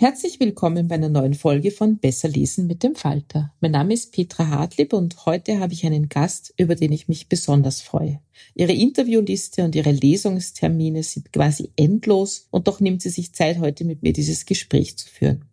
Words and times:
Herzlich 0.00 0.38
willkommen 0.38 0.86
bei 0.86 0.94
einer 0.94 1.08
neuen 1.08 1.34
Folge 1.34 1.72
von 1.72 1.98
Besser 1.98 2.28
lesen 2.28 2.68
mit 2.68 2.84
dem 2.84 2.94
Falter. 2.94 3.52
Mein 3.58 3.72
Name 3.72 3.94
ist 3.94 4.12
Petra 4.12 4.46
Hartlieb 4.46 4.92
und 4.92 5.26
heute 5.26 5.58
habe 5.58 5.72
ich 5.72 5.84
einen 5.84 6.08
Gast, 6.08 6.54
über 6.56 6.76
den 6.76 6.92
ich 6.92 7.08
mich 7.08 7.28
besonders 7.28 7.80
freue. 7.80 8.20
Ihre 8.54 8.70
Interviewliste 8.74 9.64
und 9.64 9.74
ihre 9.74 9.90
Lesungstermine 9.90 11.02
sind 11.02 11.32
quasi 11.32 11.72
endlos 11.74 12.46
und 12.52 12.68
doch 12.68 12.78
nimmt 12.78 13.02
sie 13.02 13.10
sich 13.10 13.32
Zeit, 13.32 13.58
heute 13.58 13.84
mit 13.84 14.04
mir 14.04 14.12
dieses 14.12 14.46
Gespräch 14.46 14.96
zu 14.96 15.08
führen. 15.08 15.46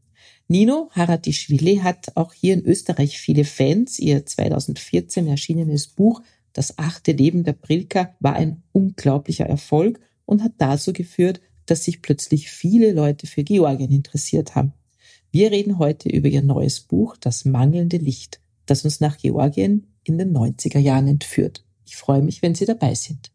Nino 0.48 0.90
Haratischvili 0.92 1.78
hat 1.78 2.16
auch 2.16 2.32
hier 2.32 2.54
in 2.54 2.64
Österreich 2.64 3.18
viele 3.18 3.46
Fans. 3.46 3.98
Ihr 3.98 4.28
2014 4.28 5.26
erschienenes 5.26 5.88
Buch 5.88 6.22
Das 6.54 6.78
achte 6.78 7.14
Leben 7.14 7.46
der 7.46 7.54
Prilka 7.54 8.16
war 8.20 8.36
ein 8.36 8.62
unglaublicher 8.74 9.48
Erfolg 9.48 10.00
und 10.28 10.44
hat 10.44 10.54
dazu 10.60 10.94
geführt, 10.94 11.42
dass 11.66 11.84
sich 11.84 12.02
plötzlich 12.02 12.50
viele 12.50 12.92
Leute 12.92 13.28
für 13.28 13.44
Georgien 13.44 13.92
interessiert 13.92 14.56
haben. 14.56 14.74
Wir 15.32 15.52
reden 15.52 15.80
heute 15.80 16.10
über 16.10 16.28
ihr 16.28 16.42
neues 16.42 16.80
Buch 16.80 17.18
Das 17.18 17.46
mangelnde 17.46 17.98
Licht, 17.98 18.40
das 18.66 18.86
uns 18.86 19.00
nach 19.00 19.18
Georgien 19.18 19.88
in 20.04 20.18
den 20.18 20.36
90er 20.36 20.80
Jahren 20.80 21.08
entführt. 21.08 21.66
Ich 21.86 21.98
freue 21.98 22.22
mich, 22.22 22.42
wenn 22.42 22.56
Sie 22.56 22.66
dabei 22.66 22.96
sind. 22.96 23.32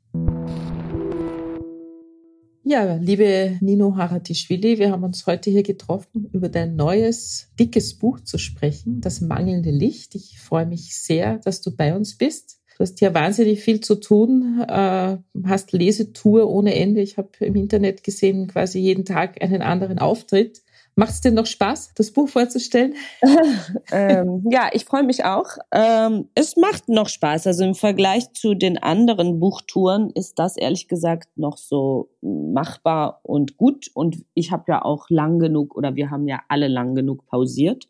Ja, 2.63 2.95
liebe 2.95 3.59
Nino 3.61 3.97
Haratischvili, 3.97 4.79
wir 4.79 4.93
haben 4.93 5.03
uns 5.03 5.27
heute 5.27 5.51
hier 5.51 5.63
getroffen, 5.63 6.29
über 6.33 6.49
dein 6.49 6.77
neues, 6.77 7.49
dickes 7.59 7.95
Buch 7.99 8.21
zu 8.21 8.39
sprechen, 8.39 9.01
Das 9.01 9.21
mangelnde 9.21 9.71
Licht. 9.71 10.15
Ich 10.15 10.39
freue 10.39 10.67
mich 10.67 10.97
sehr, 10.97 11.39
dass 11.39 11.63
du 11.63 11.75
bei 11.75 11.97
uns 11.97 12.17
bist. 12.17 12.60
Du 12.81 12.85
hast 12.85 13.03
ja 13.03 13.13
wahnsinnig 13.13 13.61
viel 13.61 13.81
zu 13.81 13.97
tun, 13.97 14.65
äh, 14.67 15.19
hast 15.45 15.73
Lesetour 15.73 16.49
ohne 16.49 16.75
Ende. 16.75 17.03
Ich 17.03 17.19
habe 17.19 17.29
im 17.41 17.55
Internet 17.55 18.03
gesehen, 18.03 18.47
quasi 18.47 18.79
jeden 18.79 19.05
Tag 19.05 19.43
einen 19.43 19.61
anderen 19.61 19.99
Auftritt. 19.99 20.63
Macht 20.95 21.11
es 21.11 21.21
denn 21.21 21.35
noch 21.35 21.45
Spaß, 21.45 21.93
das 21.95 22.11
Buch 22.11 22.31
vorzustellen? 22.31 22.95
ähm, 23.93 24.47
ja, 24.51 24.71
ich 24.73 24.87
freue 24.87 25.03
mich 25.03 25.27
auch. 25.27 25.59
Ähm, 25.73 26.31
es 26.35 26.57
macht 26.57 26.89
noch 26.89 27.11
Spaß. 27.11 27.49
Also 27.49 27.65
im 27.65 27.75
Vergleich 27.75 28.33
zu 28.33 28.55
den 28.55 28.79
anderen 28.79 29.41
Buchtouren 29.41 30.09
ist 30.15 30.39
das 30.39 30.57
ehrlich 30.57 30.89
gesagt 30.89 31.29
noch 31.37 31.59
so 31.59 32.09
machbar 32.23 33.21
und 33.25 33.59
gut. 33.59 33.91
Und 33.93 34.25
ich 34.33 34.53
habe 34.53 34.65
ja 34.69 34.83
auch 34.83 35.11
lang 35.11 35.39
genug 35.39 35.77
oder 35.77 35.97
wir 35.97 36.11
haben 36.11 36.27
ja 36.27 36.41
alle 36.49 36.69
lang 36.69 36.95
genug 36.95 37.27
pausiert. 37.27 37.89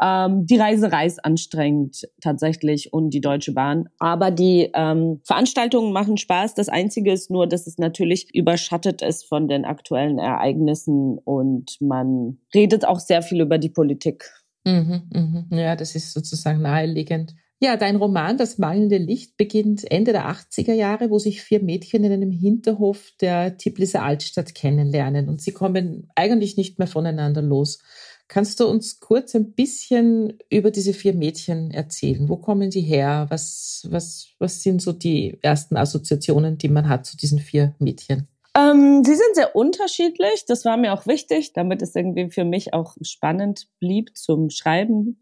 Ähm, 0.00 0.46
die 0.46 0.56
Reiserei 0.56 1.06
ist 1.06 1.24
anstrengend 1.24 2.08
tatsächlich 2.20 2.92
und 2.92 3.10
die 3.10 3.20
Deutsche 3.20 3.52
Bahn. 3.52 3.88
Aber 3.98 4.30
die 4.30 4.70
ähm, 4.74 5.20
Veranstaltungen 5.24 5.92
machen 5.92 6.16
Spaß. 6.16 6.54
Das 6.54 6.68
Einzige 6.68 7.12
ist 7.12 7.30
nur, 7.30 7.46
dass 7.46 7.66
es 7.66 7.78
natürlich 7.78 8.34
überschattet 8.34 9.02
ist 9.02 9.26
von 9.26 9.48
den 9.48 9.64
aktuellen 9.64 10.18
Ereignissen 10.18 11.18
und 11.18 11.76
man 11.80 12.38
redet 12.54 12.84
auch 12.84 13.00
sehr 13.00 13.22
viel 13.22 13.40
über 13.40 13.58
die 13.58 13.70
Politik. 13.70 14.30
Mhm, 14.64 15.02
mhm. 15.12 15.46
Ja, 15.50 15.76
das 15.76 15.94
ist 15.94 16.12
sozusagen 16.12 16.62
naheliegend. 16.62 17.34
Ja, 17.60 17.76
dein 17.76 17.96
Roman 17.96 18.38
Das 18.38 18.58
mangelnde 18.58 18.98
Licht 18.98 19.36
beginnt 19.36 19.90
Ende 19.90 20.12
der 20.12 20.30
80er 20.30 20.74
Jahre, 20.74 21.10
wo 21.10 21.18
sich 21.18 21.42
vier 21.42 21.60
Mädchen 21.60 22.04
in 22.04 22.12
einem 22.12 22.30
Hinterhof 22.30 23.10
der 23.20 23.56
Tbiliser 23.56 24.04
Altstadt 24.04 24.54
kennenlernen 24.54 25.28
und 25.28 25.40
sie 25.40 25.50
kommen 25.50 26.08
eigentlich 26.14 26.56
nicht 26.56 26.78
mehr 26.78 26.86
voneinander 26.86 27.42
los. 27.42 27.80
Kannst 28.28 28.60
du 28.60 28.68
uns 28.68 29.00
kurz 29.00 29.34
ein 29.34 29.52
bisschen 29.52 30.38
über 30.50 30.70
diese 30.70 30.92
vier 30.92 31.14
Mädchen 31.14 31.70
erzählen? 31.70 32.28
Wo 32.28 32.36
kommen 32.36 32.70
sie 32.70 32.82
her? 32.82 33.26
Was, 33.30 33.86
was, 33.90 34.28
was 34.38 34.62
sind 34.62 34.82
so 34.82 34.92
die 34.92 35.38
ersten 35.40 35.78
Assoziationen, 35.78 36.58
die 36.58 36.68
man 36.68 36.90
hat 36.90 37.06
zu 37.06 37.16
diesen 37.16 37.38
vier 37.38 37.74
Mädchen? 37.78 38.28
Ähm, 38.54 39.02
sie 39.02 39.14
sind 39.14 39.34
sehr 39.34 39.56
unterschiedlich. 39.56 40.44
Das 40.46 40.66
war 40.66 40.76
mir 40.76 40.92
auch 40.92 41.06
wichtig, 41.06 41.54
damit 41.54 41.80
es 41.80 41.96
irgendwie 41.96 42.30
für 42.30 42.44
mich 42.44 42.74
auch 42.74 42.96
spannend 43.00 43.68
blieb 43.80 44.16
zum 44.16 44.50
Schreiben. 44.50 45.20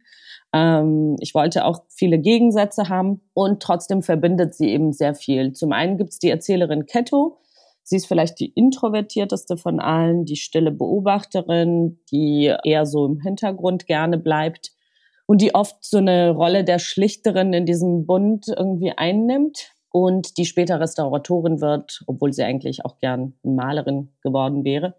Ähm, 0.52 1.16
ich 1.20 1.32
wollte 1.32 1.64
auch 1.64 1.84
viele 1.88 2.18
Gegensätze 2.18 2.88
haben 2.88 3.20
und 3.34 3.62
trotzdem 3.62 4.02
verbindet 4.02 4.54
sie 4.54 4.70
eben 4.70 4.92
sehr 4.92 5.14
viel. 5.14 5.52
Zum 5.52 5.72
einen 5.72 5.96
gibt 5.96 6.10
es 6.10 6.18
die 6.18 6.30
Erzählerin 6.30 6.86
Ketto, 6.86 7.38
Sie 7.88 7.94
ist 7.94 8.06
vielleicht 8.06 8.40
die 8.40 8.50
introvertierteste 8.50 9.56
von 9.56 9.78
allen, 9.78 10.24
die 10.24 10.34
stille 10.34 10.72
Beobachterin, 10.72 12.00
die 12.10 12.52
eher 12.64 12.84
so 12.84 13.06
im 13.06 13.20
Hintergrund 13.20 13.86
gerne 13.86 14.18
bleibt 14.18 14.72
und 15.26 15.40
die 15.40 15.54
oft 15.54 15.76
so 15.84 15.98
eine 15.98 16.30
Rolle 16.30 16.64
der 16.64 16.80
Schlichterin 16.80 17.52
in 17.52 17.64
diesem 17.64 18.04
Bund 18.04 18.48
irgendwie 18.48 18.90
einnimmt 18.90 19.70
und 19.92 20.36
die 20.36 20.46
später 20.46 20.80
Restauratorin 20.80 21.60
wird, 21.60 22.02
obwohl 22.08 22.32
sie 22.32 22.42
eigentlich 22.42 22.84
auch 22.84 22.98
gern 22.98 23.34
Malerin 23.44 24.12
geworden 24.20 24.64
wäre. 24.64 24.96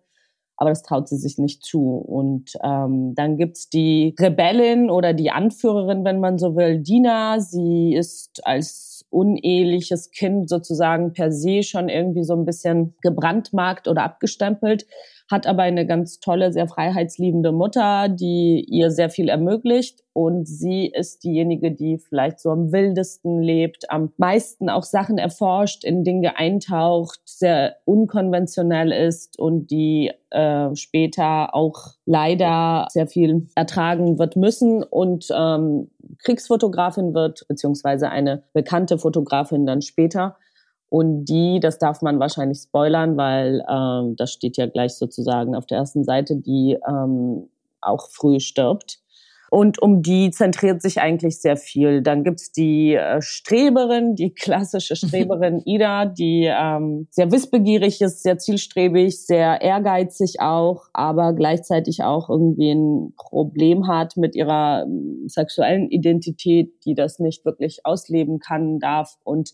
Aber 0.58 0.72
das 0.72 0.84
traut 0.84 1.08
sie 1.08 1.18
sich 1.18 1.38
nicht 1.38 1.64
zu. 1.64 1.98
Und 1.98 2.54
ähm, 2.64 3.14
dann 3.16 3.38
gibt's 3.38 3.70
die 3.70 4.16
Rebellin 4.20 4.90
oder 4.90 5.14
die 5.14 5.32
Anführerin, 5.32 6.04
wenn 6.04 6.20
man 6.20 6.40
so 6.40 6.56
will, 6.56 6.82
Dina. 6.82 7.40
Sie 7.40 7.94
ist 7.96 8.46
als 8.46 9.06
uneheliches 9.10 10.12
Kind 10.12 10.50
sozusagen 10.50 11.14
per 11.14 11.32
se 11.32 11.64
schon 11.64 11.90
irgendwie 11.90 12.24
so 12.24 12.34
ein 12.34 12.46
bisschen 12.46 12.96
gebrandmarkt 13.02 13.88
oder 13.88 14.04
abgestempelt, 14.04 14.86
hat 15.30 15.46
aber 15.46 15.64
eine 15.64 15.86
ganz 15.86 16.20
tolle, 16.20 16.54
sehr 16.54 16.68
freiheitsliebende 16.68 17.52
Mutter, 17.52 18.10
die 18.10 18.66
ihr 18.70 18.92
sehr 18.92 19.10
viel 19.10 19.30
ermöglicht 19.30 20.04
und 20.14 20.48
sie 20.48 20.88
ist 20.88 21.24
diejenige, 21.24 21.72
die 21.72 22.00
vielleicht 22.00 22.40
so 22.40 22.50
am 22.50 22.72
wildesten 22.72 23.42
lebt, 23.42 23.92
am 23.92 24.12
meisten 24.18 24.70
auch 24.70 24.84
Sachen 24.84 25.18
erforscht, 25.18 25.84
in 25.84 26.04
Dinge 26.04 26.38
eintaucht, 26.38 27.20
sehr 27.26 27.76
unkonventionell 27.86 28.92
ist 28.92 29.38
und 29.38 29.70
die 29.70 30.12
äh, 30.32 30.76
später 30.76 31.54
auch 31.54 31.92
leider 32.06 32.88
sehr 32.90 33.08
viel 33.08 33.48
ertragen 33.56 34.18
wird 34.18 34.38
müssen 34.38 34.82
und 34.82 35.28
ähm, 35.32 35.92
Kriegsfotografin 36.24 37.14
wird, 37.14 37.46
beziehungsweise 37.48 38.10
eine 38.10 38.44
bekannte 38.54 38.98
Fotografin 38.98 39.66
dann 39.66 39.82
später. 39.82 40.38
Und 40.90 41.26
die, 41.26 41.60
das 41.60 41.80
darf 41.80 42.02
man 42.02 42.20
wahrscheinlich 42.20 42.60
spoilern, 42.60 43.18
weil 43.18 43.64
ähm, 43.70 44.16
das 44.16 44.32
steht 44.32 44.58
ja 44.58 44.68
gleich 44.68 44.96
sozusagen 44.96 45.56
auf 45.56 45.66
der 45.66 45.80
ersten 45.80 46.04
Seite, 46.04 46.38
die 46.38 46.78
ähm, 46.88 47.50
auch 47.82 48.10
früh 48.10 48.40
stirbt. 48.40 49.00
Und 49.50 49.82
um 49.82 50.02
die 50.02 50.32
zentriert 50.32 50.82
sich 50.82 51.00
eigentlich 51.00 51.40
sehr 51.40 51.56
viel. 51.56 52.02
Dann 52.02 52.24
gibt's 52.24 52.52
die 52.52 52.96
äh, 52.96 53.22
Streberin, 53.22 54.16
die 54.16 54.34
klassische 54.34 54.96
Streberin 54.98 55.62
Ida, 55.66 56.06
die 56.06 56.52
ähm, 56.52 57.08
sehr 57.12 57.32
wissbegierig 57.32 58.02
ist, 58.02 58.24
sehr 58.24 58.38
zielstrebig, 58.38 59.26
sehr 59.26 59.62
ehrgeizig 59.62 60.42
auch, 60.42 60.88
aber 60.94 61.34
gleichzeitig 61.34 62.04
auch 62.04 62.30
irgendwie 62.30 62.72
ein 62.72 63.14
Problem 63.16 63.88
hat 63.88 64.18
mit 64.18 64.36
ihrer 64.36 64.84
ähm, 64.86 65.24
sexuellen 65.28 65.90
Identität, 65.90 66.74
die 66.86 66.94
das 66.94 67.20
nicht 67.20 67.46
wirklich 67.46 67.86
ausleben 67.86 68.40
kann, 68.40 68.80
darf 68.80 69.18
und 69.24 69.54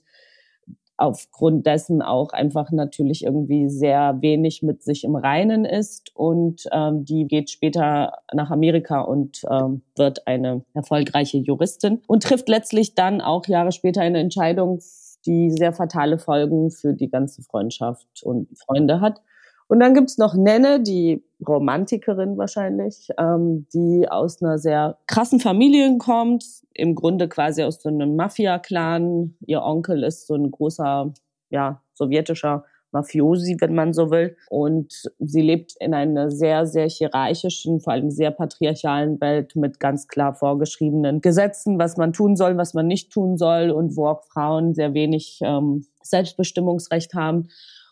aufgrund 0.97 1.65
dessen 1.65 2.01
auch 2.01 2.33
einfach 2.33 2.71
natürlich 2.71 3.23
irgendwie 3.23 3.69
sehr 3.69 4.21
wenig 4.21 4.61
mit 4.61 4.83
sich 4.83 5.03
im 5.03 5.15
Reinen 5.15 5.65
ist 5.65 6.15
und 6.15 6.67
ähm, 6.71 7.03
die 7.03 7.27
geht 7.27 7.49
später 7.49 8.19
nach 8.33 8.51
Amerika 8.51 9.01
und 9.01 9.41
ähm, 9.49 9.81
wird 9.95 10.27
eine 10.27 10.63
erfolgreiche 10.73 11.37
Juristin 11.37 12.01
und 12.07 12.23
trifft 12.23 12.47
letztlich 12.47 12.95
dann 12.95 13.21
auch 13.21 13.47
Jahre 13.47 13.71
später 13.71 14.01
eine 14.01 14.19
Entscheidung, 14.19 14.79
die 15.25 15.51
sehr 15.51 15.73
fatale 15.73 16.19
Folgen 16.19 16.69
für 16.69 16.93
die 16.93 17.09
ganze 17.09 17.41
Freundschaft 17.41 18.23
und 18.23 18.47
Freunde 18.57 19.01
hat. 19.01 19.21
Und 19.67 19.79
dann 19.79 19.93
gibt's 19.93 20.17
noch 20.17 20.35
Nenne, 20.35 20.81
die 20.81 21.23
Romantikerin 21.47 22.37
wahrscheinlich, 22.37 23.09
ähm, 23.17 23.65
die 23.73 24.07
aus 24.07 24.41
einer 24.41 24.59
sehr 24.59 24.97
krassen 25.07 25.39
Familie 25.39 25.97
kommt, 25.97 26.45
im 26.73 26.95
Grunde 26.95 27.27
quasi 27.27 27.63
aus 27.63 27.81
so 27.81 27.89
einem 27.89 28.15
Mafia-Clan. 28.15 29.35
Ihr 29.45 29.61
Onkel 29.61 30.03
ist 30.03 30.27
so 30.27 30.35
ein 30.35 30.51
großer, 30.51 31.13
ja, 31.49 31.81
sowjetischer 31.93 32.65
Mafiosi, 32.93 33.57
wenn 33.59 33.73
man 33.73 33.93
so 33.93 34.11
will. 34.11 34.37
Und 34.49 35.11
sie 35.19 35.41
lebt 35.41 35.73
in 35.79 35.93
einer 35.93 36.31
sehr, 36.31 36.65
sehr 36.65 36.87
hierarchischen, 36.87 37.79
vor 37.79 37.93
allem 37.93 38.11
sehr 38.11 38.31
patriarchalen 38.31 39.19
Welt 39.19 39.55
mit 39.55 39.79
ganz 39.79 40.07
klar 40.07 40.33
vorgeschriebenen 40.33 41.21
Gesetzen, 41.21 41.79
was 41.79 41.97
man 41.97 42.13
tun 42.13 42.35
soll, 42.35 42.55
was 42.55 42.73
man 42.73 42.87
nicht 42.87 43.11
tun 43.11 43.37
soll 43.37 43.71
und 43.71 43.97
wo 43.97 44.07
auch 44.07 44.23
Frauen 44.23 44.73
sehr 44.73 44.93
wenig 44.93 45.39
ähm, 45.43 45.85
Selbstbestimmungsrecht 46.03 47.13
haben. 47.13 47.49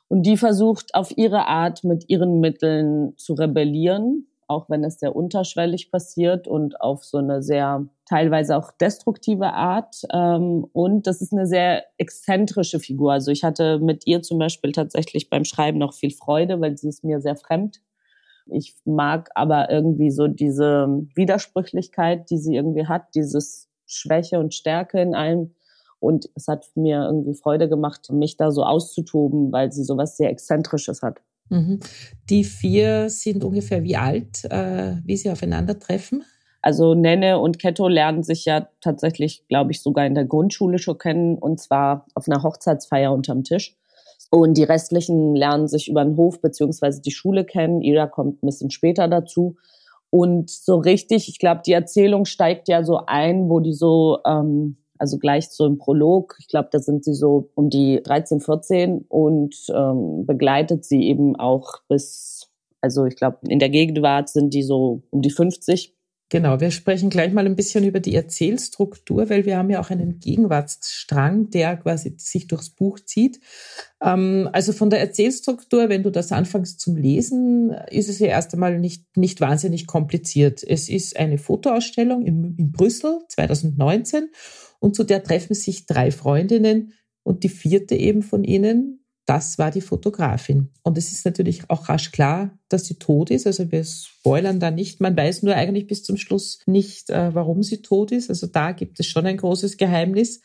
Und 0.07 0.23
die 0.23 0.37
versucht 0.37 0.93
auf 0.93 1.17
ihre 1.17 1.47
Art 1.47 1.83
mit 1.83 2.09
ihren 2.09 2.39
Mitteln 2.39 3.13
zu 3.17 3.33
rebellieren, 3.33 4.27
auch 4.51 4.69
wenn 4.69 4.83
es 4.83 4.99
sehr 4.99 5.15
unterschwellig 5.15 5.91
passiert 5.91 6.47
und 6.47 6.79
auf 6.81 7.03
so 7.03 7.17
eine 7.17 7.41
sehr 7.41 7.87
teilweise 8.05 8.57
auch 8.57 8.71
destruktive 8.71 9.53
Art. 9.53 10.03
Ähm, 10.13 10.67
und 10.73 11.07
das 11.07 11.21
ist 11.21 11.33
eine 11.33 11.47
sehr 11.47 11.85
exzentrische 11.97 12.79
Figur. 12.79 13.13
Also 13.13 13.31
ich 13.31 13.43
hatte 13.43 13.79
mit 13.79 14.05
ihr 14.05 14.21
zum 14.21 14.37
Beispiel 14.37 14.71
tatsächlich 14.73 15.29
beim 15.29 15.45
Schreiben 15.45 15.79
noch 15.79 15.93
viel 15.93 16.11
Freude, 16.11 16.59
weil 16.61 16.77
sie 16.77 16.89
ist 16.89 17.03
mir 17.03 17.21
sehr 17.21 17.35
fremd. 17.35 17.81
Ich 18.47 18.75
mag 18.85 19.29
aber 19.35 19.69
irgendwie 19.71 20.11
so 20.11 20.27
diese 20.27 20.87
Widersprüchlichkeit, 21.15 22.29
die 22.29 22.37
sie 22.37 22.55
irgendwie 22.55 22.87
hat, 22.87 23.15
dieses 23.15 23.69
Schwäche 23.85 24.39
und 24.39 24.53
Stärke 24.53 25.01
in 25.01 25.15
allem 25.15 25.55
und 26.01 26.29
es 26.33 26.47
hat 26.47 26.65
mir 26.73 27.03
irgendwie 27.03 27.35
Freude 27.35 27.69
gemacht, 27.69 28.09
mich 28.11 28.35
da 28.35 28.49
so 28.49 28.63
auszutoben, 28.63 29.51
weil 29.51 29.71
sie 29.71 29.83
sowas 29.83 30.17
sehr 30.17 30.31
Exzentrisches 30.31 31.03
hat. 31.03 31.21
Mhm. 31.51 31.81
Die 32.29 32.45
vier 32.45 33.09
sind 33.09 33.43
ungefähr 33.43 33.83
wie 33.83 33.97
alt, 33.97 34.45
äh, 34.45 34.95
wie 35.03 35.17
sie 35.17 35.29
aufeinandertreffen? 35.29 36.23
Also 36.61 36.93
Nenne 36.93 37.39
und 37.39 37.59
Ketto 37.59 37.87
lernen 37.87 38.23
sich 38.23 38.45
ja 38.45 38.69
tatsächlich, 38.79 39.43
glaube 39.49 39.71
ich, 39.71 39.81
sogar 39.81 40.05
in 40.05 40.15
der 40.15 40.25
Grundschule 40.25 40.79
schon 40.79 40.97
kennen 40.97 41.37
und 41.37 41.59
zwar 41.59 42.05
auf 42.15 42.27
einer 42.27 42.41
Hochzeitsfeier 42.41 43.11
unterm 43.11 43.43
Tisch. 43.43 43.75
Und 44.29 44.57
die 44.57 44.63
restlichen 44.63 45.35
lernen 45.35 45.67
sich 45.67 45.89
über 45.89 46.05
den 46.05 46.15
Hof 46.15 46.39
beziehungsweise 46.39 47.01
die 47.01 47.11
Schule 47.11 47.43
kennen. 47.43 47.81
Ida 47.81 48.07
kommt 48.07 48.41
ein 48.41 48.45
bisschen 48.45 48.71
später 48.71 49.09
dazu. 49.09 49.57
Und 50.09 50.49
so 50.49 50.77
richtig, 50.77 51.27
ich 51.27 51.37
glaube, 51.37 51.61
die 51.65 51.73
Erzählung 51.73 52.23
steigt 52.23 52.69
ja 52.69 52.83
so 52.83 53.01
ein, 53.07 53.49
wo 53.49 53.59
die 53.59 53.73
so 53.73 54.19
ähm, 54.25 54.77
also 55.01 55.17
gleich 55.17 55.49
so 55.49 55.65
im 55.65 55.79
Prolog. 55.79 56.35
Ich 56.39 56.47
glaube, 56.47 56.69
da 56.71 56.77
sind 56.77 57.03
sie 57.03 57.15
so 57.15 57.49
um 57.55 57.71
die 57.71 58.01
13, 58.03 58.39
14 58.39 59.05
und 59.09 59.55
ähm, 59.75 60.27
begleitet 60.27 60.85
sie 60.85 61.07
eben 61.07 61.35
auch 61.35 61.79
bis, 61.89 62.51
also 62.81 63.05
ich 63.05 63.15
glaube, 63.15 63.39
in 63.47 63.57
der 63.57 63.69
Gegenwart 63.69 64.29
sind 64.29 64.53
die 64.53 64.61
so 64.61 65.01
um 65.09 65.23
die 65.23 65.31
50. 65.31 65.95
Genau, 66.29 66.61
wir 66.61 66.69
sprechen 66.69 67.09
gleich 67.09 67.33
mal 67.33 67.47
ein 67.47 67.55
bisschen 67.55 67.83
über 67.83 67.99
die 67.99 68.13
Erzählstruktur, 68.13 69.27
weil 69.31 69.45
wir 69.45 69.57
haben 69.57 69.71
ja 69.71 69.81
auch 69.81 69.89
einen 69.89 70.19
Gegenwartsstrang, 70.19 71.49
der 71.49 71.77
quasi 71.77 72.13
sich 72.19 72.47
durchs 72.47 72.69
Buch 72.69 72.99
zieht. 72.99 73.39
Ähm, 74.03 74.49
also 74.53 74.71
von 74.71 74.91
der 74.91 74.99
Erzählstruktur, 74.99 75.89
wenn 75.89 76.03
du 76.03 76.11
das 76.11 76.31
anfängst 76.31 76.79
zum 76.79 76.95
Lesen, 76.95 77.71
ist 77.89 78.07
es 78.07 78.19
ja 78.19 78.27
erst 78.27 78.53
einmal 78.53 78.77
nicht, 78.77 79.17
nicht 79.17 79.41
wahnsinnig 79.41 79.87
kompliziert. 79.87 80.63
Es 80.63 80.89
ist 80.89 81.17
eine 81.17 81.39
Fotoausstellung 81.39 82.23
in, 82.23 82.55
in 82.55 82.71
Brüssel 82.71 83.17
2019 83.29 84.29
und 84.81 84.95
zu 84.95 85.03
der 85.03 85.23
treffen 85.23 85.53
sich 85.53 85.85
drei 85.85 86.11
Freundinnen 86.11 86.93
und 87.23 87.43
die 87.43 87.49
vierte 87.49 87.95
eben 87.95 88.23
von 88.23 88.43
ihnen, 88.43 89.05
das 89.25 89.59
war 89.59 89.69
die 89.69 89.81
Fotografin. 89.81 90.71
Und 90.81 90.97
es 90.97 91.11
ist 91.11 91.23
natürlich 91.23 91.69
auch 91.69 91.87
rasch 91.87 92.11
klar, 92.11 92.57
dass 92.67 92.85
sie 92.85 92.95
tot 92.95 93.29
ist. 93.29 93.45
Also 93.45 93.71
wir 93.71 93.83
spoilern 93.83 94.59
da 94.59 94.71
nicht. 94.71 94.99
Man 94.99 95.15
weiß 95.15 95.43
nur 95.43 95.55
eigentlich 95.55 95.85
bis 95.85 96.03
zum 96.03 96.17
Schluss 96.17 96.59
nicht, 96.65 97.11
äh, 97.11 97.33
warum 97.33 97.61
sie 97.61 97.83
tot 97.83 98.11
ist. 98.11 98.29
Also 98.29 98.47
da 98.47 98.71
gibt 98.71 98.99
es 98.99 99.05
schon 99.05 99.27
ein 99.27 99.37
großes 99.37 99.77
Geheimnis. 99.77 100.41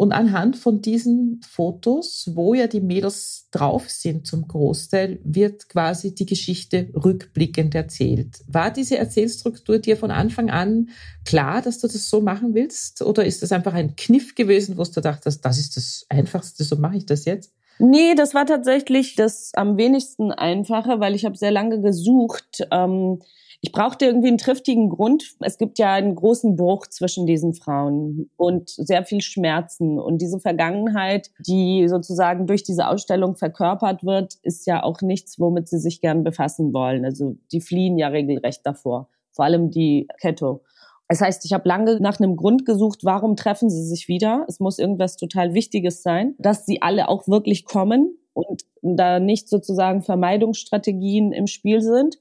Und 0.00 0.12
anhand 0.12 0.56
von 0.56 0.80
diesen 0.80 1.42
Fotos, 1.46 2.30
wo 2.32 2.54
ja 2.54 2.68
die 2.68 2.80
Mädels 2.80 3.48
drauf 3.50 3.90
sind 3.90 4.26
zum 4.26 4.48
Großteil, 4.48 5.20
wird 5.24 5.68
quasi 5.68 6.14
die 6.14 6.24
Geschichte 6.24 6.88
rückblickend 6.94 7.74
erzählt. 7.74 8.42
War 8.46 8.70
diese 8.70 8.96
Erzählstruktur 8.96 9.78
dir 9.78 9.98
von 9.98 10.10
Anfang 10.10 10.48
an 10.48 10.88
klar, 11.26 11.60
dass 11.60 11.80
du 11.80 11.86
das 11.86 12.08
so 12.08 12.22
machen 12.22 12.54
willst? 12.54 13.02
Oder 13.02 13.26
ist 13.26 13.42
das 13.42 13.52
einfach 13.52 13.74
ein 13.74 13.94
Kniff 13.94 14.34
gewesen, 14.34 14.78
wo 14.78 14.84
du 14.84 15.02
dachtest, 15.02 15.44
das 15.44 15.58
ist 15.58 15.76
das 15.76 16.06
Einfachste, 16.08 16.64
so 16.64 16.76
mache 16.76 16.96
ich 16.96 17.04
das 17.04 17.26
jetzt? 17.26 17.52
Nee, 17.78 18.14
das 18.14 18.32
war 18.32 18.46
tatsächlich 18.46 19.16
das 19.16 19.50
am 19.52 19.76
wenigsten 19.76 20.32
Einfache, 20.32 21.00
weil 21.00 21.14
ich 21.14 21.26
habe 21.26 21.36
sehr 21.36 21.50
lange 21.50 21.82
gesucht. 21.82 22.66
Ähm 22.70 23.20
ich 23.62 23.72
brauchte 23.72 24.06
irgendwie 24.06 24.28
einen 24.28 24.38
triftigen 24.38 24.88
Grund. 24.88 25.34
Es 25.40 25.58
gibt 25.58 25.78
ja 25.78 25.92
einen 25.92 26.14
großen 26.14 26.56
Bruch 26.56 26.86
zwischen 26.86 27.26
diesen 27.26 27.52
Frauen 27.52 28.30
und 28.36 28.70
sehr 28.70 29.04
viel 29.04 29.20
Schmerzen. 29.20 29.98
Und 29.98 30.22
diese 30.22 30.40
Vergangenheit, 30.40 31.30
die 31.46 31.86
sozusagen 31.86 32.46
durch 32.46 32.62
diese 32.62 32.88
Ausstellung 32.88 33.36
verkörpert 33.36 34.02
wird, 34.02 34.36
ist 34.42 34.66
ja 34.66 34.82
auch 34.82 35.02
nichts, 35.02 35.38
womit 35.38 35.68
sie 35.68 35.78
sich 35.78 36.00
gern 36.00 36.24
befassen 36.24 36.72
wollen. 36.72 37.04
Also 37.04 37.36
die 37.52 37.60
fliehen 37.60 37.98
ja 37.98 38.08
regelrecht 38.08 38.62
davor. 38.64 39.08
Vor 39.32 39.44
allem 39.44 39.70
die 39.70 40.08
Ketto. 40.20 40.62
Das 41.08 41.20
heißt, 41.20 41.44
ich 41.44 41.52
habe 41.52 41.68
lange 41.68 42.00
nach 42.00 42.18
einem 42.18 42.36
Grund 42.36 42.64
gesucht, 42.64 43.00
warum 43.04 43.36
treffen 43.36 43.68
sie 43.68 43.84
sich 43.84 44.08
wieder. 44.08 44.46
Es 44.48 44.58
muss 44.58 44.78
irgendwas 44.78 45.16
total 45.16 45.52
Wichtiges 45.52 46.02
sein, 46.02 46.34
dass 46.38 46.64
sie 46.64 46.80
alle 46.80 47.08
auch 47.08 47.28
wirklich 47.28 47.66
kommen 47.66 48.16
und 48.32 48.62
da 48.80 49.20
nicht 49.20 49.50
sozusagen 49.50 50.00
Vermeidungsstrategien 50.00 51.32
im 51.32 51.46
Spiel 51.46 51.82
sind 51.82 52.18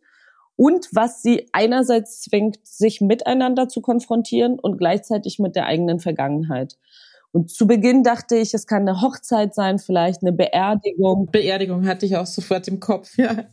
und 0.60 0.90
was 0.92 1.22
sie 1.22 1.48
einerseits 1.54 2.20
zwingt, 2.20 2.60
sich 2.64 3.00
miteinander 3.00 3.70
zu 3.70 3.80
konfrontieren 3.80 4.60
und 4.60 4.78
gleichzeitig 4.78 5.40
mit 5.40 5.56
der 5.56 5.68
eigenen 5.68 6.02
Vergangenheit. 6.02 6.78
Und 7.32 7.50
zu 7.50 7.66
Beginn 7.66 8.04
dachte 8.04 8.36
ich, 8.36 8.54
es 8.54 8.68
kann 8.68 8.82
eine 8.82 9.02
Hochzeit 9.02 9.56
sein, 9.56 9.80
vielleicht 9.80 10.22
eine 10.22 10.34
Beerdigung. 10.34 11.30
Beerdigung 11.32 11.88
hatte 11.88 12.06
ich 12.06 12.18
auch 12.18 12.26
sofort 12.26 12.68
im 12.68 12.82
Kopf, 12.82 13.18
ja. 13.18 13.46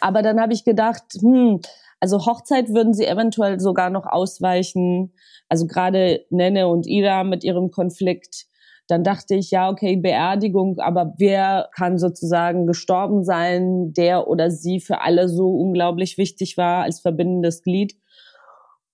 Aber 0.00 0.22
dann 0.22 0.40
habe 0.40 0.52
ich 0.52 0.64
gedacht, 0.64 1.04
hm, 1.20 1.60
also 2.00 2.26
Hochzeit 2.26 2.70
würden 2.70 2.92
sie 2.92 3.06
eventuell 3.06 3.60
sogar 3.60 3.90
noch 3.90 4.06
ausweichen. 4.06 5.14
Also 5.48 5.68
gerade 5.68 6.26
Nenne 6.30 6.66
und 6.66 6.88
Ida 6.88 7.22
mit 7.22 7.44
ihrem 7.44 7.70
Konflikt 7.70 8.46
dann 8.88 9.04
dachte 9.04 9.34
ich, 9.34 9.50
ja, 9.50 9.70
okay, 9.70 9.96
Beerdigung, 9.96 10.78
aber 10.78 11.14
wer 11.16 11.68
kann 11.74 11.98
sozusagen 11.98 12.66
gestorben 12.66 13.24
sein, 13.24 13.92
der 13.92 14.28
oder 14.28 14.50
sie 14.50 14.80
für 14.80 15.00
alle 15.00 15.28
so 15.28 15.48
unglaublich 15.48 16.18
wichtig 16.18 16.56
war 16.56 16.82
als 16.82 17.00
verbindendes 17.00 17.62
Glied. 17.62 17.94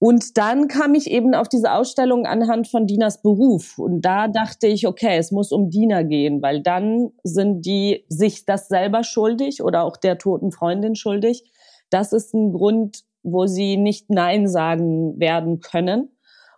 Und 0.01 0.39
dann 0.39 0.69
kam 0.69 0.95
ich 0.95 1.11
eben 1.11 1.35
auf 1.35 1.49
diese 1.49 1.73
Ausstellung 1.73 2.25
anhand 2.25 2.69
von 2.69 2.87
Dinas 2.87 3.21
Beruf. 3.21 3.79
Und 3.79 4.03
da 4.03 4.29
dachte 4.29 4.69
ich, 4.69 4.87
okay, 4.87 5.17
es 5.17 5.33
muss 5.33 5.51
um 5.51 5.71
Dina 5.71 6.03
gehen, 6.03 6.41
weil 6.41 6.63
dann 6.63 7.11
sind 7.25 7.67
die 7.67 8.05
sich 8.09 8.47
das 8.47 8.69
selber 8.69 9.03
schuldig 9.03 9.61
oder 9.63 9.83
auch 9.83 9.97
der 9.97 10.19
toten 10.19 10.53
Freundin 10.53 10.95
schuldig. 10.95 11.51
Das 11.91 12.13
ist 12.13 12.33
ein 12.33 12.53
Grund, 12.53 13.03
wo 13.25 13.47
sie 13.47 13.77
nicht 13.77 14.09
Nein 14.09 14.47
sagen 14.47 15.19
werden 15.19 15.59
können. 15.59 16.11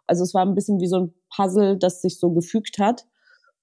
Also 0.06 0.24
es 0.24 0.34
war 0.34 0.44
ein 0.44 0.54
bisschen 0.54 0.80
wie 0.80 0.88
so 0.88 0.98
ein 0.98 1.14
Puzzle, 1.34 1.78
das 1.78 2.02
sich 2.02 2.18
so 2.18 2.32
gefügt 2.32 2.78
hat. 2.78 3.06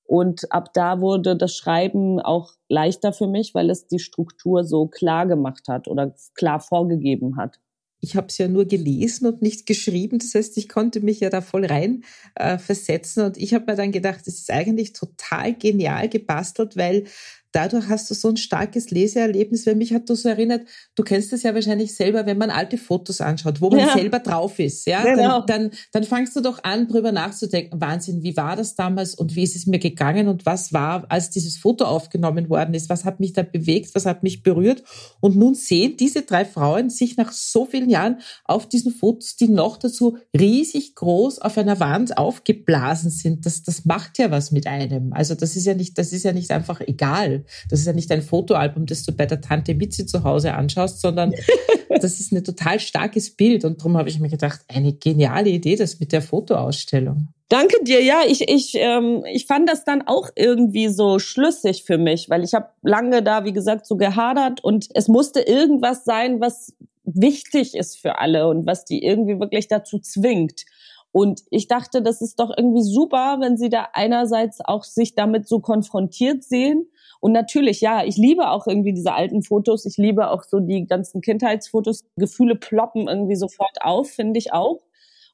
Und 0.07 0.51
ab 0.51 0.73
da 0.73 1.01
wurde 1.01 1.35
das 1.35 1.55
Schreiben 1.55 2.19
auch 2.19 2.53
leichter 2.69 3.11
für 3.13 3.27
mich, 3.27 3.53
weil 3.53 3.69
es 3.69 3.87
die 3.87 3.99
Struktur 3.99 4.63
so 4.63 4.87
klar 4.87 5.27
gemacht 5.27 5.67
hat 5.67 5.87
oder 5.87 6.15
klar 6.33 6.61
vorgegeben 6.61 7.35
hat. 7.35 7.59
Ich 7.99 8.15
habe 8.15 8.27
es 8.27 8.37
ja 8.37 8.47
nur 8.47 8.65
gelesen 8.65 9.27
und 9.27 9.41
nicht 9.41 9.65
geschrieben. 9.65 10.19
Das 10.19 10.33
heißt, 10.35 10.57
ich 10.57 10.69
konnte 10.69 11.01
mich 11.01 11.19
ja 11.19 11.29
da 11.29 11.41
voll 11.41 11.65
rein 11.65 12.03
äh, 12.35 12.57
versetzen. 12.57 13.25
Und 13.25 13.37
ich 13.37 13.53
habe 13.53 13.65
mir 13.67 13.75
dann 13.75 13.91
gedacht, 13.91 14.21
es 14.27 14.39
ist 14.39 14.51
eigentlich 14.51 14.93
total 14.93 15.53
genial 15.55 16.07
gebastelt, 16.07 16.77
weil 16.77 17.05
dadurch 17.51 17.87
hast 17.87 18.09
du 18.09 18.13
so 18.13 18.29
ein 18.29 18.37
starkes 18.37 18.91
Leseerlebnis, 18.91 19.65
weil 19.65 19.75
mich 19.75 19.93
hat 19.93 20.09
das 20.09 20.23
so 20.23 20.29
erinnert, 20.29 20.67
du 20.95 21.03
kennst 21.03 21.31
das 21.31 21.43
ja 21.43 21.53
wahrscheinlich 21.53 21.95
selber, 21.95 22.25
wenn 22.25 22.37
man 22.37 22.49
alte 22.49 22.77
Fotos 22.77 23.21
anschaut, 23.21 23.61
wo 23.61 23.69
man 23.69 23.79
ja. 23.79 23.93
selber 23.93 24.19
drauf 24.19 24.59
ist, 24.59 24.85
ja, 24.87 25.03
genau. 25.03 25.41
dann, 25.41 25.69
dann, 25.69 25.71
dann 25.91 26.03
fangst 26.03 26.35
du 26.35 26.41
doch 26.41 26.63
an, 26.63 26.87
drüber 26.87 27.11
nachzudenken, 27.11 27.79
Wahnsinn, 27.81 28.23
wie 28.23 28.37
war 28.37 28.55
das 28.55 28.75
damals 28.75 29.15
und 29.15 29.35
wie 29.35 29.43
ist 29.43 29.55
es 29.55 29.65
mir 29.65 29.79
gegangen 29.79 30.27
und 30.27 30.45
was 30.45 30.73
war, 30.73 31.05
als 31.09 31.29
dieses 31.29 31.57
Foto 31.57 31.85
aufgenommen 31.85 32.49
worden 32.49 32.73
ist, 32.73 32.89
was 32.89 33.05
hat 33.05 33.19
mich 33.19 33.33
da 33.33 33.43
bewegt, 33.43 33.95
was 33.95 34.05
hat 34.05 34.23
mich 34.23 34.43
berührt 34.43 34.83
und 35.19 35.35
nun 35.35 35.55
sehen 35.55 35.97
diese 35.97 36.23
drei 36.23 36.45
Frauen 36.45 36.89
sich 36.89 37.17
nach 37.17 37.31
so 37.31 37.65
vielen 37.65 37.89
Jahren 37.89 38.19
auf 38.43 38.67
diesen 38.67 38.91
Fotos, 38.91 39.35
die 39.35 39.47
noch 39.47 39.77
dazu 39.77 40.17
riesig 40.37 40.95
groß 40.95 41.39
auf 41.39 41.57
einer 41.57 41.79
Wand 41.79 42.17
aufgeblasen 42.17 43.09
sind, 43.09 43.45
das, 43.45 43.63
das 43.63 43.85
macht 43.85 44.17
ja 44.17 44.31
was 44.31 44.51
mit 44.51 44.67
einem, 44.67 45.13
also 45.13 45.35
das 45.35 45.55
ist 45.55 45.65
ja 45.65 45.73
nicht, 45.73 45.97
das 45.97 46.13
ist 46.13 46.23
ja 46.23 46.33
nicht 46.33 46.51
einfach 46.51 46.81
egal, 46.81 47.36
das 47.69 47.79
ist 47.79 47.85
ja 47.85 47.93
nicht 47.93 48.11
ein 48.11 48.21
Fotoalbum, 48.21 48.85
das 48.85 49.03
du 49.03 49.11
bei 49.11 49.25
der 49.25 49.41
Tante 49.41 49.75
Mitzi 49.75 50.05
zu 50.05 50.23
Hause 50.23 50.53
anschaust, 50.53 51.01
sondern 51.01 51.33
das 51.89 52.19
ist 52.19 52.31
ein 52.31 52.43
total 52.43 52.79
starkes 52.79 53.35
Bild. 53.35 53.65
Und 53.65 53.79
darum 53.79 53.97
habe 53.97 54.09
ich 54.09 54.19
mir 54.19 54.29
gedacht, 54.29 54.61
eine 54.67 54.93
geniale 54.93 55.49
Idee, 55.49 55.75
das 55.75 55.99
mit 55.99 56.11
der 56.11 56.21
Fotoausstellung. 56.21 57.29
Danke 57.49 57.81
dir. 57.83 58.03
Ja, 58.03 58.21
ich, 58.27 58.49
ich, 58.49 58.73
ähm, 58.75 59.23
ich 59.31 59.45
fand 59.45 59.69
das 59.69 59.85
dann 59.85 60.05
auch 60.05 60.29
irgendwie 60.35 60.89
so 60.89 61.17
schlüssig 61.17 61.83
für 61.83 61.97
mich, 61.97 62.29
weil 62.29 62.43
ich 62.43 62.53
habe 62.53 62.69
lange 62.81 63.23
da, 63.23 63.45
wie 63.45 63.53
gesagt, 63.53 63.85
so 63.85 63.95
gehadert 63.95 64.61
und 64.63 64.89
es 64.93 65.07
musste 65.07 65.39
irgendwas 65.39 66.03
sein, 66.03 66.41
was 66.41 66.73
wichtig 67.05 67.73
ist 67.73 67.97
für 67.99 68.19
alle 68.19 68.49
und 68.49 68.65
was 68.65 68.83
die 68.83 69.01
irgendwie 69.01 69.39
wirklich 69.39 69.69
dazu 69.69 69.99
zwingt. 69.99 70.65
Und 71.13 71.41
ich 71.49 71.67
dachte, 71.67 72.01
das 72.01 72.21
ist 72.21 72.39
doch 72.39 72.51
irgendwie 72.55 72.83
super, 72.83 73.37
wenn 73.39 73.57
sie 73.57 73.69
da 73.69 73.87
einerseits 73.93 74.59
auch 74.63 74.83
sich 74.83 75.15
damit 75.15 75.47
so 75.47 75.59
konfrontiert 75.61 76.43
sehen. 76.43 76.87
Und 77.27 77.33
natürlich, 77.33 77.81
ja, 77.81 78.05
ich 78.05 78.15
liebe 78.15 78.49
auch 78.51 78.67
irgendwie 78.67 78.93
diese 78.93 79.13
alten 79.13 79.43
Fotos. 79.43 79.85
Ich 79.85 79.97
liebe 79.97 80.31
auch 80.31 80.43
so 80.43 80.61
die 80.61 80.85
ganzen 80.85 81.19
Kindheitsfotos. 81.19 82.05
Gefühle 82.15 82.55
ploppen 82.55 83.09
irgendwie 83.09 83.35
sofort 83.35 83.81
auf, 83.81 84.09
finde 84.09 84.39
ich 84.39 84.53
auch. 84.53 84.79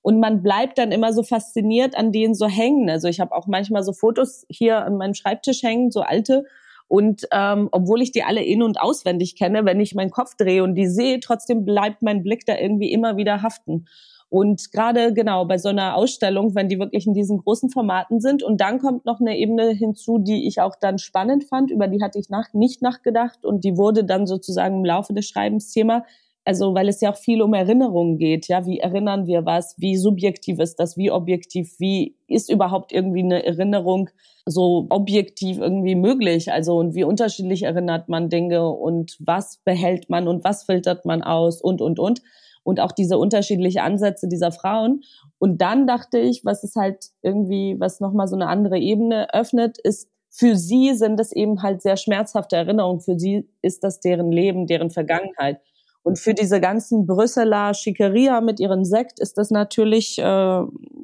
Und 0.01 0.19
man 0.19 0.41
bleibt 0.41 0.79
dann 0.79 0.91
immer 0.91 1.13
so 1.13 1.21
fasziniert 1.21 1.95
an 1.95 2.11
denen 2.11 2.33
so 2.33 2.47
hängen. 2.47 2.89
Also 2.89 3.09
ich 3.09 3.19
habe 3.19 3.35
auch 3.35 3.45
manchmal 3.45 3.83
so 3.83 3.93
Fotos 3.93 4.43
hier 4.49 4.83
an 4.83 4.97
meinem 4.97 5.13
Schreibtisch 5.13 5.61
hängen, 5.61 5.91
so 5.91 6.01
alte. 6.01 6.45
Und 6.87 7.27
ähm, 7.31 7.69
obwohl 7.71 8.01
ich 8.01 8.11
die 8.11 8.23
alle 8.23 8.43
in- 8.43 8.63
und 8.63 8.81
auswendig 8.81 9.35
kenne, 9.35 9.63
wenn 9.63 9.79
ich 9.79 9.93
meinen 9.93 10.09
Kopf 10.09 10.35
drehe 10.35 10.63
und 10.63 10.73
die 10.73 10.87
sehe, 10.87 11.19
trotzdem 11.19 11.63
bleibt 11.63 12.01
mein 12.01 12.23
Blick 12.23 12.47
da 12.47 12.57
irgendwie 12.57 12.91
immer 12.91 13.17
wieder 13.17 13.43
haften. 13.43 13.85
Und 14.33 14.71
gerade 14.71 15.13
genau 15.13 15.45
bei 15.45 15.59
so 15.59 15.69
einer 15.69 15.95
Ausstellung, 15.95 16.55
wenn 16.55 16.67
die 16.67 16.79
wirklich 16.79 17.05
in 17.05 17.13
diesen 17.13 17.37
großen 17.37 17.69
Formaten 17.69 18.19
sind. 18.19 18.41
Und 18.41 18.59
dann 18.61 18.79
kommt 18.79 19.05
noch 19.05 19.19
eine 19.19 19.37
Ebene 19.37 19.69
hinzu, 19.69 20.17
die 20.17 20.47
ich 20.47 20.59
auch 20.59 20.75
dann 20.75 20.97
spannend 20.97 21.43
fand, 21.43 21.69
über 21.69 21.87
die 21.87 22.01
hatte 22.01 22.17
ich 22.17 22.29
nach, 22.29 22.51
nicht 22.51 22.81
nachgedacht. 22.81 23.45
Und 23.45 23.63
die 23.63 23.77
wurde 23.77 24.03
dann 24.03 24.25
sozusagen 24.25 24.77
im 24.77 24.85
Laufe 24.85 25.13
des 25.13 25.27
Schreibens 25.27 25.71
Thema. 25.71 26.03
Also 26.45 26.73
weil 26.73 26.89
es 26.89 26.99
ja 26.99 27.11
auch 27.11 27.15
viel 27.15 27.43
um 27.43 27.53
Erinnerungen 27.53 28.17
geht, 28.17 28.47
ja, 28.47 28.65
wie 28.65 28.79
erinnern 28.79 29.27
wir 29.27 29.45
was, 29.45 29.75
wie 29.77 29.97
subjektiv 29.97 30.57
ist 30.57 30.79
das, 30.79 30.97
wie 30.97 31.11
objektiv, 31.11 31.75
wie 31.77 32.15
ist 32.27 32.49
überhaupt 32.49 32.91
irgendwie 32.91 33.21
eine 33.21 33.45
Erinnerung 33.45 34.09
so 34.47 34.87
objektiv 34.89 35.59
irgendwie 35.59 35.95
möglich, 35.95 36.51
also 36.51 36.77
und 36.77 36.95
wie 36.95 37.03
unterschiedlich 37.03 37.63
erinnert 37.63 38.09
man 38.09 38.29
Dinge? 38.29 38.67
Und 38.67 39.15
was 39.19 39.61
behält 39.63 40.09
man? 40.09 40.27
Und 40.27 40.43
was 40.43 40.63
filtert 40.63 41.05
man 41.05 41.21
aus? 41.21 41.61
Und 41.61 41.81
und 41.81 41.99
und 41.99 42.23
und 42.63 42.79
auch 42.79 42.91
diese 42.91 43.17
unterschiedlichen 43.17 43.79
Ansätze 43.79 44.27
dieser 44.27 44.51
Frauen. 44.51 45.01
Und 45.37 45.61
dann 45.61 45.87
dachte 45.87 46.17
ich, 46.17 46.45
was 46.45 46.63
ist 46.63 46.75
halt 46.75 47.07
irgendwie, 47.21 47.75
was 47.79 47.99
nochmal 47.99 48.27
so 48.27 48.35
eine 48.35 48.47
andere 48.47 48.79
Ebene 48.79 49.33
öffnet, 49.33 49.77
ist, 49.77 50.09
für 50.29 50.55
sie 50.55 50.95
sind 50.95 51.19
das 51.19 51.31
eben 51.31 51.61
halt 51.61 51.83
sehr 51.83 51.95
schmerzhafte 51.95 52.55
Erinnerungen. 52.55 53.01
Für 53.01 53.19
sie 53.19 53.47
ist 53.61 53.83
das 53.83 53.99
deren 53.99 54.31
Leben, 54.31 54.65
deren 54.65 54.89
Vergangenheit. 54.89 55.59
Und 56.01 56.17
für 56.19 56.33
diese 56.33 56.59
ganzen 56.59 57.05
Brüsseler 57.05 57.73
Schickeria 57.73 58.41
mit 58.41 58.59
ihren 58.59 58.83
Sekt 58.83 59.19
ist 59.19 59.37
das 59.37 59.51
natürlich 59.51 60.17
äh, 60.17 60.61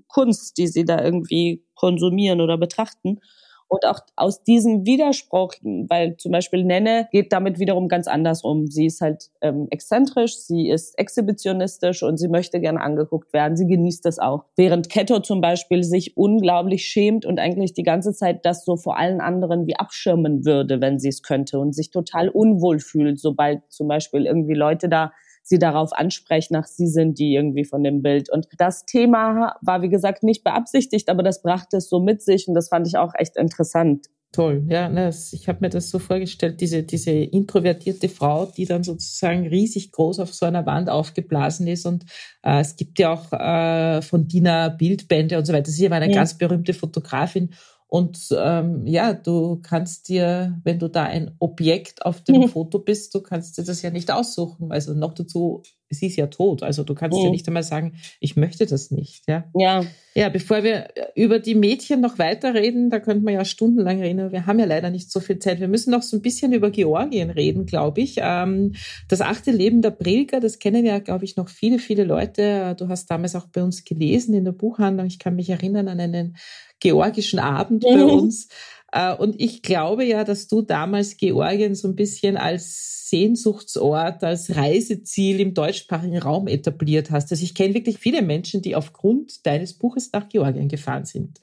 Kunst, 0.08 0.58
die 0.58 0.68
sie 0.68 0.84
da 0.84 1.02
irgendwie 1.02 1.64
konsumieren 1.76 2.42
oder 2.42 2.58
betrachten. 2.58 3.20
Und 3.70 3.86
auch 3.86 4.00
aus 4.16 4.44
diesem 4.44 4.86
Widerspruch, 4.88 5.54
weil 5.62 6.18
zum 6.18 6.32
Beispiel 6.32 6.64
Nenne 6.64 7.08
geht 7.12 7.32
damit 7.32 7.60
wiederum 7.60 7.88
ganz 7.88 8.08
anders 8.08 8.44
um. 8.44 8.66
Sie 8.66 8.88
ist 8.88 9.00
halt 9.00 9.30
ähm, 9.42 9.68
exzentrisch, 9.70 10.38
sie 10.38 10.70
ist 10.70 10.98
exhibitionistisch 10.98 12.02
und 12.02 12.18
sie 12.18 12.30
möchte 12.30 12.60
gerne 12.60 12.82
angeguckt 12.82 13.32
werden. 13.32 13.56
Sie 13.56 13.68
genießt 13.68 14.04
das 14.04 14.18
auch. 14.18 14.46
Während 14.56 14.90
Keto 14.90 15.20
zum 15.20 15.40
Beispiel 15.40 15.84
sich 15.84 16.18
unglaublich 16.18 16.86
schämt 16.86 17.28
und 17.28 17.40
eigentlich 17.40 17.74
die 17.74 17.84
ganze 17.84 18.12
Zeit 18.12 18.44
das 18.44 18.66
so 18.66 18.76
vor 18.76 18.98
allen 18.98 19.22
anderen 19.22 19.68
wie 19.68 19.76
abschirmen 19.76 20.46
würde, 20.46 20.82
wenn 20.82 20.98
sie 20.98 21.10
es 21.10 21.22
könnte 21.22 21.60
und 21.60 21.76
sich 21.76 21.92
total 21.92 22.30
unwohl 22.30 22.80
fühlt, 22.80 23.20
sobald 23.20 23.62
zum 23.70 23.88
Beispiel 23.88 24.26
irgendwie 24.26 24.56
Leute 24.56 24.90
da 24.90 25.12
sie 25.50 25.60
darauf 25.60 25.92
ansprechen, 25.94 26.54
nach 26.54 26.66
sie 26.66 26.88
sind 26.88 27.20
die 27.20 27.34
irgendwie 27.34 27.66
von 27.66 27.84
dem 27.84 28.02
Bild. 28.02 28.32
Und 28.32 28.48
das 28.58 28.86
Thema 28.86 29.56
war, 29.62 29.82
wie 29.82 29.90
gesagt, 29.90 30.24
nicht 30.24 30.44
beabsichtigt, 30.44 31.10
aber 31.10 31.24
das 31.24 31.42
brachte 31.42 31.78
es 31.78 31.90
so 31.90 32.00
mit 32.00 32.22
sich 32.22 32.48
und 32.48 32.54
das 32.54 32.70
fand 32.70 32.88
ich 32.88 32.98
auch 32.98 33.14
echt 33.18 33.36
interessant. 33.36 34.08
Toll, 34.32 34.64
ja, 34.68 34.90
ne, 34.90 35.10
ich 35.32 35.48
habe 35.48 35.58
mir 35.62 35.70
das 35.70 35.90
so 35.90 35.98
vorgestellt, 35.98 36.62
diese, 36.62 36.84
diese 36.84 37.10
introvertierte 37.10 38.10
Frau, 38.10 38.46
die 38.46 38.66
dann 38.66 38.84
sozusagen 38.84 39.48
riesig 39.48 39.92
groß 39.92 40.20
auf 40.20 40.36
so 40.36 40.46
einer 40.46 40.68
Wand 40.68 40.88
aufgeblasen 40.88 41.66
ist. 41.66 41.88
Und 41.88 42.06
äh, 42.44 42.60
es 42.60 42.76
gibt 42.76 43.00
ja 43.00 43.12
auch 43.12 43.34
äh, 43.34 44.04
von 44.04 44.28
Dina 44.28 44.70
Bildbände 44.70 45.36
und 45.40 45.46
so 45.46 45.54
weiter. 45.54 45.72
Sie 45.72 45.90
war 45.90 45.98
eine 45.98 46.12
ja. 46.12 46.16
ganz 46.16 46.38
berühmte 46.38 46.76
Fotografin 46.76 47.50
und 47.90 48.20
ähm, 48.38 48.86
ja, 48.86 49.14
du 49.14 49.60
kannst 49.64 50.10
dir, 50.10 50.62
wenn 50.64 50.78
du 50.78 50.90
da 50.90 51.06
ein 51.06 51.32
Objekt 51.40 52.06
auf 52.06 52.22
dem 52.22 52.42
mhm. 52.42 52.48
Foto 52.48 52.78
bist, 52.78 53.16
du 53.16 53.22
kannst 53.22 53.58
dir 53.58 53.64
das 53.64 53.82
ja 53.82 53.90
nicht 53.90 54.12
aussuchen. 54.12 54.72
Also 54.72 54.94
noch 54.94 55.16
dazu, 55.16 55.64
sie 55.90 56.06
ist 56.06 56.16
ja 56.16 56.28
tot. 56.28 56.62
Also 56.62 56.84
du 56.84 56.94
kannst 56.94 57.18
mhm. 57.18 57.26
ja 57.26 57.32
nicht 57.32 57.48
einmal 57.48 57.64
sagen, 57.64 57.96
ich 58.20 58.36
möchte 58.36 58.68
das 58.68 58.92
nicht. 58.92 59.24
Ja. 59.28 59.46
ja. 59.56 59.84
Ja, 60.16 60.30
bevor 60.30 60.64
wir 60.64 60.90
über 61.16 61.40
die 61.40 61.56
Mädchen 61.56 62.02
noch 62.02 62.20
weiterreden, 62.20 62.90
da 62.90 63.00
könnte 63.00 63.24
man 63.24 63.34
ja 63.34 63.46
stundenlang 63.46 64.02
reden, 64.02 64.32
wir 64.32 64.46
haben 64.46 64.60
ja 64.60 64.66
leider 64.66 64.90
nicht 64.90 65.12
so 65.12 65.20
viel 65.20 65.40
Zeit. 65.40 65.60
Wir 65.60 65.68
müssen 65.68 65.92
noch 65.92 66.02
so 66.02 66.18
ein 66.18 66.22
bisschen 66.22 66.52
über 66.52 66.72
Georgien 66.72 67.30
reden, 67.30 67.66
glaube 67.66 68.02
ich. 68.02 68.18
Ähm, 68.20 68.74
das 69.08 69.22
achte 69.22 69.52
Leben 69.52 69.82
der 69.82 69.92
Prilger, 69.92 70.40
das 70.40 70.60
kennen 70.60 70.86
ja, 70.86 71.00
glaube 71.00 71.26
ich, 71.26 71.38
noch 71.38 71.50
viele, 71.50 71.80
viele 71.80 72.04
Leute. 72.04 72.76
Du 72.78 72.88
hast 72.88 73.10
damals 73.10 73.36
auch 73.36 73.48
bei 73.48 73.64
uns 73.64 73.84
gelesen 73.84 74.34
in 74.36 74.46
der 74.46 74.52
Buchhandlung. 74.52 75.08
Ich 75.08 75.20
kann 75.20 75.36
mich 75.36 75.50
erinnern 75.50 75.88
an 75.88 76.00
einen 76.00 76.38
georgischen 76.80 77.40
Abend 77.40 77.84
bei 77.84 77.96
mhm. 77.96 78.10
uns. 78.10 78.48
Äh, 78.92 79.14
und 79.16 79.40
ich 79.40 79.62
glaube 79.62 80.04
ja, 80.04 80.24
dass 80.24 80.48
du 80.48 80.62
damals 80.62 81.18
Georgien 81.18 81.76
so 81.76 81.88
ein 81.88 81.96
bisschen 81.96 82.38
als 82.38 83.10
Sehnsuchtsort, 83.10 84.24
als 84.24 84.56
Reiseziel 84.56 85.40
im 85.40 85.54
deutschsprachigen 85.54 86.20
Raum 86.20 86.48
etabliert 86.48 87.12
hast. 87.12 87.32
Also 87.32 87.44
ich 87.44 87.56
kenne 87.56 87.74
wirklich 87.74 87.98
viele 87.98 88.22
Menschen, 88.22 88.62
die 88.62 88.76
aufgrund 88.76 89.46
deines 89.46 89.74
Buches 89.74 90.12
nach 90.14 90.30
Georgien 90.30 90.68
gefahren 90.68 91.06
sind. 91.06 91.40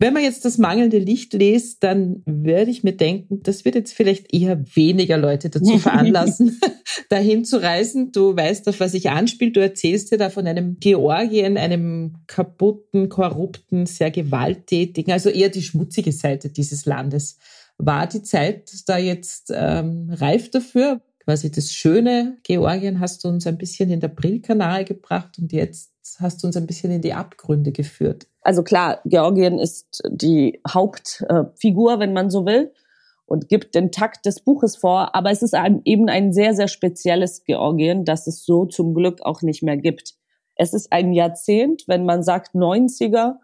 Wenn 0.00 0.14
man 0.14 0.22
jetzt 0.22 0.46
das 0.46 0.56
mangelnde 0.56 0.96
Licht 0.96 1.34
liest, 1.34 1.82
dann 1.82 2.22
würde 2.24 2.70
ich 2.70 2.82
mir 2.82 2.94
denken, 2.94 3.42
das 3.42 3.66
wird 3.66 3.74
jetzt 3.74 3.92
vielleicht 3.92 4.32
eher 4.32 4.64
weniger 4.74 5.18
Leute 5.18 5.50
dazu 5.50 5.78
veranlassen, 5.78 6.58
dahin 7.10 7.44
zu 7.44 7.62
reisen. 7.62 8.10
Du 8.10 8.34
weißt, 8.34 8.66
auf 8.68 8.80
was 8.80 8.94
ich 8.94 9.10
anspiele. 9.10 9.52
Du 9.52 9.60
erzählst 9.60 10.10
dir 10.10 10.16
da 10.16 10.30
von 10.30 10.46
einem 10.46 10.78
Georgien, 10.80 11.58
einem 11.58 12.14
kaputten, 12.26 13.10
korrupten, 13.10 13.84
sehr 13.84 14.10
gewalttätigen, 14.10 15.12
also 15.12 15.28
eher 15.28 15.50
die 15.50 15.62
schmutzige 15.62 16.12
Seite 16.12 16.48
dieses 16.48 16.86
Landes. 16.86 17.36
War 17.76 18.06
die 18.06 18.22
Zeit 18.22 18.72
da 18.86 18.96
jetzt 18.96 19.52
ähm, 19.54 20.10
reif 20.14 20.50
dafür? 20.50 21.02
Quasi 21.24 21.50
das 21.50 21.74
schöne 21.74 22.38
Georgien 22.42 23.00
hast 23.00 23.22
du 23.22 23.28
uns 23.28 23.46
ein 23.46 23.58
bisschen 23.58 23.90
in 23.90 24.00
der 24.00 24.08
Brillkanal 24.08 24.86
gebracht 24.86 25.38
und 25.38 25.52
jetzt 25.52 25.92
hast 26.18 26.42
du 26.42 26.46
uns 26.46 26.56
ein 26.56 26.66
bisschen 26.66 26.90
in 26.90 27.02
die 27.02 27.12
Abgründe 27.12 27.70
geführt. 27.70 28.26
Also 28.42 28.62
klar, 28.62 29.00
Georgien 29.04 29.58
ist 29.58 30.02
die 30.08 30.60
Hauptfigur, 30.68 31.98
wenn 31.98 32.12
man 32.12 32.30
so 32.30 32.46
will, 32.46 32.72
und 33.26 33.48
gibt 33.48 33.74
den 33.74 33.92
Takt 33.92 34.26
des 34.26 34.40
Buches 34.40 34.76
vor. 34.76 35.14
Aber 35.14 35.30
es 35.30 35.42
ist 35.42 35.54
eben 35.84 36.08
ein 36.08 36.32
sehr, 36.32 36.54
sehr 36.54 36.68
spezielles 36.68 37.44
Georgien, 37.44 38.04
das 38.04 38.26
es 38.26 38.44
so 38.44 38.66
zum 38.66 38.94
Glück 38.94 39.22
auch 39.22 39.42
nicht 39.42 39.62
mehr 39.62 39.76
gibt. 39.76 40.14
Es 40.56 40.74
ist 40.74 40.92
ein 40.92 41.12
Jahrzehnt, 41.12 41.84
wenn 41.86 42.04
man 42.04 42.22
sagt 42.22 42.54
90er, 42.54 43.36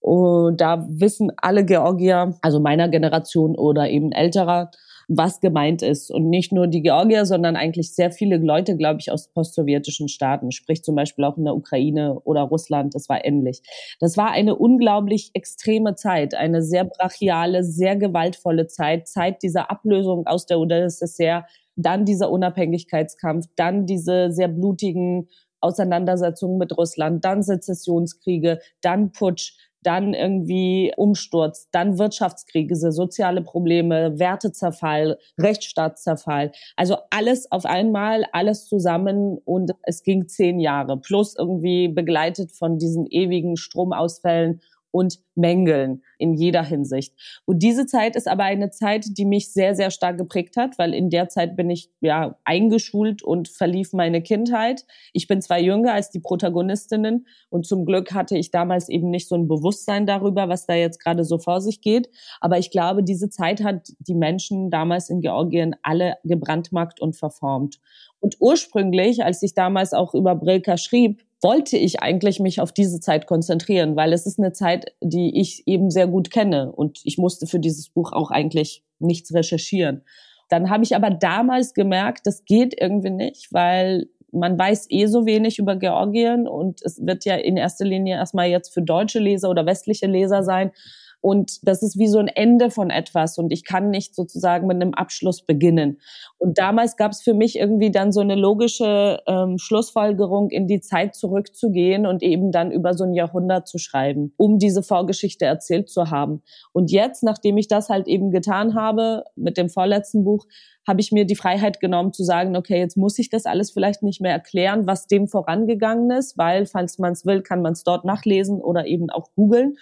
und 0.00 0.60
da 0.60 0.86
wissen 0.88 1.32
alle 1.36 1.64
Georgier, 1.64 2.36
also 2.40 2.60
meiner 2.60 2.88
Generation 2.88 3.56
oder 3.56 3.88
eben 3.88 4.12
älterer, 4.12 4.70
was 5.08 5.40
gemeint 5.40 5.80
ist. 5.82 6.10
Und 6.10 6.28
nicht 6.28 6.52
nur 6.52 6.66
die 6.66 6.82
Georgier, 6.82 7.24
sondern 7.24 7.56
eigentlich 7.56 7.94
sehr 7.94 8.12
viele 8.12 8.36
Leute, 8.36 8.76
glaube 8.76 9.00
ich, 9.00 9.10
aus 9.10 9.28
postsowjetischen 9.28 10.08
Staaten, 10.08 10.52
sprich 10.52 10.84
zum 10.84 10.94
Beispiel 10.94 11.24
auch 11.24 11.38
in 11.38 11.44
der 11.44 11.56
Ukraine 11.56 12.20
oder 12.20 12.42
Russland, 12.42 12.94
das 12.94 13.08
war 13.08 13.24
ähnlich. 13.24 13.62
Das 14.00 14.16
war 14.18 14.30
eine 14.30 14.54
unglaublich 14.54 15.30
extreme 15.32 15.94
Zeit, 15.94 16.34
eine 16.34 16.62
sehr 16.62 16.84
brachiale, 16.84 17.64
sehr 17.64 17.96
gewaltvolle 17.96 18.66
Zeit, 18.66 19.08
Zeit 19.08 19.42
dieser 19.42 19.70
Ablösung 19.70 20.26
aus 20.26 20.46
der 20.46 20.60
UdSSR, 20.60 21.46
dann 21.76 22.04
dieser 22.04 22.30
Unabhängigkeitskampf, 22.30 23.46
dann 23.56 23.86
diese 23.86 24.30
sehr 24.30 24.48
blutigen 24.48 25.28
Auseinandersetzungen 25.60 26.58
mit 26.58 26.76
Russland, 26.76 27.24
dann 27.24 27.42
Sezessionskriege, 27.42 28.60
dann 28.80 29.12
Putsch, 29.12 29.54
dann 29.82 30.14
irgendwie 30.14 30.92
Umsturz, 30.96 31.68
dann 31.70 31.98
Wirtschaftskrise, 31.98 32.92
soziale 32.92 33.42
Probleme, 33.42 34.18
Wertezerfall, 34.18 35.18
Rechtsstaatszerfall. 35.38 36.52
Also 36.76 36.96
alles 37.10 37.50
auf 37.50 37.64
einmal, 37.64 38.24
alles 38.32 38.66
zusammen 38.66 39.38
und 39.44 39.72
es 39.82 40.02
ging 40.02 40.28
zehn 40.28 40.60
Jahre 40.60 40.98
plus 40.98 41.36
irgendwie 41.36 41.88
begleitet 41.88 42.52
von 42.52 42.78
diesen 42.78 43.06
ewigen 43.06 43.56
Stromausfällen 43.56 44.60
und 44.90 45.18
Mängeln 45.34 46.02
in 46.18 46.34
jeder 46.34 46.64
Hinsicht. 46.64 47.14
Und 47.44 47.62
diese 47.62 47.86
Zeit 47.86 48.16
ist 48.16 48.28
aber 48.28 48.44
eine 48.44 48.70
Zeit, 48.70 49.06
die 49.16 49.24
mich 49.24 49.52
sehr, 49.52 49.74
sehr 49.74 49.90
stark 49.90 50.18
geprägt 50.18 50.56
hat, 50.56 50.78
weil 50.78 50.94
in 50.94 51.10
der 51.10 51.28
Zeit 51.28 51.56
bin 51.56 51.70
ich 51.70 51.90
ja 52.00 52.36
eingeschult 52.44 53.22
und 53.22 53.48
verlief 53.48 53.92
meine 53.92 54.22
Kindheit. 54.22 54.84
Ich 55.12 55.28
bin 55.28 55.40
zwar 55.40 55.58
jünger 55.60 55.92
als 55.92 56.10
die 56.10 56.20
Protagonistinnen 56.20 57.26
und 57.50 57.66
zum 57.66 57.86
Glück 57.86 58.12
hatte 58.12 58.36
ich 58.36 58.50
damals 58.50 58.88
eben 58.88 59.10
nicht 59.10 59.28
so 59.28 59.36
ein 59.36 59.48
Bewusstsein 59.48 60.06
darüber, 60.06 60.48
was 60.48 60.66
da 60.66 60.74
jetzt 60.74 61.02
gerade 61.02 61.24
so 61.24 61.38
vor 61.38 61.60
sich 61.60 61.80
geht. 61.80 62.08
Aber 62.40 62.58
ich 62.58 62.70
glaube, 62.70 63.02
diese 63.02 63.30
Zeit 63.30 63.62
hat 63.62 63.88
die 64.00 64.14
Menschen 64.14 64.70
damals 64.70 65.10
in 65.10 65.20
Georgien 65.20 65.76
alle 65.82 66.16
gebrandmarkt 66.24 67.00
und 67.00 67.16
verformt. 67.16 67.78
Und 68.20 68.36
ursprünglich, 68.40 69.24
als 69.24 69.42
ich 69.42 69.54
damals 69.54 69.92
auch 69.92 70.14
über 70.14 70.34
Brilka 70.34 70.76
schrieb, 70.76 71.22
wollte 71.40 71.76
ich 71.76 72.02
eigentlich 72.02 72.40
mich 72.40 72.60
auf 72.60 72.72
diese 72.72 73.00
Zeit 73.00 73.26
konzentrieren, 73.26 73.96
weil 73.96 74.12
es 74.12 74.26
ist 74.26 74.38
eine 74.38 74.52
Zeit, 74.52 74.92
die 75.00 75.40
ich 75.40 75.66
eben 75.66 75.90
sehr 75.90 76.06
gut 76.06 76.30
kenne 76.30 76.72
und 76.72 77.00
ich 77.04 77.18
musste 77.18 77.46
für 77.46 77.60
dieses 77.60 77.88
Buch 77.88 78.12
auch 78.12 78.30
eigentlich 78.30 78.82
nichts 78.98 79.32
recherchieren. 79.32 80.02
Dann 80.48 80.70
habe 80.70 80.82
ich 80.82 80.96
aber 80.96 81.10
damals 81.10 81.74
gemerkt, 81.74 82.26
das 82.26 82.44
geht 82.44 82.74
irgendwie 82.80 83.10
nicht, 83.10 83.52
weil 83.52 84.08
man 84.32 84.58
weiß 84.58 84.86
eh 84.90 85.06
so 85.06 85.26
wenig 85.26 85.58
über 85.58 85.76
Georgien 85.76 86.48
und 86.48 86.82
es 86.82 87.04
wird 87.04 87.24
ja 87.24 87.36
in 87.36 87.56
erster 87.56 87.84
Linie 87.84 88.16
erstmal 88.16 88.48
jetzt 88.48 88.74
für 88.74 88.82
deutsche 88.82 89.18
Leser 89.20 89.48
oder 89.48 89.64
westliche 89.66 90.06
Leser 90.06 90.42
sein. 90.42 90.72
Und 91.20 91.66
das 91.66 91.82
ist 91.82 91.98
wie 91.98 92.06
so 92.06 92.18
ein 92.18 92.28
Ende 92.28 92.70
von 92.70 92.90
etwas 92.90 93.38
und 93.38 93.52
ich 93.52 93.64
kann 93.64 93.90
nicht 93.90 94.14
sozusagen 94.14 94.66
mit 94.66 94.76
einem 94.76 94.94
Abschluss 94.94 95.42
beginnen. 95.42 96.00
Und 96.38 96.58
damals 96.58 96.96
gab 96.96 97.10
es 97.10 97.22
für 97.22 97.34
mich 97.34 97.58
irgendwie 97.58 97.90
dann 97.90 98.12
so 98.12 98.20
eine 98.20 98.36
logische 98.36 99.20
ähm, 99.26 99.58
Schlussfolgerung, 99.58 100.50
in 100.50 100.68
die 100.68 100.80
Zeit 100.80 101.16
zurückzugehen 101.16 102.06
und 102.06 102.22
eben 102.22 102.52
dann 102.52 102.70
über 102.70 102.94
so 102.94 103.04
ein 103.04 103.14
Jahrhundert 103.14 103.66
zu 103.66 103.78
schreiben, 103.78 104.32
um 104.36 104.58
diese 104.58 104.82
Vorgeschichte 104.82 105.44
erzählt 105.44 105.90
zu 105.90 106.10
haben. 106.10 106.42
Und 106.72 106.92
jetzt, 106.92 107.22
nachdem 107.22 107.58
ich 107.58 107.66
das 107.66 107.88
halt 107.88 108.06
eben 108.06 108.30
getan 108.30 108.74
habe 108.74 109.24
mit 109.34 109.56
dem 109.56 109.68
vorletzten 109.68 110.24
Buch, 110.24 110.46
habe 110.86 111.00
ich 111.02 111.12
mir 111.12 111.26
die 111.26 111.36
Freiheit 111.36 111.80
genommen 111.80 112.14
zu 112.14 112.24
sagen, 112.24 112.56
okay, 112.56 112.78
jetzt 112.78 112.96
muss 112.96 113.18
ich 113.18 113.28
das 113.28 113.44
alles 113.44 113.70
vielleicht 113.70 114.02
nicht 114.02 114.22
mehr 114.22 114.32
erklären, 114.32 114.86
was 114.86 115.06
dem 115.06 115.28
vorangegangen 115.28 116.10
ist, 116.10 116.38
weil, 116.38 116.64
falls 116.64 116.98
man 116.98 117.12
es 117.12 117.26
will, 117.26 117.42
kann 117.42 117.60
man 117.60 117.74
es 117.74 117.84
dort 117.84 118.06
nachlesen 118.06 118.62
oder 118.62 118.86
eben 118.86 119.10
auch 119.10 119.28
googeln. 119.34 119.76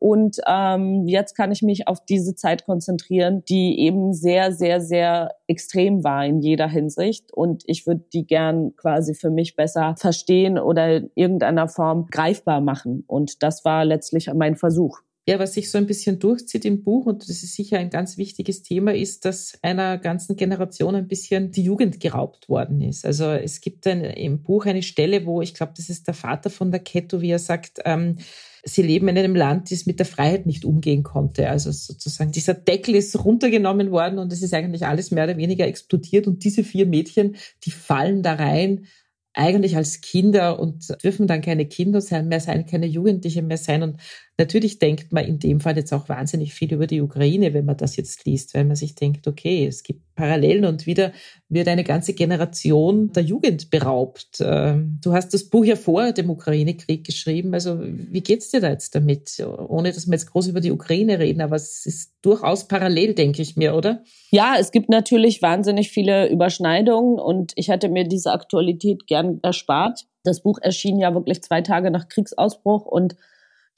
Und 0.00 0.38
ähm, 0.48 1.06
jetzt 1.06 1.36
kann 1.36 1.52
ich 1.52 1.60
mich 1.60 1.86
auf 1.86 2.02
diese 2.04 2.34
Zeit 2.34 2.64
konzentrieren, 2.64 3.44
die 3.48 3.78
eben 3.80 4.14
sehr, 4.14 4.50
sehr, 4.50 4.80
sehr 4.80 5.34
extrem 5.46 6.02
war 6.02 6.24
in 6.24 6.40
jeder 6.40 6.68
Hinsicht. 6.68 7.32
Und 7.34 7.62
ich 7.66 7.86
würde 7.86 8.04
die 8.12 8.26
gern 8.26 8.74
quasi 8.76 9.14
für 9.14 9.30
mich 9.30 9.56
besser 9.56 9.94
verstehen 9.98 10.58
oder 10.58 10.96
in 10.96 11.10
irgendeiner 11.14 11.68
Form 11.68 12.06
greifbar 12.10 12.62
machen. 12.62 13.04
Und 13.06 13.42
das 13.42 13.64
war 13.66 13.84
letztlich 13.84 14.32
mein 14.32 14.56
Versuch. 14.56 15.00
Ja, 15.28 15.38
was 15.38 15.52
sich 15.52 15.70
so 15.70 15.76
ein 15.76 15.86
bisschen 15.86 16.18
durchzieht 16.18 16.64
im 16.64 16.82
Buch, 16.82 17.04
und 17.04 17.28
das 17.28 17.42
ist 17.42 17.54
sicher 17.54 17.78
ein 17.78 17.90
ganz 17.90 18.16
wichtiges 18.16 18.62
Thema, 18.62 18.94
ist, 18.94 19.26
dass 19.26 19.58
einer 19.60 19.98
ganzen 19.98 20.34
Generation 20.34 20.94
ein 20.94 21.08
bisschen 21.08 21.52
die 21.52 21.62
Jugend 21.62 22.00
geraubt 22.00 22.48
worden 22.48 22.80
ist. 22.80 23.04
Also 23.04 23.26
es 23.26 23.60
gibt 23.60 23.86
ein, 23.86 24.02
im 24.02 24.42
Buch 24.42 24.64
eine 24.64 24.82
Stelle, 24.82 25.26
wo 25.26 25.42
ich 25.42 25.52
glaube, 25.52 25.74
das 25.76 25.90
ist 25.90 26.06
der 26.06 26.14
Vater 26.14 26.48
von 26.48 26.70
der 26.70 26.80
Ketto, 26.80 27.20
wie 27.20 27.30
er 27.30 27.38
sagt, 27.38 27.80
ähm, 27.84 28.16
sie 28.64 28.82
leben 28.82 29.08
in 29.08 29.18
einem 29.18 29.36
Land, 29.36 29.70
das 29.70 29.86
mit 29.86 29.98
der 29.98 30.06
Freiheit 30.06 30.46
nicht 30.46 30.64
umgehen 30.64 31.02
konnte. 31.02 31.48
Also 31.48 31.70
sozusagen 31.70 32.32
dieser 32.32 32.54
Deckel 32.54 32.94
ist 32.94 33.24
runtergenommen 33.24 33.90
worden 33.90 34.18
und 34.18 34.32
es 34.32 34.42
ist 34.42 34.54
eigentlich 34.54 34.86
alles 34.86 35.10
mehr 35.10 35.24
oder 35.24 35.36
weniger 35.36 35.66
explodiert. 35.66 36.26
Und 36.26 36.44
diese 36.44 36.64
vier 36.64 36.86
Mädchen, 36.86 37.36
die 37.64 37.70
fallen 37.70 38.22
da 38.22 38.34
rein 38.34 38.86
eigentlich 39.32 39.76
als 39.76 40.00
Kinder 40.00 40.58
und 40.58 40.88
dürfen 41.04 41.26
dann 41.26 41.40
keine 41.40 41.66
Kinder 41.66 42.00
sein, 42.00 42.28
mehr 42.28 42.40
sein, 42.40 42.66
keine 42.66 42.86
Jugendliche 42.86 43.42
mehr 43.42 43.58
sein. 43.58 43.82
Und 43.82 44.00
Natürlich 44.40 44.78
denkt 44.78 45.12
man 45.12 45.26
in 45.26 45.38
dem 45.38 45.60
Fall 45.60 45.76
jetzt 45.76 45.92
auch 45.92 46.08
wahnsinnig 46.08 46.54
viel 46.54 46.72
über 46.72 46.86
die 46.86 47.02
Ukraine, 47.02 47.52
wenn 47.52 47.66
man 47.66 47.76
das 47.76 47.96
jetzt 47.96 48.24
liest, 48.24 48.54
weil 48.54 48.64
man 48.64 48.74
sich 48.74 48.94
denkt, 48.94 49.28
okay, 49.28 49.66
es 49.66 49.82
gibt 49.82 50.14
Parallelen 50.14 50.64
und 50.64 50.86
wieder 50.86 51.12
wird 51.50 51.68
eine 51.68 51.84
ganze 51.84 52.14
Generation 52.14 53.12
der 53.12 53.22
Jugend 53.22 53.68
beraubt. 53.68 54.38
Ähm, 54.40 54.98
du 55.04 55.12
hast 55.12 55.34
das 55.34 55.44
Buch 55.44 55.66
ja 55.66 55.76
vor 55.76 56.12
dem 56.12 56.30
Ukraine-Krieg 56.30 57.04
geschrieben. 57.04 57.52
Also 57.52 57.80
wie 57.82 58.22
geht's 58.22 58.50
dir 58.50 58.62
da 58.62 58.70
jetzt 58.70 58.94
damit? 58.94 59.44
Ohne 59.68 59.92
dass 59.92 60.06
wir 60.06 60.14
jetzt 60.14 60.30
groß 60.32 60.46
über 60.46 60.62
die 60.62 60.72
Ukraine 60.72 61.18
reden, 61.18 61.42
aber 61.42 61.56
es 61.56 61.84
ist 61.84 62.14
durchaus 62.22 62.66
parallel, 62.66 63.12
denke 63.12 63.42
ich 63.42 63.56
mir, 63.56 63.74
oder? 63.74 64.02
Ja, 64.30 64.54
es 64.58 64.72
gibt 64.72 64.88
natürlich 64.88 65.42
wahnsinnig 65.42 65.90
viele 65.90 66.30
Überschneidungen 66.30 67.18
und 67.18 67.52
ich 67.56 67.68
hätte 67.68 67.90
mir 67.90 68.04
diese 68.04 68.32
Aktualität 68.32 69.06
gern 69.06 69.38
erspart. 69.42 70.06
Das 70.24 70.40
Buch 70.40 70.58
erschien 70.62 70.98
ja 70.98 71.12
wirklich 71.12 71.42
zwei 71.42 71.60
Tage 71.60 71.90
nach 71.90 72.08
Kriegsausbruch 72.08 72.86
und 72.86 73.16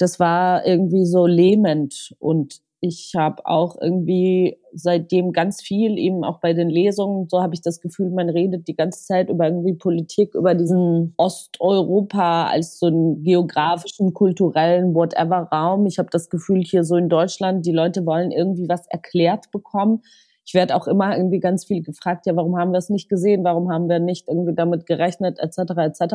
das 0.03 0.19
war 0.19 0.67
irgendwie 0.67 1.07
so 1.07 1.27
lähmend 1.27 2.15
und 2.19 2.61
ich 2.85 3.13
habe 3.17 3.47
auch 3.47 3.77
irgendwie 3.81 4.59
seitdem 4.73 5.31
ganz 5.31 5.63
viel, 5.63 5.97
eben 5.99 6.25
auch 6.25 6.41
bei 6.41 6.53
den 6.53 6.69
Lesungen, 6.69 7.29
so 7.29 7.41
habe 7.41 7.55
ich 7.55 7.63
das 7.63 7.81
Gefühl, 7.81 8.11
man 8.11 8.29
redet 8.29 8.67
die 8.67 8.75
ganze 8.75 9.05
Zeit 9.05 9.31
über 9.31 9.47
irgendwie 9.47 9.75
Politik, 9.75 10.35
über 10.35 10.57
diesen 10.57 11.15
Osteuropa 11.17 12.49
als 12.49 12.81
so 12.81 12.87
einen 12.87 13.23
geografischen, 13.23 14.13
kulturellen, 14.15 14.97
whatever 14.97 15.49
Raum. 15.53 15.87
Ich 15.87 16.01
habe 16.01 16.09
das 16.11 16.29
Gefühl, 16.29 16.63
hier 16.65 16.83
so 16.83 16.97
in 16.97 17.09
Deutschland, 17.09 17.65
die 17.65 17.73
Leute 17.73 18.05
wollen 18.05 18.33
irgendwie 18.33 18.69
was 18.69 18.89
erklärt 18.89 19.53
bekommen. 19.53 20.03
Ich 20.45 20.55
werde 20.55 20.75
auch 20.75 20.89
immer 20.89 21.17
irgendwie 21.17 21.39
ganz 21.39 21.65
viel 21.65 21.83
gefragt, 21.85 22.27
ja, 22.27 22.35
warum 22.35 22.59
haben 22.59 22.73
wir 22.73 22.79
es 22.79 22.91
nicht 22.91 23.09
gesehen, 23.09 23.45
warum 23.45 23.71
haben 23.71 23.89
wir 23.89 24.01
nicht 24.01 24.27
irgendwie 24.27 24.57
damit 24.57 24.87
gerechnet, 24.87 25.39
etc., 25.39 25.73
etc. 25.77 26.15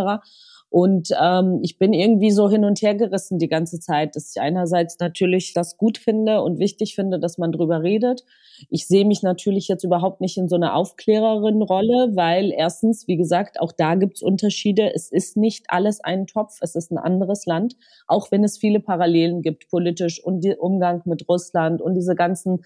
Und 0.69 1.09
ähm, 1.21 1.59
ich 1.63 1.77
bin 1.77 1.93
irgendwie 1.93 2.31
so 2.31 2.49
hin 2.49 2.65
und 2.65 2.81
her 2.81 2.93
gerissen 2.93 3.39
die 3.39 3.47
ganze 3.47 3.79
Zeit, 3.79 4.15
dass 4.15 4.35
ich 4.35 4.41
einerseits 4.41 4.99
natürlich 4.99 5.53
das 5.53 5.77
gut 5.77 5.97
finde 5.97 6.41
und 6.41 6.59
wichtig 6.59 6.93
finde, 6.93 7.19
dass 7.19 7.37
man 7.37 7.53
drüber 7.53 7.83
redet. 7.83 8.25
Ich 8.69 8.85
sehe 8.87 9.05
mich 9.05 9.23
natürlich 9.23 9.69
jetzt 9.69 9.85
überhaupt 9.85 10.19
nicht 10.19 10.37
in 10.37 10.49
so 10.49 10.55
einer 10.57 10.75
Aufklärerin-Rolle, 10.75 12.11
weil 12.15 12.51
erstens, 12.51 13.07
wie 13.07 13.15
gesagt, 13.15 13.61
auch 13.61 13.71
da 13.71 13.95
gibt's 13.95 14.21
Unterschiede. 14.21 14.93
Es 14.93 15.09
ist 15.09 15.37
nicht 15.37 15.67
alles 15.69 16.03
ein 16.03 16.27
Topf, 16.27 16.57
es 16.61 16.75
ist 16.75 16.91
ein 16.91 16.97
anderes 16.97 17.45
Land, 17.45 17.77
auch 18.05 18.29
wenn 18.31 18.43
es 18.43 18.57
viele 18.57 18.81
Parallelen 18.81 19.41
gibt, 19.41 19.69
politisch 19.69 20.21
und 20.23 20.43
der 20.43 20.61
Umgang 20.61 21.01
mit 21.05 21.29
Russland 21.29 21.81
und 21.81 21.93
diese 21.93 22.15
ganzen 22.15 22.63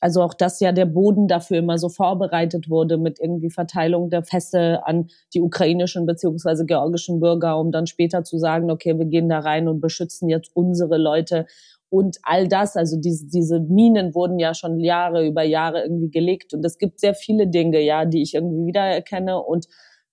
also 0.00 0.22
auch, 0.22 0.34
dass 0.34 0.60
ja 0.60 0.72
der 0.72 0.86
Boden 0.86 1.28
dafür 1.28 1.58
immer 1.58 1.78
so 1.78 1.88
vorbereitet 1.88 2.70
wurde 2.70 2.98
mit 2.98 3.18
irgendwie 3.20 3.50
Verteilung 3.50 4.10
der 4.10 4.22
Fässe 4.22 4.80
an 4.84 5.08
die 5.34 5.40
ukrainischen 5.40 6.06
beziehungsweise 6.06 6.66
georgischen 6.66 7.20
Bürger, 7.20 7.58
um 7.58 7.72
dann 7.72 7.86
später 7.86 8.24
zu 8.24 8.38
sagen, 8.38 8.70
okay, 8.70 8.98
wir 8.98 9.06
gehen 9.06 9.28
da 9.28 9.40
rein 9.40 9.68
und 9.68 9.80
beschützen 9.80 10.28
jetzt 10.28 10.50
unsere 10.54 10.98
Leute. 10.98 11.46
Und 11.90 12.18
all 12.22 12.48
das, 12.48 12.76
also 12.76 12.98
diese, 13.00 13.26
diese 13.26 13.60
Minen 13.60 14.14
wurden 14.14 14.38
ja 14.38 14.52
schon 14.54 14.78
Jahre 14.78 15.26
über 15.26 15.42
Jahre 15.42 15.82
irgendwie 15.82 16.10
gelegt. 16.10 16.52
Und 16.52 16.64
es 16.64 16.78
gibt 16.78 17.00
sehr 17.00 17.14
viele 17.14 17.46
Dinge, 17.46 17.80
ja, 17.80 18.04
die 18.04 18.22
ich 18.22 18.34
irgendwie 18.34 18.66
wiedererkenne. 18.66 19.42
Und 19.42 19.66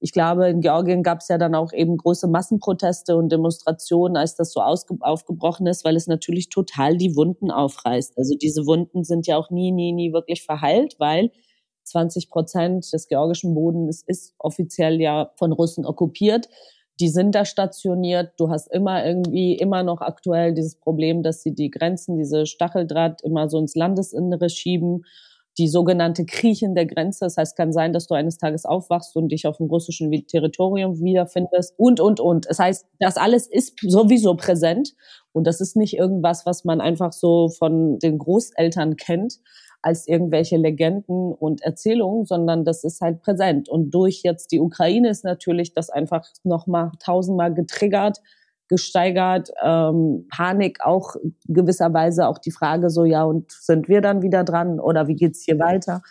ich 0.05 0.11
glaube, 0.11 0.47
in 0.49 0.61
Georgien 0.61 1.01
gab 1.01 1.21
es 1.21 1.29
ja 1.29 1.39
dann 1.39 1.55
auch 1.55 1.73
eben 1.73 1.97
große 1.97 2.27
Massenproteste 2.27 3.17
und 3.17 3.31
Demonstrationen, 3.31 4.17
als 4.17 4.35
das 4.35 4.51
so 4.51 4.61
aufgebrochen 4.61 5.65
ist, 5.65 5.83
weil 5.83 5.95
es 5.95 6.05
natürlich 6.05 6.49
total 6.49 6.95
die 6.95 7.15
Wunden 7.15 7.49
aufreißt. 7.49 8.15
Also 8.15 8.35
diese 8.39 8.67
Wunden 8.67 9.03
sind 9.03 9.25
ja 9.25 9.35
auch 9.35 9.49
nie, 9.49 9.71
nie, 9.71 9.93
nie 9.93 10.13
wirklich 10.13 10.43
verheilt, 10.43 10.93
weil 10.99 11.31
20 11.85 12.29
Prozent 12.29 12.93
des 12.93 13.07
georgischen 13.07 13.55
Bodens 13.55 14.03
ist 14.05 14.35
offiziell 14.37 15.01
ja 15.01 15.31
von 15.37 15.51
Russen 15.51 15.87
okkupiert. 15.87 16.49
Die 16.99 17.09
sind 17.09 17.33
da 17.33 17.43
stationiert. 17.43 18.33
Du 18.37 18.51
hast 18.51 18.71
immer 18.71 19.03
irgendwie, 19.03 19.55
immer 19.55 19.81
noch 19.81 20.01
aktuell 20.01 20.53
dieses 20.53 20.79
Problem, 20.79 21.23
dass 21.23 21.41
sie 21.41 21.55
die 21.55 21.71
Grenzen, 21.71 22.15
diese 22.15 22.45
Stacheldraht 22.45 23.23
immer 23.23 23.49
so 23.49 23.57
ins 23.57 23.73
Landesinnere 23.73 24.51
schieben 24.51 25.03
die 25.57 25.67
sogenannte 25.67 26.25
Kriechen 26.25 26.75
der 26.75 26.85
Grenze. 26.85 27.25
Das 27.25 27.37
heißt, 27.37 27.55
kann 27.55 27.71
sein, 27.71 27.93
dass 27.93 28.07
du 28.07 28.13
eines 28.13 28.37
Tages 28.37 28.65
aufwachst 28.65 29.15
und 29.15 29.29
dich 29.29 29.47
auf 29.47 29.57
dem 29.57 29.67
russischen 29.67 30.11
Territorium 30.27 30.99
wiederfindest 31.01 31.73
und, 31.77 31.99
und, 31.99 32.19
und. 32.19 32.49
Das 32.49 32.59
heißt, 32.59 32.85
das 32.99 33.17
alles 33.17 33.47
ist 33.47 33.79
sowieso 33.81 34.35
präsent 34.35 34.93
und 35.31 35.47
das 35.47 35.61
ist 35.61 35.75
nicht 35.75 35.97
irgendwas, 35.97 36.45
was 36.45 36.65
man 36.65 36.81
einfach 36.81 37.13
so 37.13 37.49
von 37.49 37.99
den 37.99 38.17
Großeltern 38.17 38.95
kennt 38.95 39.39
als 39.81 40.07
irgendwelche 40.07 40.57
Legenden 40.57 41.31
und 41.31 41.61
Erzählungen, 41.61 42.25
sondern 42.25 42.65
das 42.65 42.83
ist 42.83 43.01
halt 43.01 43.21
präsent. 43.21 43.69
Und 43.69 43.91
durch 43.91 44.21
jetzt 44.23 44.51
die 44.51 44.59
Ukraine 44.59 45.09
ist 45.09 45.23
natürlich 45.23 45.73
das 45.73 45.91
einfach 45.91 46.27
nochmal 46.43 46.91
tausendmal 46.99 47.53
getriggert, 47.53 48.19
gesteigert, 48.67 49.49
ähm, 49.63 50.27
Panik 50.29 50.79
auch 50.83 51.15
gewisserweise 51.47 52.27
auch 52.27 52.37
die 52.37 52.51
Frage 52.51 52.89
so, 52.89 53.05
ja, 53.05 53.23
und 53.23 53.51
sind 53.51 53.87
wir 53.87 54.01
dann 54.01 54.21
wieder 54.21 54.43
dran 54.43 54.79
oder 54.79 55.07
wie 55.07 55.15
geht's 55.15 55.43
hier 55.43 55.59
weiter? 55.59 56.01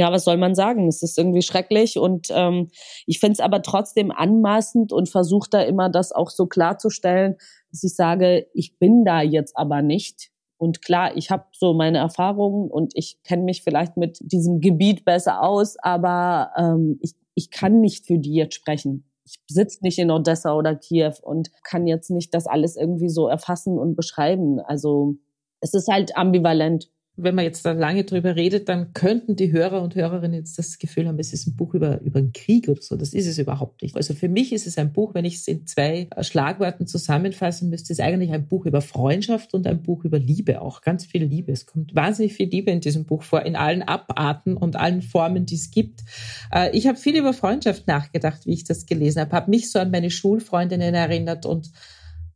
ja, 0.00 0.10
was 0.10 0.24
soll 0.24 0.38
man 0.38 0.54
sagen? 0.54 0.88
Es 0.88 1.02
ist 1.02 1.18
irgendwie 1.18 1.42
schrecklich 1.42 1.98
und 1.98 2.28
ähm, 2.30 2.70
ich 3.06 3.20
finde 3.20 3.34
es 3.34 3.40
aber 3.40 3.60
trotzdem 3.60 4.10
anmaßend 4.10 4.94
und 4.94 5.10
versuche 5.10 5.50
da 5.50 5.60
immer 5.60 5.90
das 5.90 6.10
auch 6.12 6.30
so 6.30 6.46
klarzustellen, 6.46 7.36
dass 7.70 7.82
ich 7.82 7.94
sage, 7.94 8.46
ich 8.54 8.78
bin 8.78 9.04
da 9.04 9.20
jetzt 9.20 9.58
aber 9.58 9.82
nicht. 9.82 10.30
Und 10.56 10.82
klar, 10.82 11.16
ich 11.18 11.30
habe 11.30 11.44
so 11.52 11.74
meine 11.74 11.98
Erfahrungen 11.98 12.70
und 12.70 12.92
ich 12.94 13.22
kenne 13.24 13.42
mich 13.42 13.62
vielleicht 13.62 13.98
mit 13.98 14.18
diesem 14.22 14.60
Gebiet 14.60 15.04
besser 15.04 15.42
aus, 15.42 15.76
aber 15.78 16.50
ähm, 16.56 16.98
ich, 17.02 17.12
ich 17.34 17.50
kann 17.50 17.80
nicht 17.80 18.06
für 18.06 18.18
die 18.18 18.34
jetzt 18.34 18.54
sprechen. 18.54 19.09
Ich 19.30 19.54
sitze 19.54 19.78
nicht 19.82 19.98
in 19.98 20.10
Odessa 20.10 20.54
oder 20.54 20.74
Kiew 20.74 21.14
und 21.22 21.50
kann 21.62 21.86
jetzt 21.86 22.10
nicht 22.10 22.34
das 22.34 22.46
alles 22.46 22.76
irgendwie 22.76 23.08
so 23.08 23.28
erfassen 23.28 23.78
und 23.78 23.94
beschreiben. 23.94 24.60
Also 24.60 25.14
es 25.60 25.74
ist 25.74 25.88
halt 25.88 26.16
ambivalent 26.16 26.90
wenn 27.22 27.34
man 27.34 27.44
jetzt 27.44 27.64
da 27.64 27.72
lange 27.72 28.04
drüber 28.04 28.36
redet, 28.36 28.68
dann 28.68 28.92
könnten 28.92 29.36
die 29.36 29.52
Hörer 29.52 29.82
und 29.82 29.94
Hörerinnen 29.94 30.38
jetzt 30.38 30.58
das 30.58 30.78
Gefühl 30.78 31.08
haben, 31.08 31.18
es 31.18 31.32
ist 31.32 31.46
ein 31.46 31.56
Buch 31.56 31.74
über, 31.74 32.00
über 32.00 32.18
einen 32.18 32.32
Krieg 32.32 32.68
oder 32.68 32.80
so. 32.80 32.96
Das 32.96 33.14
ist 33.14 33.26
es 33.26 33.38
überhaupt 33.38 33.82
nicht. 33.82 33.96
Also 33.96 34.14
für 34.14 34.28
mich 34.28 34.52
ist 34.52 34.66
es 34.66 34.78
ein 34.78 34.92
Buch, 34.92 35.14
wenn 35.14 35.24
ich 35.24 35.36
es 35.36 35.48
in 35.48 35.66
zwei 35.66 36.08
Schlagworten 36.20 36.86
zusammenfassen 36.86 37.70
müsste, 37.70 37.92
ist 37.92 38.00
eigentlich 38.00 38.32
ein 38.32 38.46
Buch 38.46 38.66
über 38.66 38.80
Freundschaft 38.80 39.54
und 39.54 39.66
ein 39.66 39.82
Buch 39.82 40.04
über 40.04 40.18
Liebe 40.18 40.60
auch. 40.60 40.82
Ganz 40.82 41.06
viel 41.06 41.24
Liebe. 41.24 41.52
Es 41.52 41.66
kommt 41.66 41.94
wahnsinnig 41.94 42.34
viel 42.34 42.48
Liebe 42.48 42.70
in 42.70 42.80
diesem 42.80 43.04
Buch 43.04 43.22
vor, 43.22 43.42
in 43.42 43.56
allen 43.56 43.82
Abarten 43.82 44.56
und 44.56 44.76
allen 44.76 45.02
Formen, 45.02 45.46
die 45.46 45.56
es 45.56 45.70
gibt. 45.70 46.00
Äh, 46.52 46.76
ich 46.76 46.86
habe 46.86 46.98
viel 46.98 47.16
über 47.16 47.32
Freundschaft 47.32 47.86
nachgedacht, 47.86 48.46
wie 48.46 48.52
ich 48.52 48.64
das 48.64 48.86
gelesen 48.86 49.20
habe, 49.20 49.32
habe 49.32 49.50
mich 49.50 49.70
so 49.70 49.78
an 49.78 49.90
meine 49.90 50.10
Schulfreundinnen 50.10 50.94
erinnert 50.94 51.46
und 51.46 51.70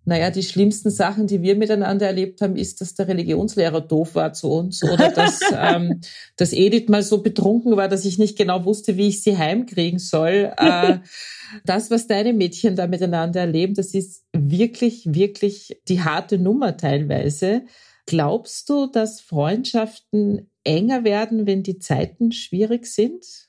naja, 0.07 0.31
die 0.31 0.43
schlimmsten 0.43 0.91
Sachen, 0.91 1.27
die 1.27 1.41
wir 1.41 1.57
miteinander 1.57 2.07
erlebt 2.07 2.43
haben, 2.43 2.57
ist, 2.57 2.81
dass 2.81 2.95
der 2.95 3.09
Religionslehrer 3.09 3.81
doof 3.81 4.15
war 4.15 4.33
zu 4.35 4.51
uns 4.51 4.83
oder 4.83 5.11
dass, 5.11 5.41
ähm, 5.57 6.01
dass 6.37 6.53
Edith 6.53 6.89
mal 6.89 7.03
so 7.03 7.23
betrunken 7.23 7.77
war, 7.77 7.89
dass 7.89 8.05
ich 8.05 8.19
nicht 8.19 8.37
genau 8.37 8.65
wusste, 8.65 8.97
wie 8.97 9.09
ich 9.09 9.23
sie 9.23 9.39
heimkriegen 9.39 9.99
soll. 9.99 10.53
Äh, 10.59 10.99
das, 11.65 11.91
was 11.91 12.07
deine 12.07 12.35
Mädchen 12.35 12.77
da 12.77 12.87
miteinander 12.87 13.41
erleben, 13.41 13.75
das 13.75 13.95
ist 13.95 14.25
wirklich, 14.33 15.05
wirklich 15.07 15.81
die 15.89 16.03
harte 16.03 16.39
Nummer 16.39 16.77
teilweise. 16.77 17.63
Glaubst 18.07 18.69
du, 18.69 18.87
dass 18.87 19.23
Freundschaften 19.23 20.51
enger 20.65 21.05
werden, 21.05 21.47
wenn 21.47 21.63
die 21.63 21.79
Zeiten 21.79 22.33
schwierig 22.33 22.87
sind? 22.87 23.49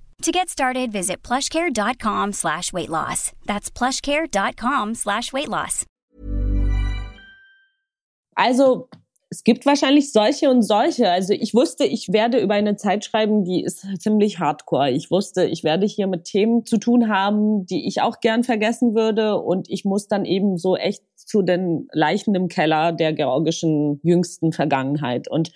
To 0.21 0.31
get 0.31 0.49
started, 0.49 0.91
visit 0.91 1.23
plushcare.com 1.23 2.33
slash 2.33 2.71
weight 2.71 2.89
loss. 2.89 3.31
That's 3.47 3.71
plushcare.com 3.71 4.93
slash 4.93 5.33
weight 5.33 5.47
loss. 5.47 5.87
Also, 8.35 8.87
es 9.31 9.43
gibt 9.43 9.65
wahrscheinlich 9.65 10.11
solche 10.11 10.51
und 10.51 10.61
solche. 10.61 11.09
Also, 11.09 11.33
ich 11.33 11.55
wusste, 11.55 11.85
ich 11.85 12.13
werde 12.13 12.39
über 12.39 12.53
eine 12.53 12.75
Zeit 12.75 13.03
schreiben, 13.03 13.45
die 13.45 13.63
ist 13.63 13.83
ziemlich 13.99 14.37
hardcore. 14.37 14.91
Ich 14.91 15.09
wusste, 15.09 15.45
ich 15.45 15.63
werde 15.63 15.87
hier 15.87 16.05
mit 16.05 16.25
Themen 16.25 16.67
zu 16.67 16.77
tun 16.77 17.09
haben, 17.09 17.65
die 17.65 17.87
ich 17.87 18.01
auch 18.01 18.19
gern 18.19 18.43
vergessen 18.43 18.93
würde. 18.93 19.39
Und 19.39 19.71
ich 19.71 19.85
muss 19.85 20.07
dann 20.07 20.25
eben 20.25 20.57
so 20.57 20.77
echt 20.77 21.01
zu 21.15 21.41
den 21.41 21.87
Leichen 21.93 22.35
im 22.35 22.47
Keller 22.47 22.91
der 22.91 23.13
georgischen 23.13 23.99
jüngsten 24.03 24.51
Vergangenheit. 24.51 25.27
Und 25.27 25.51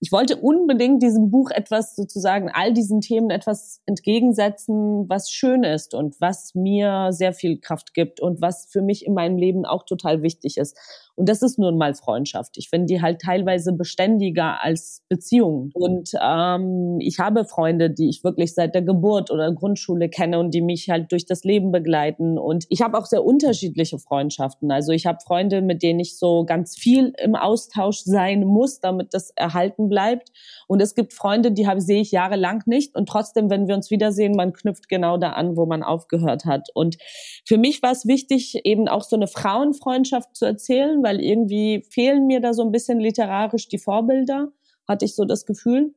ich 0.00 0.12
wollte 0.12 0.36
unbedingt 0.36 1.02
diesem 1.02 1.30
Buch 1.30 1.50
etwas 1.50 1.96
sozusagen, 1.96 2.50
all 2.52 2.72
diesen 2.72 3.00
Themen 3.00 3.30
etwas 3.30 3.82
entgegensetzen, 3.86 5.08
was 5.08 5.30
schön 5.30 5.64
ist 5.64 5.94
und 5.94 6.20
was 6.20 6.54
mir 6.54 7.08
sehr 7.10 7.32
viel 7.32 7.58
Kraft 7.58 7.94
gibt 7.94 8.20
und 8.20 8.40
was 8.40 8.66
für 8.66 8.80
mich 8.80 9.04
in 9.04 9.14
meinem 9.14 9.36
Leben 9.36 9.64
auch 9.64 9.84
total 9.84 10.22
wichtig 10.22 10.56
ist. 10.56 10.78
Und 11.18 11.28
das 11.28 11.42
ist 11.42 11.58
nun 11.58 11.76
mal 11.76 11.94
Freundschaft. 11.94 12.56
Ich 12.58 12.70
finde 12.70 12.86
die 12.86 13.02
halt 13.02 13.20
teilweise 13.20 13.72
beständiger 13.72 14.62
als 14.62 15.02
Beziehungen. 15.08 15.72
Und 15.74 16.10
ähm, 16.22 16.98
ich 17.00 17.18
habe 17.18 17.44
Freunde, 17.44 17.90
die 17.90 18.08
ich 18.08 18.22
wirklich 18.22 18.54
seit 18.54 18.72
der 18.72 18.82
Geburt 18.82 19.32
oder 19.32 19.52
Grundschule 19.52 20.08
kenne 20.10 20.38
und 20.38 20.54
die 20.54 20.60
mich 20.60 20.88
halt 20.90 21.10
durch 21.10 21.26
das 21.26 21.42
Leben 21.42 21.72
begleiten. 21.72 22.38
Und 22.38 22.66
ich 22.68 22.82
habe 22.82 22.96
auch 22.96 23.04
sehr 23.04 23.24
unterschiedliche 23.24 23.98
Freundschaften. 23.98 24.70
Also 24.70 24.92
ich 24.92 25.06
habe 25.06 25.18
Freunde, 25.26 25.60
mit 25.60 25.82
denen 25.82 25.98
ich 25.98 26.16
so 26.16 26.44
ganz 26.44 26.78
viel 26.78 27.12
im 27.18 27.34
Austausch 27.34 27.98
sein 28.04 28.44
muss, 28.44 28.78
damit 28.78 29.12
das 29.12 29.30
erhalten 29.34 29.88
bleibt. 29.88 30.30
Und 30.68 30.80
es 30.80 30.94
gibt 30.94 31.12
Freunde, 31.14 31.50
die 31.50 31.66
habe, 31.66 31.80
sehe 31.80 32.00
ich 32.00 32.12
jahrelang 32.12 32.62
nicht. 32.66 32.94
Und 32.94 33.08
trotzdem, 33.08 33.50
wenn 33.50 33.66
wir 33.66 33.74
uns 33.74 33.90
wiedersehen, 33.90 34.36
man 34.36 34.52
knüpft 34.52 34.88
genau 34.88 35.16
da 35.16 35.30
an, 35.30 35.56
wo 35.56 35.66
man 35.66 35.82
aufgehört 35.82 36.44
hat. 36.44 36.68
Und 36.74 36.96
für 37.44 37.58
mich 37.58 37.82
war 37.82 37.90
es 37.90 38.06
wichtig, 38.06 38.60
eben 38.64 38.86
auch 38.86 39.02
so 39.02 39.16
eine 39.16 39.26
Frauenfreundschaft 39.26 40.36
zu 40.36 40.44
erzählen, 40.44 41.02
weil 41.08 41.22
irgendwie 41.22 41.86
fehlen 41.88 42.26
mir 42.26 42.40
da 42.40 42.52
so 42.52 42.62
ein 42.62 42.70
bisschen 42.70 43.00
literarisch 43.00 43.68
die 43.68 43.78
Vorbilder, 43.78 44.52
hatte 44.86 45.06
ich 45.06 45.14
so 45.14 45.24
das 45.24 45.46
Gefühl. 45.46 45.94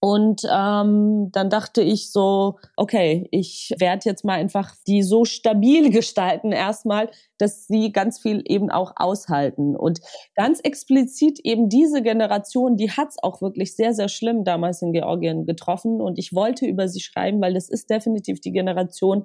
Und 0.00 0.42
ähm, 0.50 1.28
dann 1.32 1.50
dachte 1.50 1.82
ich 1.82 2.12
so, 2.12 2.58
okay, 2.76 3.28
ich 3.30 3.74
werde 3.78 4.08
jetzt 4.08 4.24
mal 4.24 4.34
einfach 4.38 4.74
die 4.86 5.02
so 5.02 5.26
stabil 5.26 5.90
gestalten 5.92 6.52
erstmal, 6.52 7.10
dass 7.36 7.66
sie 7.66 7.92
ganz 7.92 8.18
viel 8.20 8.42
eben 8.46 8.70
auch 8.70 8.92
aushalten. 8.96 9.76
Und 9.76 10.00
ganz 10.34 10.60
explizit 10.60 11.40
eben 11.42 11.68
diese 11.68 12.00
Generation, 12.00 12.76
die 12.76 12.90
hat's 12.90 13.22
auch 13.22 13.42
wirklich 13.42 13.76
sehr, 13.76 13.92
sehr 13.92 14.08
schlimm 14.08 14.44
damals 14.44 14.80
in 14.80 14.92
Georgien 14.92 15.44
getroffen. 15.44 16.00
Und 16.00 16.18
ich 16.18 16.32
wollte 16.32 16.64
über 16.64 16.88
sie 16.88 17.00
schreiben, 17.00 17.42
weil 17.42 17.52
das 17.52 17.68
ist 17.68 17.90
definitiv 17.90 18.40
die 18.40 18.52
Generation, 18.52 19.24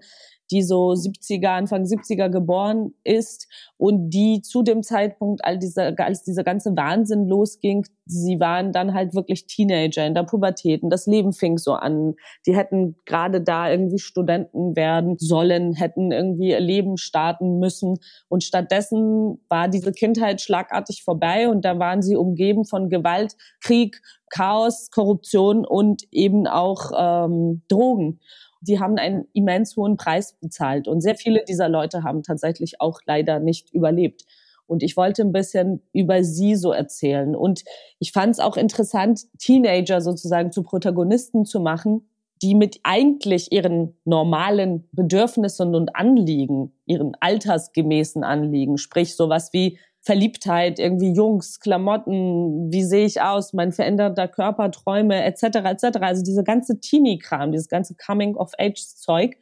die 0.53 0.61
so 0.61 0.91
70er, 0.91 1.47
Anfang 1.47 1.83
70er 1.83 2.29
geboren 2.29 2.93
ist 3.03 3.47
und 3.77 4.11
die 4.11 4.41
zu 4.41 4.61
dem 4.61 4.83
Zeitpunkt, 4.83 5.43
all 5.43 5.57
dieser, 5.57 5.99
als 5.99 6.23
dieser 6.23 6.43
ganze 6.43 6.75
Wahnsinn 6.77 7.25
losging, 7.25 7.87
sie 8.05 8.39
waren 8.39 8.71
dann 8.71 8.93
halt 8.93 9.15
wirklich 9.15 9.47
Teenager 9.47 10.05
in 10.05 10.13
der 10.13 10.23
Pubertät 10.23 10.83
und 10.83 10.91
das 10.91 11.07
Leben 11.07 11.33
fing 11.33 11.57
so 11.57 11.73
an. 11.73 12.13
Die 12.45 12.55
hätten 12.55 12.95
gerade 13.05 13.41
da 13.41 13.71
irgendwie 13.71 13.97
Studenten 13.97 14.75
werden 14.75 15.17
sollen, 15.17 15.73
hätten 15.73 16.11
irgendwie 16.11 16.49
ihr 16.49 16.59
Leben 16.59 16.97
starten 16.97 17.57
müssen 17.57 17.97
und 18.29 18.43
stattdessen 18.43 19.39
war 19.49 19.67
diese 19.67 19.91
Kindheit 19.91 20.39
schlagartig 20.39 21.03
vorbei 21.03 21.49
und 21.49 21.65
da 21.65 21.79
waren 21.79 22.03
sie 22.03 22.15
umgeben 22.15 22.65
von 22.65 22.89
Gewalt, 22.89 23.35
Krieg, 23.59 24.01
Chaos, 24.29 24.91
Korruption 24.91 25.65
und 25.65 26.03
eben 26.11 26.45
auch 26.45 26.91
ähm, 26.95 27.63
Drogen 27.67 28.19
die 28.63 28.79
haben 28.79 28.97
einen 28.97 29.25
immens 29.33 29.75
hohen 29.75 29.97
Preis 29.97 30.33
bezahlt. 30.39 30.87
Und 30.87 31.01
sehr 31.01 31.15
viele 31.15 31.43
dieser 31.43 31.69
Leute 31.69 32.03
haben 32.03 32.23
tatsächlich 32.23 32.79
auch 32.79 32.99
leider 33.05 33.39
nicht 33.39 33.73
überlebt. 33.73 34.23
Und 34.65 34.81
ich 34.83 34.95
wollte 34.95 35.21
ein 35.23 35.33
bisschen 35.33 35.81
über 35.91 36.23
sie 36.23 36.55
so 36.55 36.71
erzählen. 36.71 37.35
Und 37.35 37.63
ich 37.99 38.11
fand 38.11 38.31
es 38.31 38.39
auch 38.39 38.57
interessant, 38.57 39.21
Teenager 39.37 40.01
sozusagen 40.01 40.51
zu 40.51 40.63
Protagonisten 40.63 41.45
zu 41.45 41.59
machen, 41.59 42.09
die 42.41 42.55
mit 42.55 42.79
eigentlich 42.83 43.51
ihren 43.51 43.97
normalen 44.05 44.87
Bedürfnissen 44.91 45.75
und 45.75 45.95
Anliegen, 45.95 46.73
ihren 46.85 47.13
altersgemäßen 47.19 48.23
Anliegen, 48.23 48.77
sprich 48.77 49.15
sowas 49.15 49.51
wie 49.53 49.77
Verliebtheit, 50.03 50.79
irgendwie 50.79 51.13
Jungs, 51.13 51.61
Klamotten, 51.61 52.71
wie 52.71 52.83
sehe 52.83 53.05
ich 53.05 53.21
aus, 53.21 53.53
mein 53.53 53.71
veränderter 53.71 54.27
Körper, 54.27 54.69
Träume 54.69 55.23
etc. 55.23 55.43
etc. 55.63 55.97
Also 56.01 56.23
diese 56.23 56.43
ganze 56.43 56.79
Teenie-Kram, 56.79 57.53
dieses 57.53 57.69
ganze 57.69 57.95
Coming-of-Age-Zeug, 57.95 59.37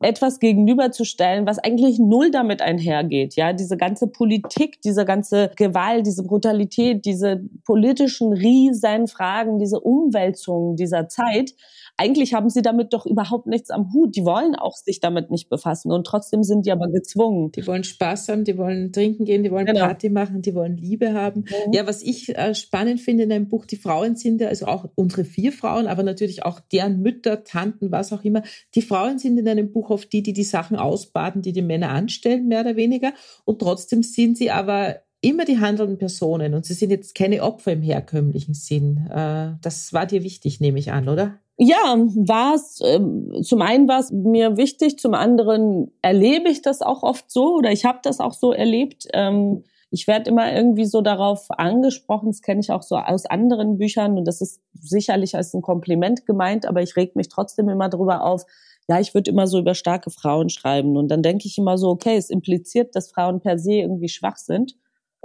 etwas 0.00 0.40
gegenüberzustellen, 0.40 1.46
was 1.46 1.58
eigentlich 1.58 1.98
null 1.98 2.30
damit 2.30 2.60
einhergeht. 2.60 3.34
Ja, 3.36 3.52
diese 3.52 3.76
ganze 3.76 4.06
Politik, 4.06 4.80
diese 4.82 5.04
ganze 5.04 5.50
Gewalt, 5.56 6.06
diese 6.06 6.22
Brutalität, 6.22 7.04
diese 7.06 7.42
politischen 7.64 8.32
Riesenfragen, 8.32 9.58
diese 9.58 9.80
Umwälzungen 9.80 10.76
dieser 10.76 11.08
Zeit 11.08 11.54
eigentlich 11.96 12.34
haben 12.34 12.50
sie 12.50 12.62
damit 12.62 12.92
doch 12.92 13.06
überhaupt 13.06 13.46
nichts 13.46 13.70
am 13.70 13.92
Hut. 13.92 14.16
Die 14.16 14.24
wollen 14.24 14.54
auch 14.54 14.76
sich 14.76 15.00
damit 15.00 15.30
nicht 15.30 15.48
befassen 15.48 15.90
und 15.92 16.06
trotzdem 16.06 16.42
sind 16.42 16.66
die 16.66 16.72
aber 16.72 16.88
gezwungen. 16.88 17.52
Die 17.52 17.66
wollen 17.66 17.84
Spaß 17.84 18.28
haben, 18.28 18.44
die 18.44 18.58
wollen 18.58 18.92
trinken 18.92 19.24
gehen, 19.24 19.42
die 19.42 19.50
wollen 19.50 19.66
genau. 19.66 19.80
Party 19.80 20.10
machen, 20.10 20.42
die 20.42 20.54
wollen 20.54 20.76
Liebe 20.76 21.14
haben. 21.14 21.40
Mhm. 21.40 21.72
Ja, 21.72 21.86
was 21.86 22.02
ich 22.02 22.36
äh, 22.36 22.54
spannend 22.54 23.00
finde 23.00 23.24
in 23.24 23.32
einem 23.32 23.48
Buch, 23.48 23.64
die 23.64 23.76
Frauen 23.76 24.16
sind 24.16 24.40
ja, 24.40 24.48
also 24.48 24.66
auch 24.66 24.88
unsere 24.94 25.24
vier 25.24 25.52
Frauen, 25.52 25.86
aber 25.86 26.02
natürlich 26.02 26.44
auch 26.44 26.60
deren 26.60 27.00
Mütter, 27.00 27.44
Tanten, 27.44 27.90
was 27.90 28.12
auch 28.12 28.24
immer. 28.24 28.42
Die 28.74 28.82
Frauen 28.82 29.18
sind 29.18 29.38
in 29.38 29.48
einem 29.48 29.72
Buch 29.72 29.90
oft 29.90 30.12
die, 30.12 30.22
die 30.22 30.32
die 30.32 30.44
Sachen 30.44 30.76
ausbaden, 30.76 31.42
die 31.42 31.52
die 31.52 31.62
Männer 31.62 31.90
anstellen, 31.90 32.48
mehr 32.48 32.60
oder 32.60 32.76
weniger. 32.76 33.12
Und 33.44 33.60
trotzdem 33.60 34.02
sind 34.02 34.36
sie 34.36 34.50
aber 34.50 34.96
immer 35.22 35.44
die 35.44 35.58
handelnden 35.58 35.98
Personen 35.98 36.54
und 36.54 36.66
sie 36.66 36.74
sind 36.74 36.90
jetzt 36.90 37.14
keine 37.14 37.42
Opfer 37.42 37.72
im 37.72 37.82
herkömmlichen 37.82 38.54
Sinn. 38.54 39.06
Äh, 39.10 39.54
das 39.62 39.92
war 39.92 40.06
dir 40.06 40.22
wichtig, 40.22 40.60
nehme 40.60 40.78
ich 40.78 40.92
an, 40.92 41.08
oder? 41.08 41.40
Ja, 41.58 41.96
war 42.16 42.54
es, 42.54 42.80
äh, 42.82 43.00
zum 43.42 43.62
einen 43.62 43.88
war 43.88 44.00
es 44.00 44.12
mir 44.12 44.58
wichtig, 44.58 44.98
zum 44.98 45.14
anderen 45.14 45.90
erlebe 46.02 46.50
ich 46.50 46.60
das 46.60 46.82
auch 46.82 47.02
oft 47.02 47.30
so 47.30 47.56
oder 47.56 47.72
ich 47.72 47.86
habe 47.86 48.00
das 48.02 48.20
auch 48.20 48.34
so 48.34 48.52
erlebt. 48.52 49.08
Ähm, 49.14 49.64
ich 49.90 50.06
werde 50.06 50.28
immer 50.30 50.52
irgendwie 50.52 50.84
so 50.84 51.00
darauf 51.00 51.46
angesprochen, 51.48 52.28
das 52.28 52.42
kenne 52.42 52.60
ich 52.60 52.72
auch 52.72 52.82
so 52.82 52.96
aus 52.96 53.24
anderen 53.24 53.78
Büchern 53.78 54.18
und 54.18 54.26
das 54.26 54.42
ist 54.42 54.60
sicherlich 54.74 55.34
als 55.34 55.54
ein 55.54 55.62
Kompliment 55.62 56.26
gemeint, 56.26 56.66
aber 56.66 56.82
ich 56.82 56.94
reg 56.96 57.16
mich 57.16 57.28
trotzdem 57.28 57.70
immer 57.70 57.88
drüber 57.88 58.22
auf, 58.24 58.44
ja, 58.88 59.00
ich 59.00 59.14
würde 59.14 59.30
immer 59.30 59.46
so 59.46 59.58
über 59.58 59.74
starke 59.74 60.10
Frauen 60.10 60.50
schreiben 60.50 60.96
und 60.98 61.08
dann 61.08 61.22
denke 61.22 61.46
ich 61.46 61.56
immer 61.56 61.78
so, 61.78 61.88
okay, 61.88 62.16
es 62.16 62.28
impliziert, 62.28 62.94
dass 62.94 63.10
Frauen 63.10 63.40
per 63.40 63.58
se 63.58 63.74
irgendwie 63.74 64.10
schwach 64.10 64.36
sind 64.36 64.76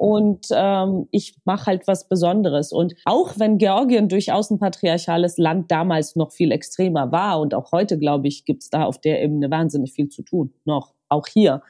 und 0.02 0.48
ähm, 0.52 1.08
ich 1.12 1.36
mache 1.46 1.68
halt 1.68 1.86
was 1.86 2.10
Besonderes. 2.10 2.74
Und 2.74 2.96
auch 3.06 3.38
wenn 3.38 3.60
Georgien 3.60 4.10
durchaus 4.10 4.50
ein 4.50 4.58
patriarchales 4.58 5.38
Land 5.38 5.70
damals 5.70 6.16
noch 6.16 6.32
viel 6.32 6.52
extremer 6.52 7.12
war 7.12 7.40
und 7.40 7.54
auch 7.54 7.72
heute, 7.72 8.00
glaube 8.00 8.28
ich, 8.28 8.44
gibt's 8.44 8.72
da 8.72 8.86
auf 8.86 9.00
der 9.00 9.22
Ebene 9.22 9.52
wahnsinnig 9.52 9.94
viel 9.94 10.10
zu 10.10 10.24
tun, 10.24 10.56
noch, 10.66 10.96
auch 11.08 11.28
hier. 11.28 11.62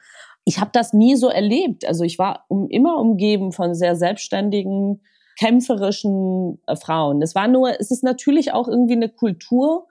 Ich 0.46 0.58
habe 0.58 0.70
das 0.72 0.94
nie 0.94 1.14
so 1.16 1.28
erlebt. 1.28 1.86
Also 1.86 2.04
ich 2.04 2.18
war 2.18 2.46
um, 2.48 2.70
immer 2.70 2.96
umgeben 2.96 3.52
von 3.52 3.74
sehr 3.74 3.96
selbstständigen, 3.96 5.02
kämpferischen 5.38 6.58
äh, 6.66 6.74
Frauen. 6.74 7.20
Es 7.20 7.34
war 7.34 7.48
nur, 7.48 7.78
es 7.78 7.90
ist 7.90 8.02
natürlich 8.02 8.54
auch 8.54 8.66
irgendwie 8.66 8.96
eine 8.96 9.10
Kultur, 9.10 9.88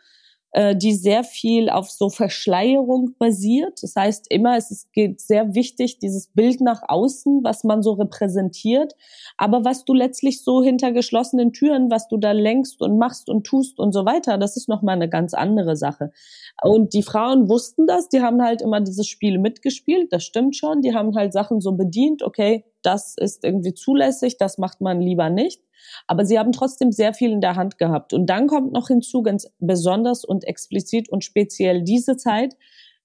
äh, 0.54 0.76
die 0.76 0.94
sehr 0.94 1.24
viel 1.24 1.70
auf 1.70 1.90
so 1.90 2.10
Verschleierung 2.10 3.16
basiert. 3.18 3.80
Das 3.82 3.96
heißt 3.96 4.28
immer, 4.30 4.58
es 4.58 4.88
geht 4.92 5.22
sehr 5.22 5.56
wichtig, 5.56 6.00
dieses 6.00 6.28
Bild 6.28 6.62
nach 6.62 6.82
außen, 6.88 7.42
was 7.44 7.64
man 7.64 7.82
so 7.82 7.94
repräsentiert, 7.94 8.94
aber 9.38 9.64
was 9.64 9.86
du 9.86 9.94
letztlich 9.94 10.44
so 10.44 10.62
hinter 10.62 10.92
geschlossenen 10.92 11.54
Türen, 11.54 11.90
was 11.90 12.08
du 12.08 12.18
da 12.18 12.32
lenkst 12.32 12.82
und 12.82 12.98
machst 12.98 13.30
und 13.30 13.46
tust 13.46 13.80
und 13.80 13.94
so 13.94 14.06
weiter, 14.06 14.38
das 14.38 14.58
ist 14.58 14.68
nochmal 14.68 14.96
eine 14.96 15.10
ganz 15.10 15.34
andere 15.34 15.76
Sache. 15.76 16.12
Und 16.62 16.94
die 16.94 17.04
Frauen 17.04 17.50
wussten 17.50 17.88
das, 17.88 18.10
die 18.10 18.22
haben 18.22 18.42
halt 18.42 18.62
immer 18.62 18.82
diese 18.82 19.04
Spiele 19.04 19.40
mitgespielt, 19.40 20.12
das 20.12 20.24
stimmt 20.24 20.56
schon, 20.56 20.82
die 20.82 20.94
haben 20.94 21.16
halt 21.16 21.34
Sachen 21.34 21.62
so 21.62 21.74
bedient, 21.74 22.24
okay, 22.24 22.66
das 22.84 23.16
ist 23.18 23.44
irgendwie 23.44 23.74
zulässig, 23.74 24.38
das 24.38 24.58
macht 24.58 24.82
man 24.82 25.02
lieber 25.02 25.30
nicht. 25.30 25.62
Aber 26.08 26.26
sie 26.26 26.40
haben 26.40 26.52
trotzdem 26.52 26.92
sehr 26.92 27.14
viel 27.14 27.32
in 27.32 27.42
der 27.42 27.56
Hand 27.56 27.78
gehabt. 27.78 28.14
Und 28.14 28.28
dann 28.28 28.48
kommt 28.48 28.72
noch 28.72 28.88
hinzu, 28.88 29.22
ganz 29.24 29.48
besonders 29.60 30.26
und 30.26 30.46
explizit 30.46 31.10
und 31.10 31.24
speziell 31.24 31.84
diese 31.84 32.18
Zeit, 32.18 32.56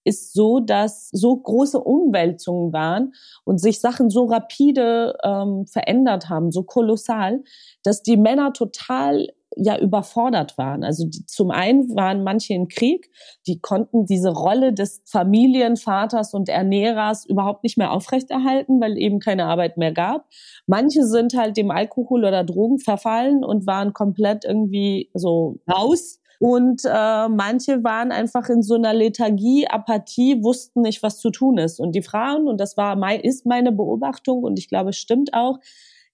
ist 0.06 0.34
so, 0.34 0.60
dass 0.60 1.08
so 1.10 1.36
große 1.36 1.80
Umwälzungen 1.80 2.72
waren 2.72 3.12
und 3.44 3.60
sich 3.60 3.80
Sachen 3.80 4.08
so 4.08 4.26
rapide 4.26 5.18
ähm, 5.24 5.66
verändert 5.66 6.28
haben, 6.28 6.52
so 6.52 6.62
kolossal, 6.62 7.42
dass 7.82 8.02
die 8.02 8.16
Männer 8.16 8.52
total 8.52 9.26
ja 9.56 9.78
überfordert 9.78 10.58
waren. 10.58 10.84
Also 10.84 11.06
die, 11.06 11.24
zum 11.26 11.50
einen 11.50 11.96
waren 11.96 12.22
manche 12.22 12.54
im 12.54 12.68
Krieg, 12.68 13.10
die 13.46 13.58
konnten 13.58 14.04
diese 14.04 14.30
Rolle 14.30 14.72
des 14.72 15.02
Familienvaters 15.06 16.34
und 16.34 16.48
Ernährers 16.48 17.24
überhaupt 17.24 17.64
nicht 17.64 17.78
mehr 17.78 17.92
aufrechterhalten, 17.92 18.80
weil 18.80 18.98
eben 18.98 19.18
keine 19.18 19.46
Arbeit 19.46 19.78
mehr 19.78 19.92
gab. 19.92 20.26
Manche 20.66 21.04
sind 21.04 21.34
halt 21.34 21.56
dem 21.56 21.70
Alkohol 21.70 22.24
oder 22.24 22.44
Drogen 22.44 22.78
verfallen 22.78 23.44
und 23.44 23.66
waren 23.66 23.94
komplett 23.94 24.44
irgendwie 24.44 25.10
so 25.14 25.56
raus. 25.70 26.20
Und 26.38 26.82
äh, 26.84 27.28
manche 27.28 27.82
waren 27.82 28.12
einfach 28.12 28.50
in 28.50 28.62
so 28.62 28.74
einer 28.74 28.92
Lethargie, 28.92 29.66
Apathie, 29.68 30.42
wussten 30.42 30.82
nicht, 30.82 31.02
was 31.02 31.18
zu 31.18 31.30
tun 31.30 31.56
ist. 31.56 31.80
Und 31.80 31.94
die 31.94 32.02
Frauen, 32.02 32.46
und 32.46 32.60
das 32.60 32.76
war 32.76 32.96
ist 33.24 33.46
meine 33.46 33.72
Beobachtung 33.72 34.42
und 34.42 34.58
ich 34.58 34.68
glaube, 34.68 34.90
es 34.90 34.98
stimmt 34.98 35.32
auch, 35.32 35.58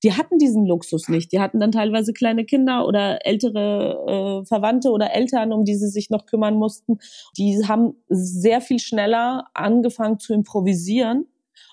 die 0.02 0.12
hatten 0.14 0.38
diesen 0.38 0.66
Luxus 0.66 1.08
nicht. 1.08 1.32
Die 1.32 1.40
hatten 1.40 1.60
dann 1.60 1.72
teilweise 1.72 2.12
kleine 2.12 2.44
Kinder 2.44 2.86
oder 2.86 3.24
ältere 3.24 4.42
äh, 4.42 4.46
Verwandte 4.46 4.90
oder 4.90 5.12
Eltern, 5.12 5.52
um 5.52 5.64
die 5.64 5.76
sie 5.76 5.88
sich 5.88 6.10
noch 6.10 6.26
kümmern 6.26 6.56
mussten. 6.56 6.98
Die 7.36 7.66
haben 7.66 7.94
sehr 8.08 8.60
viel 8.60 8.78
schneller 8.78 9.46
angefangen 9.54 10.18
zu 10.18 10.34
improvisieren 10.34 11.26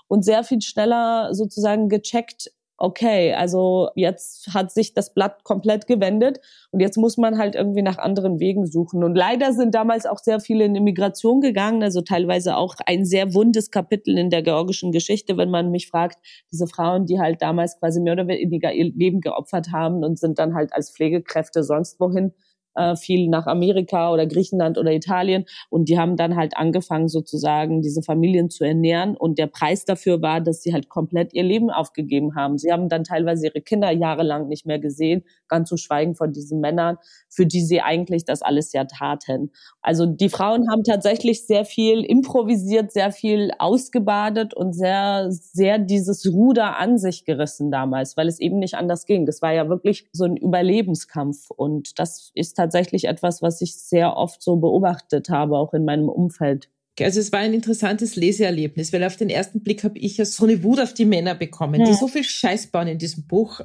und 0.07 0.23
sehr 0.23 0.43
viel 0.43 0.61
schneller 0.61 1.33
sozusagen 1.33 1.89
gecheckt, 1.89 2.51
okay, 2.79 3.33
also 3.33 3.89
jetzt 3.95 4.53
hat 4.53 4.71
sich 4.71 4.93
das 4.93 5.13
Blatt 5.13 5.43
komplett 5.43 5.85
gewendet 5.85 6.39
und 6.71 6.79
jetzt 6.79 6.97
muss 6.97 7.17
man 7.17 7.37
halt 7.37 7.55
irgendwie 7.55 7.81
nach 7.81 7.97
anderen 7.97 8.39
Wegen 8.39 8.65
suchen. 8.65 9.03
Und 9.03 9.15
leider 9.15 9.53
sind 9.53 9.75
damals 9.75 10.05
auch 10.05 10.19
sehr 10.19 10.39
viele 10.39 10.65
in 10.65 10.75
Immigration 10.75 11.41
gegangen, 11.41 11.83
also 11.83 12.01
teilweise 12.01 12.55
auch 12.55 12.75
ein 12.85 13.05
sehr 13.05 13.33
wundes 13.33 13.69
Kapitel 13.69 14.17
in 14.17 14.29
der 14.29 14.41
georgischen 14.41 14.91
Geschichte, 14.91 15.37
wenn 15.37 15.49
man 15.49 15.71
mich 15.71 15.89
fragt, 15.89 16.17
diese 16.51 16.67
Frauen, 16.67 17.05
die 17.05 17.19
halt 17.19 17.41
damals 17.41 17.77
quasi 17.79 17.99
mehr 17.99 18.13
oder 18.13 18.27
weniger 18.27 18.71
ihr 18.71 18.91
Leben 18.93 19.19
geopfert 19.21 19.71
haben 19.71 20.03
und 20.03 20.17
sind 20.17 20.39
dann 20.39 20.55
halt 20.55 20.73
als 20.73 20.91
Pflegekräfte 20.91 21.63
sonst 21.63 21.99
wohin 21.99 22.33
äh, 22.75 22.95
viel 22.95 23.29
nach 23.29 23.47
Amerika 23.47 24.12
oder 24.12 24.25
Griechenland 24.25 24.77
oder 24.77 24.91
Italien 24.91 25.45
und 25.69 25.89
die 25.89 25.99
haben 25.99 26.15
dann 26.15 26.36
halt 26.36 26.58
angefangen 26.58 27.08
sozusagen 27.08 27.82
diese 27.82 28.01
Familien 28.01 28.49
zu 28.49 28.63
ernähren 28.63 29.15
und 29.15 29.39
der 29.39 29.47
Preis 29.47 29.86
dafür 29.86 30.21
war, 30.21 30.41
dass 30.41 30.62
sie 30.62 30.73
halt 30.73 30.89
komplett 30.89 31.34
ihr 31.34 31.43
Leben 31.43 31.69
aufgegeben 31.69 32.36
haben. 32.36 32.58
Sie 32.58 32.71
haben 32.71 32.89
dann 32.89 33.03
teilweise 33.03 33.47
ihre 33.47 33.62
Kinder 33.62 33.91
jahrelang 33.91 34.47
nicht 34.47 34.65
mehr 34.65 34.79
gesehen, 34.79 35.23
ganz 35.47 35.69
zu 35.69 35.77
schweigen 35.77 36.15
von 36.15 36.32
diesen 36.32 36.60
Männern, 36.60 36.97
für 37.27 37.45
die 37.45 37.62
sie 37.62 37.82
eigentlich 37.82 38.25
das 38.25 38.41
alles 38.41 38.71
ja 38.73 38.86
taten. 38.86 39.51
Also 39.82 40.05
die 40.05 40.29
Frauen 40.29 40.69
haben 40.69 40.84
tatsächlich 40.84 41.45
sehr 41.45 41.65
viel 41.65 42.03
improvisiert, 42.03 42.91
sehr 42.91 43.12
viel 43.12 43.51
ausgebadet 43.58 44.53
und 44.53 44.73
sehr, 44.73 45.27
sehr 45.29 45.79
dieses 45.79 46.32
Ruder 46.32 46.77
an 46.77 46.97
sich 46.97 47.25
gerissen 47.25 47.71
damals, 47.71 48.15
weil 48.17 48.27
es 48.27 48.39
eben 48.39 48.60
nicht 48.60 48.75
anders 48.75 49.05
ging. 49.05 49.25
Das 49.25 49.41
war 49.41 49.53
ja 49.53 49.69
wirklich 49.69 50.08
so 50.12 50.25
ein 50.25 50.38
Überlebenskampf 50.38 51.49
und 51.49 51.99
das 51.99 52.32
ist 52.36 52.58
tatsächlich 52.59 53.05
etwas, 53.05 53.41
was 53.41 53.61
ich 53.61 53.75
sehr 53.75 54.17
oft 54.17 54.41
so 54.41 54.57
beobachtet 54.57 55.29
habe, 55.29 55.57
auch 55.57 55.73
in 55.73 55.85
meinem 55.85 56.09
Umfeld. 56.09 56.69
Also 56.99 57.21
es 57.21 57.31
war 57.31 57.39
ein 57.39 57.53
interessantes 57.53 58.17
Leseerlebnis, 58.17 58.91
weil 58.91 59.05
auf 59.05 59.15
den 59.15 59.29
ersten 59.29 59.61
Blick 59.61 59.85
habe 59.85 59.97
ich 59.97 60.17
ja 60.17 60.25
so 60.25 60.43
eine 60.43 60.61
Wut 60.63 60.81
auf 60.81 60.93
die 60.93 61.05
Männer 61.05 61.33
bekommen, 61.33 61.79
ja. 61.79 61.87
die 61.87 61.93
so 61.93 62.09
viel 62.09 62.25
Scheiß 62.25 62.67
bauen 62.67 62.87
in 62.87 62.97
diesem 62.97 63.25
Buch. 63.25 63.61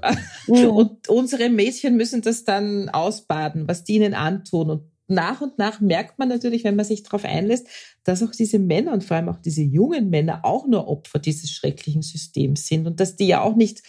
Ja. 0.46 0.68
Und 0.68 1.08
unsere 1.08 1.48
Mädchen 1.48 1.96
müssen 1.96 2.22
das 2.22 2.44
dann 2.44 2.90
ausbaden, 2.90 3.66
was 3.66 3.82
die 3.82 3.94
ihnen 3.94 4.14
antun. 4.14 4.70
Und 4.70 4.82
nach 5.06 5.40
und 5.40 5.58
nach 5.58 5.80
merkt 5.80 6.18
man 6.18 6.28
natürlich, 6.28 6.64
wenn 6.64 6.76
man 6.76 6.84
sich 6.84 7.02
darauf 7.02 7.24
einlässt, 7.24 7.66
dass 8.04 8.22
auch 8.22 8.30
diese 8.30 8.58
Männer 8.58 8.92
und 8.92 9.04
vor 9.04 9.16
allem 9.16 9.28
auch 9.28 9.38
diese 9.38 9.62
jungen 9.62 10.10
Männer 10.10 10.44
auch 10.44 10.66
nur 10.66 10.88
Opfer 10.88 11.18
dieses 11.18 11.50
schrecklichen 11.50 12.02
Systems 12.02 12.66
sind 12.66 12.86
und 12.86 13.00
dass 13.00 13.16
die 13.16 13.26
ja 13.26 13.42
auch 13.42 13.56
nicht, 13.56 13.82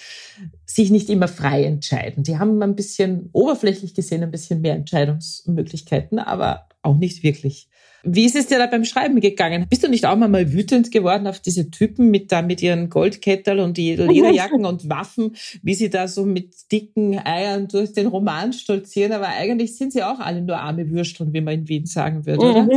sich 0.66 0.92
nicht 0.92 1.10
immer 1.10 1.28
frei 1.28 1.64
entscheiden. 1.64 2.24
Die 2.24 2.38
haben 2.38 2.62
ein 2.62 2.76
bisschen 2.76 3.30
oberflächlich 3.32 3.94
gesehen 3.94 4.24
ein 4.24 4.32
bisschen 4.32 4.62
mehr 4.62 4.76
Entscheidungsmöglichkeiten, 4.76 6.20
aber 6.20 6.68
auch 6.82 6.98
nicht 6.98 7.24
wirklich. 7.24 7.70
Wie 8.06 8.26
ist 8.26 8.36
es 8.36 8.48
dir 8.48 8.60
da 8.60 8.68
beim 8.68 8.86
Schreiben 8.86 9.20
gegangen? 9.20 9.66
Bist 9.70 9.84
du 9.84 9.90
nicht 9.90 10.06
auch 10.06 10.16
mal 10.16 10.54
wütend 10.54 10.92
geworden 10.92 11.28
auf 11.28 11.40
diese 11.40 11.72
Typen 11.72 12.12
mit 12.12 12.32
da 12.32 12.42
mit 12.42 12.62
ihren 12.62 12.90
Goldkettel 12.90 13.60
und 13.60 13.78
die 13.78 13.96
Lederjacken 13.96 14.66
und 14.66 14.90
Waffen, 14.90 15.36
wie 15.64 15.74
sie 15.74 15.90
da 15.90 16.08
so 16.08 16.26
mit 16.26 16.72
dicken 16.72 17.18
Eiern 17.18 17.68
durch 17.68 17.94
den 17.94 18.08
Roman 18.08 18.54
stolzieren? 18.54 19.12
Aber 19.12 19.28
eigentlich 19.28 19.76
sind 19.76 19.92
sie 19.92 20.04
auch 20.04 20.20
alle 20.20 20.42
nur 20.42 20.58
arme 20.58 20.90
Würsteln, 20.92 21.34
wie 21.34 21.42
man 21.42 21.56
in 21.56 21.68
Wien 21.68 21.86
sagen 21.86 22.26
würde, 22.26 22.46
oder? 22.46 22.68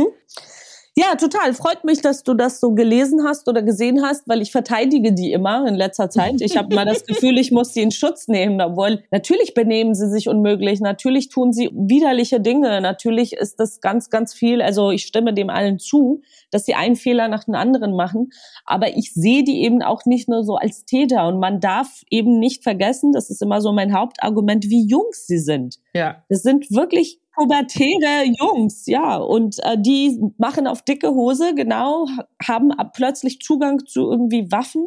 Ja, 0.99 1.15
total. 1.15 1.53
Freut 1.53 1.85
mich, 1.85 2.01
dass 2.01 2.23
du 2.23 2.33
das 2.33 2.59
so 2.59 2.73
gelesen 2.73 3.23
hast 3.23 3.47
oder 3.47 3.61
gesehen 3.61 4.03
hast, 4.03 4.27
weil 4.27 4.41
ich 4.41 4.51
verteidige 4.51 5.13
die 5.13 5.31
immer 5.31 5.65
in 5.65 5.75
letzter 5.75 6.09
Zeit. 6.09 6.41
Ich 6.41 6.57
habe 6.57 6.75
mal 6.75 6.83
das 6.83 7.05
Gefühl, 7.05 7.37
ich 7.37 7.53
muss 7.53 7.73
sie 7.73 7.81
in 7.81 7.91
Schutz 7.91 8.27
nehmen, 8.27 8.59
obwohl 8.59 9.01
natürlich 9.09 9.53
benehmen 9.53 9.95
sie 9.95 10.09
sich 10.09 10.27
unmöglich, 10.27 10.81
natürlich 10.81 11.29
tun 11.29 11.53
sie 11.53 11.69
widerliche 11.71 12.41
Dinge, 12.41 12.81
natürlich 12.81 13.31
ist 13.31 13.61
das 13.61 13.79
ganz, 13.79 14.09
ganz 14.09 14.33
viel. 14.33 14.61
Also 14.61 14.91
ich 14.91 15.03
stimme 15.03 15.33
dem 15.33 15.49
allen 15.49 15.79
zu, 15.79 16.21
dass 16.51 16.65
sie 16.65 16.73
einen 16.73 16.97
Fehler 16.97 17.29
nach 17.29 17.45
dem 17.45 17.55
anderen 17.55 17.95
machen, 17.95 18.31
aber 18.65 18.97
ich 18.97 19.13
sehe 19.13 19.45
die 19.45 19.63
eben 19.63 19.81
auch 19.81 20.03
nicht 20.03 20.27
nur 20.27 20.43
so 20.43 20.57
als 20.57 20.83
Täter 20.83 21.29
und 21.29 21.39
man 21.39 21.61
darf 21.61 22.01
eben 22.09 22.39
nicht 22.39 22.61
vergessen, 22.61 23.13
das 23.13 23.29
ist 23.29 23.41
immer 23.41 23.61
so 23.61 23.71
mein 23.71 23.93
Hauptargument, 23.93 24.65
wie 24.65 24.85
jung 24.85 25.07
sie 25.13 25.39
sind. 25.39 25.77
Ja. 25.93 26.25
Das 26.27 26.41
sind 26.41 26.69
wirklich 26.71 27.21
pubertäre 27.39 28.25
Jungs, 28.39 28.85
ja, 28.85 29.17
und 29.17 29.57
äh, 29.63 29.77
die 29.79 30.19
machen 30.37 30.67
auf 30.67 30.81
dicke 30.81 31.13
Hose, 31.13 31.55
genau, 31.55 32.05
haben 32.45 32.71
plötzlich 32.93 33.39
Zugang 33.39 33.85
zu 33.85 34.11
irgendwie 34.11 34.51
Waffen 34.51 34.85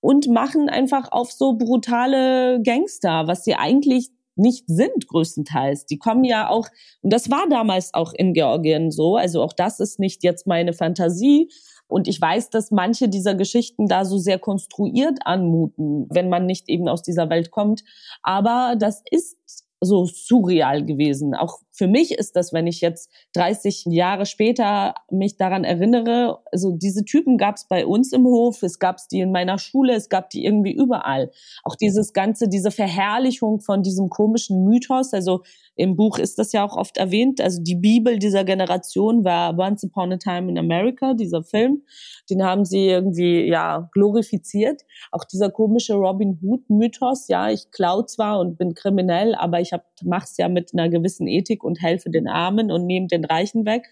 und 0.00 0.28
machen 0.28 0.68
einfach 0.68 1.12
auf 1.12 1.30
so 1.30 1.54
brutale 1.54 2.60
Gangster, 2.62 3.26
was 3.26 3.44
sie 3.44 3.54
eigentlich 3.54 4.10
nicht 4.36 4.64
sind 4.66 5.06
größtenteils. 5.08 5.86
Die 5.86 5.98
kommen 5.98 6.24
ja 6.24 6.48
auch, 6.48 6.66
und 7.02 7.12
das 7.12 7.30
war 7.30 7.46
damals 7.50 7.92
auch 7.92 8.12
in 8.14 8.32
Georgien 8.32 8.90
so, 8.90 9.16
also 9.16 9.42
auch 9.42 9.52
das 9.52 9.78
ist 9.78 10.00
nicht 10.00 10.24
jetzt 10.24 10.46
meine 10.46 10.72
Fantasie. 10.72 11.50
Und 11.88 12.08
ich 12.08 12.18
weiß, 12.18 12.48
dass 12.48 12.70
manche 12.70 13.10
dieser 13.10 13.34
Geschichten 13.34 13.86
da 13.86 14.06
so 14.06 14.16
sehr 14.16 14.38
konstruiert 14.38 15.18
anmuten, 15.26 16.06
wenn 16.08 16.30
man 16.30 16.46
nicht 16.46 16.70
eben 16.70 16.88
aus 16.88 17.02
dieser 17.02 17.28
Welt 17.28 17.50
kommt. 17.50 17.82
Aber 18.22 18.76
das 18.78 19.02
ist 19.10 19.36
so 19.82 20.06
surreal 20.06 20.84
gewesen. 20.84 21.34
Auch 21.34 21.58
für 21.72 21.88
mich 21.88 22.12
ist 22.12 22.36
das, 22.36 22.52
wenn 22.52 22.66
ich 22.66 22.80
jetzt 22.80 23.10
30 23.34 23.86
Jahre 23.86 24.26
später 24.26 24.94
mich 25.10 25.36
daran 25.36 25.64
erinnere, 25.64 26.38
also 26.52 26.70
diese 26.70 27.04
Typen 27.04 27.36
gab 27.36 27.56
es 27.56 27.66
bei 27.66 27.84
uns 27.84 28.12
im 28.12 28.24
Hof, 28.24 28.62
es 28.62 28.78
gab 28.78 28.98
die 29.10 29.20
in 29.20 29.32
meiner 29.32 29.58
Schule, 29.58 29.94
es 29.94 30.08
gab 30.08 30.30
die 30.30 30.44
irgendwie 30.44 30.72
überall. 30.72 31.32
Auch 31.64 31.74
dieses 31.74 32.12
ganze, 32.12 32.48
diese 32.48 32.70
Verherrlichung 32.70 33.60
von 33.60 33.82
diesem 33.82 34.08
komischen 34.08 34.64
Mythos, 34.64 35.12
also 35.12 35.42
im 35.74 35.96
Buch 35.96 36.18
ist 36.18 36.38
das 36.38 36.52
ja 36.52 36.64
auch 36.64 36.76
oft 36.76 36.98
erwähnt. 36.98 37.40
Also 37.40 37.62
die 37.62 37.74
Bibel 37.74 38.18
dieser 38.18 38.44
Generation 38.44 39.24
war 39.24 39.58
Once 39.58 39.84
Upon 39.84 40.12
a 40.12 40.16
Time 40.18 40.50
in 40.50 40.58
America, 40.58 41.14
dieser 41.14 41.42
Film. 41.42 41.82
Den 42.28 42.42
haben 42.42 42.64
sie 42.64 42.88
irgendwie, 42.88 43.48
ja, 43.48 43.88
glorifiziert. 43.92 44.82
Auch 45.10 45.24
dieser 45.24 45.50
komische 45.50 45.94
Robin 45.94 46.38
Hood 46.42 46.68
Mythos. 46.68 47.28
Ja, 47.28 47.50
ich 47.50 47.70
klau 47.70 48.02
zwar 48.02 48.38
und 48.38 48.58
bin 48.58 48.74
kriminell, 48.74 49.34
aber 49.34 49.60
ich 49.60 49.72
hab, 49.72 49.86
mach's 50.04 50.36
ja 50.36 50.48
mit 50.48 50.72
einer 50.72 50.88
gewissen 50.88 51.26
Ethik 51.26 51.64
und 51.64 51.80
helfe 51.80 52.10
den 52.10 52.28
Armen 52.28 52.70
und 52.70 52.86
nehme 52.86 53.06
den 53.06 53.24
Reichen 53.24 53.64
weg 53.64 53.88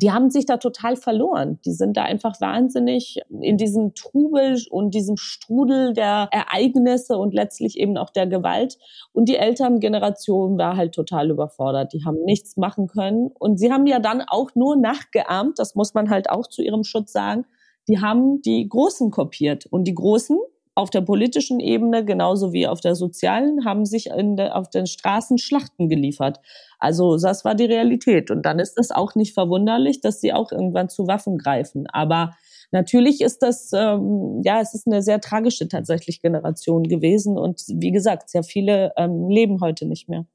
die 0.00 0.12
haben 0.12 0.30
sich 0.30 0.46
da 0.46 0.58
total 0.58 0.94
verloren. 0.94 1.58
Die 1.64 1.72
sind 1.72 1.96
da 1.96 2.04
einfach 2.04 2.40
wahnsinnig 2.40 3.18
in 3.40 3.56
diesem 3.56 3.94
Trubel 3.94 4.62
und 4.70 4.94
diesem 4.94 5.16
Strudel 5.16 5.92
der 5.92 6.28
Ereignisse 6.30 7.18
und 7.18 7.34
letztlich 7.34 7.76
eben 7.78 7.96
auch 7.96 8.10
der 8.10 8.28
Gewalt. 8.28 8.78
Und 9.12 9.28
die 9.28 9.36
Elterngeneration 9.36 10.56
war 10.56 10.76
halt 10.76 10.94
total 10.94 11.30
überfordert. 11.30 11.92
Die 11.92 12.04
haben 12.04 12.22
nichts 12.24 12.56
machen 12.56 12.86
können. 12.86 13.30
Und 13.40 13.58
sie 13.58 13.72
haben 13.72 13.88
ja 13.88 13.98
dann 13.98 14.22
auch 14.22 14.54
nur 14.54 14.76
nachgeahmt, 14.76 15.58
das 15.58 15.74
muss 15.74 15.94
man 15.94 16.10
halt 16.10 16.30
auch 16.30 16.46
zu 16.46 16.62
ihrem 16.62 16.84
Schutz 16.84 17.12
sagen, 17.12 17.44
die 17.88 18.00
haben 18.00 18.40
die 18.42 18.68
Großen 18.68 19.10
kopiert. 19.10 19.66
Und 19.66 19.84
die 19.84 19.94
Großen, 19.94 20.38
auf 20.78 20.90
der 20.90 21.00
politischen 21.00 21.58
Ebene 21.58 22.04
genauso 22.04 22.52
wie 22.52 22.68
auf 22.68 22.80
der 22.80 22.94
sozialen 22.94 23.64
haben 23.64 23.84
sich 23.84 24.04
de, 24.04 24.50
auf 24.50 24.70
den 24.70 24.86
Straßen 24.86 25.36
Schlachten 25.36 25.88
geliefert. 25.88 26.38
Also 26.78 27.18
das 27.18 27.44
war 27.44 27.56
die 27.56 27.64
Realität. 27.64 28.30
Und 28.30 28.46
dann 28.46 28.60
ist 28.60 28.78
es 28.78 28.92
auch 28.92 29.16
nicht 29.16 29.34
verwunderlich, 29.34 30.00
dass 30.00 30.20
sie 30.20 30.32
auch 30.32 30.52
irgendwann 30.52 30.88
zu 30.88 31.08
Waffen 31.08 31.36
greifen. 31.36 31.88
Aber 31.88 32.36
natürlich 32.70 33.20
ist 33.22 33.42
das, 33.42 33.72
ähm, 33.72 34.40
ja, 34.44 34.60
es 34.60 34.72
ist 34.72 34.86
eine 34.86 35.02
sehr 35.02 35.20
tragische 35.20 35.66
tatsächlich 35.66 36.22
Generation 36.22 36.84
gewesen. 36.84 37.36
Und 37.36 37.64
wie 37.66 37.90
gesagt, 37.90 38.30
sehr 38.30 38.44
viele 38.44 38.92
ähm, 38.96 39.28
leben 39.28 39.60
heute 39.60 39.84
nicht 39.84 40.08
mehr. 40.08 40.26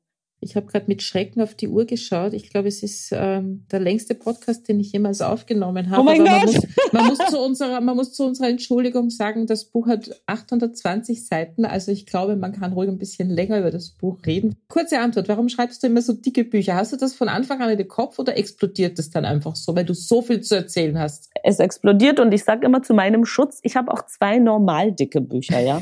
Ich 0.44 0.56
habe 0.56 0.66
gerade 0.66 0.86
mit 0.88 1.02
Schrecken 1.02 1.42
auf 1.42 1.56
die 1.56 1.70
Uhr 1.70 1.86
geschaut. 1.86 2.34
Ich 2.34 2.50
glaube, 2.50 2.68
es 2.68 2.84
ist 2.84 3.12
ähm, 3.14 3.66
der 3.72 3.80
längste 3.80 4.14
Podcast, 4.14 4.68
den 4.68 4.80
ich 4.80 4.92
jemals 4.92 5.22
aufgenommen 5.22 5.90
habe. 5.90 6.02
Oh 6.02 6.04
mein 6.04 6.28
Aber 6.28 6.46
Gott! 6.46 6.54
Man 6.54 6.54
muss, 6.54 6.92
man, 6.92 7.08
muss 7.08 7.18
zu 7.30 7.40
unserer, 7.46 7.82
man 7.82 7.96
muss 7.96 8.14
zu 8.14 8.26
unserer 8.26 8.50
Entschuldigung 8.50 9.10
sagen, 9.10 9.48
das 9.48 9.66
Buch 9.66 9.88
hat 9.88 10.22
820 10.26 11.26
Seiten. 11.26 11.66
Also 11.66 11.92
ich 11.92 12.06
glaube, 12.06 12.36
man 12.36 12.52
kann 12.52 12.74
ruhig 12.74 12.90
ein 12.90 12.98
bisschen 12.98 13.30
länger 13.30 13.60
über 13.60 13.72
das 13.72 13.92
Buch 13.92 14.20
reden. 14.26 14.56
Kurze 14.68 15.00
Antwort, 15.00 15.30
warum 15.30 15.48
schreibst 15.48 15.82
du 15.82 15.88
immer 15.88 16.02
so 16.02 16.14
dicke 16.14 16.44
Bücher? 16.44 16.76
Hast 16.76 16.92
du 16.92 16.98
das 16.98 17.14
von 17.14 17.30
Anfang 17.30 17.62
an 17.62 17.70
in 17.70 17.78
den 17.78 17.88
Kopf 17.88 18.20
oder 18.20 18.38
explodiert 18.38 19.00
das 19.00 19.10
dann 19.10 19.26
einfach 19.26 19.56
so, 19.56 19.76
weil 19.76 19.86
du 19.86 19.94
so 19.94 20.22
viel 20.22 20.42
zu 20.42 20.56
erzählen 20.56 21.00
hast? 21.00 21.30
Es 21.44 21.60
explodiert 21.60 22.20
und 22.20 22.34
ich 22.34 22.44
sage 22.44 22.66
immer 22.66 22.84
zu 22.84 22.94
meinem 22.94 23.26
Schutz, 23.26 23.60
ich 23.64 23.76
habe 23.76 23.92
auch 23.92 24.06
zwei 24.06 24.40
normal 24.40 24.92
dicke 24.92 25.22
Bücher, 25.22 25.60
ja. 25.60 25.82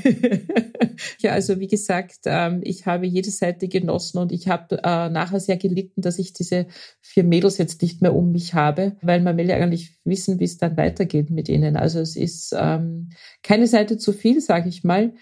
ja, 1.20 1.32
also 1.32 1.60
wie 1.60 1.68
gesagt, 1.68 2.20
ähm, 2.26 2.62
ich 2.64 2.86
habe 2.86 3.06
jede 3.06 3.32
Seite 3.32 3.68
genossen 3.68 4.20
und 4.20 4.32
ich 4.32 4.48
habe 4.52 4.78
äh, 4.84 5.10
nachher 5.10 5.40
sehr 5.40 5.58
gelitten, 5.58 6.02
dass 6.02 6.20
ich 6.20 6.34
diese 6.34 6.68
vier 7.00 7.24
Mädels 7.24 7.58
jetzt 7.58 7.82
nicht 7.82 8.02
mehr 8.04 8.14
um 8.14 8.32
mich 8.32 8.54
habe, 8.54 8.98
weil 9.02 9.22
man 9.22 9.38
will 9.38 9.50
ja 9.50 9.56
eigentlich 9.56 9.98
wissen, 10.04 10.40
wie 10.40 10.44
es 10.44 10.58
dann 10.58 10.78
weitergeht 10.78 11.32
mit 11.32 11.50
ihnen. 11.50 11.76
Also 11.76 12.00
es 12.00 12.16
ist 12.16 12.54
ähm, 12.56 13.10
keine 13.42 13.66
Seite 13.66 13.98
zu 13.98 14.14
viel, 14.14 14.40
sage 14.42 14.70
ich 14.70 14.84
mal. 14.84 15.14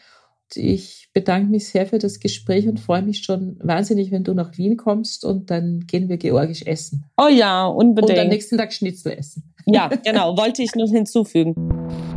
Ich 0.55 1.09
bedanke 1.13 1.49
mich 1.49 1.67
sehr 1.67 1.85
für 1.85 1.99
das 1.99 2.19
Gespräch 2.19 2.67
und 2.67 2.79
freue 2.79 3.03
mich 3.03 3.23
schon 3.23 3.57
wahnsinnig, 3.61 4.11
wenn 4.11 4.23
du 4.23 4.33
nach 4.33 4.57
Wien 4.57 4.77
kommst 4.77 5.23
und 5.23 5.51
dann 5.51 5.81
gehen 5.85 6.09
wir 6.09 6.17
georgisch 6.17 6.63
essen. 6.65 7.05
Oh 7.17 7.27
ja, 7.27 7.67
unbedingt. 7.67 8.17
Und 8.17 8.23
am 8.23 8.29
nächsten 8.29 8.57
Tag 8.57 8.73
Schnitzel 8.73 9.11
essen. 9.13 9.53
Ja, 9.65 9.87
genau, 9.87 10.35
wollte 10.37 10.63
ich 10.63 10.73
noch 10.75 10.89
hinzufügen. 10.89 11.55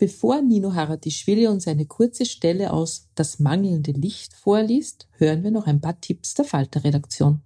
Bevor 0.00 0.42
Nino 0.42 0.74
Haratischvili 0.74 1.48
uns 1.48 1.66
eine 1.66 1.84
kurze 1.84 2.24
Stelle 2.24 2.72
aus 2.72 3.08
Das 3.16 3.40
mangelnde 3.40 3.90
Licht 3.90 4.32
vorliest, 4.32 5.08
hören 5.16 5.42
wir 5.42 5.50
noch 5.50 5.66
ein 5.66 5.80
paar 5.80 6.00
Tipps 6.00 6.34
der 6.34 6.44
Falter-Redaktion. 6.44 7.40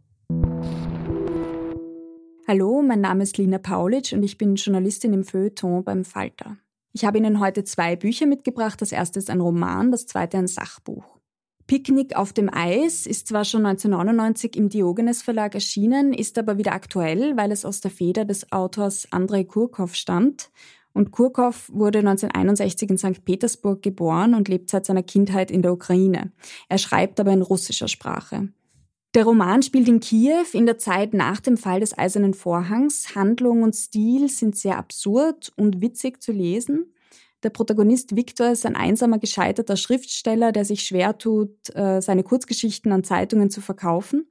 Hallo, 2.47 2.83
mein 2.83 3.01
Name 3.01 3.23
ist 3.23 3.39
Lina 3.39 3.57
Paulitsch 3.57 4.13
und 4.13 4.23
ich 4.23 4.37
bin 4.37 4.57
Journalistin 4.57 5.15
im 5.15 5.25
Feuilleton 5.25 5.83
beim 5.83 6.05
Falter. 6.05 6.59
Ich 6.93 7.07
habe 7.07 7.17
Ihnen 7.17 7.41
heute 7.41 7.65
zwei 7.65 7.97
Bücher 7.97 8.27
mitgebracht. 8.27 8.83
Das 8.83 8.93
erste 8.93 9.19
ist 9.19 9.31
ein 9.31 9.41
Roman, 9.41 9.91
das 9.91 10.05
zweite 10.05 10.37
ein 10.37 10.47
Sachbuch. 10.47 11.05
Picknick 11.67 12.17
auf 12.17 12.35
dem 12.35 12.51
Eis 12.53 13.07
ist 13.07 13.29
zwar 13.29 13.47
schon 13.47 13.65
1999 13.65 14.57
im 14.57 14.69
Diogenes 14.69 15.23
Verlag 15.23 15.55
erschienen, 15.55 16.13
ist 16.13 16.37
aber 16.37 16.59
wieder 16.59 16.73
aktuell, 16.73 17.35
weil 17.39 17.51
es 17.51 17.65
aus 17.65 17.81
der 17.81 17.91
Feder 17.91 18.27
des 18.27 18.53
Autors 18.53 19.09
Andrei 19.11 19.45
Kurkov 19.45 19.95
stammt 19.95 20.51
und 20.95 21.11
Kurkov 21.11 21.71
wurde 21.73 22.01
1961 22.01 22.91
in 22.91 22.99
St. 22.99 23.25
Petersburg 23.25 23.83
geboren 23.83 24.35
und 24.35 24.49
lebt 24.49 24.71
seit 24.71 24.87
seiner 24.87 25.03
Kindheit 25.03 25.51
in 25.51 25.63
der 25.63 25.73
Ukraine. 25.73 26.33
Er 26.69 26.79
schreibt 26.79 27.19
aber 27.21 27.33
in 27.33 27.43
russischer 27.43 27.89
Sprache. 27.89 28.49
Der 29.15 29.25
Roman 29.25 29.63
spielt 29.63 29.89
in 29.89 30.01
Kiew 30.01 30.47
in 30.53 30.65
der 30.65 30.79
Zeit 30.79 31.13
nach 31.13 31.41
dem 31.41 31.59
Fall 31.59 31.81
des 31.81 31.97
Eisernen 31.97 32.33
Vorhangs. 32.33 33.15
Handlung 33.15 33.63
und 33.63 33.75
Stil 33.75 34.29
sind 34.29 34.57
sehr 34.57 34.79
absurd 34.79 35.53
und 35.57 35.83
witzig 35.83 36.23
zu 36.23 36.33
lesen. 36.33 36.93
Der 37.43 37.51
Protagonist 37.51 38.17
Viktor 38.17 38.51
ist 38.51 38.65
ein 38.65 38.77
einsamer, 38.77 39.19
gescheiterter 39.19 39.77
Schriftsteller, 39.77 40.53
der 40.53 40.65
sich 40.65 40.85
schwer 40.85 41.19
tut, 41.19 41.75
äh, 41.75 42.01
seine 42.01 42.23
Kurzgeschichten 42.23 42.93
an 42.93 43.05
Zeitungen 43.05 43.51
zu 43.51 43.61
verkaufen. 43.61 44.27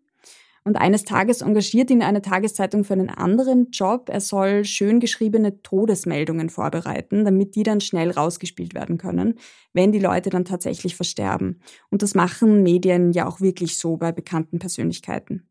Und 0.64 0.78
eines 0.78 1.04
Tages 1.04 1.42
engagiert 1.42 1.90
ihn 1.90 2.04
eine 2.04 2.22
Tageszeitung 2.22 2.84
für 2.84 2.94
einen 2.94 3.10
anderen 3.10 3.72
Job. 3.72 4.10
Er 4.10 4.22
soll 4.22 4.64
schön 4.64 5.00
geschriebene 5.00 5.64
Todesmeldungen 5.64 6.50
vorbereiten, 6.50 7.26
damit 7.26 7.56
die 7.56 7.64
dann 7.64 7.82
schnell 7.82 8.12
rausgespielt 8.12 8.76
werden 8.76 9.00
können, 9.00 9.40
wenn 9.74 9.92
die 9.92 10.00
Leute 10.00 10.30
dann 10.30 10.46
tatsächlich 10.46 10.96
versterben. 10.96 11.62
Und 11.90 12.04
das 12.04 12.14
machen 12.14 12.62
Medien 12.62 13.12
ja 13.12 13.28
auch 13.28 13.42
wirklich 13.42 13.78
so 13.78 13.98
bei 13.98 14.12
bekannten 14.12 14.60
Persönlichkeiten. 14.60 15.48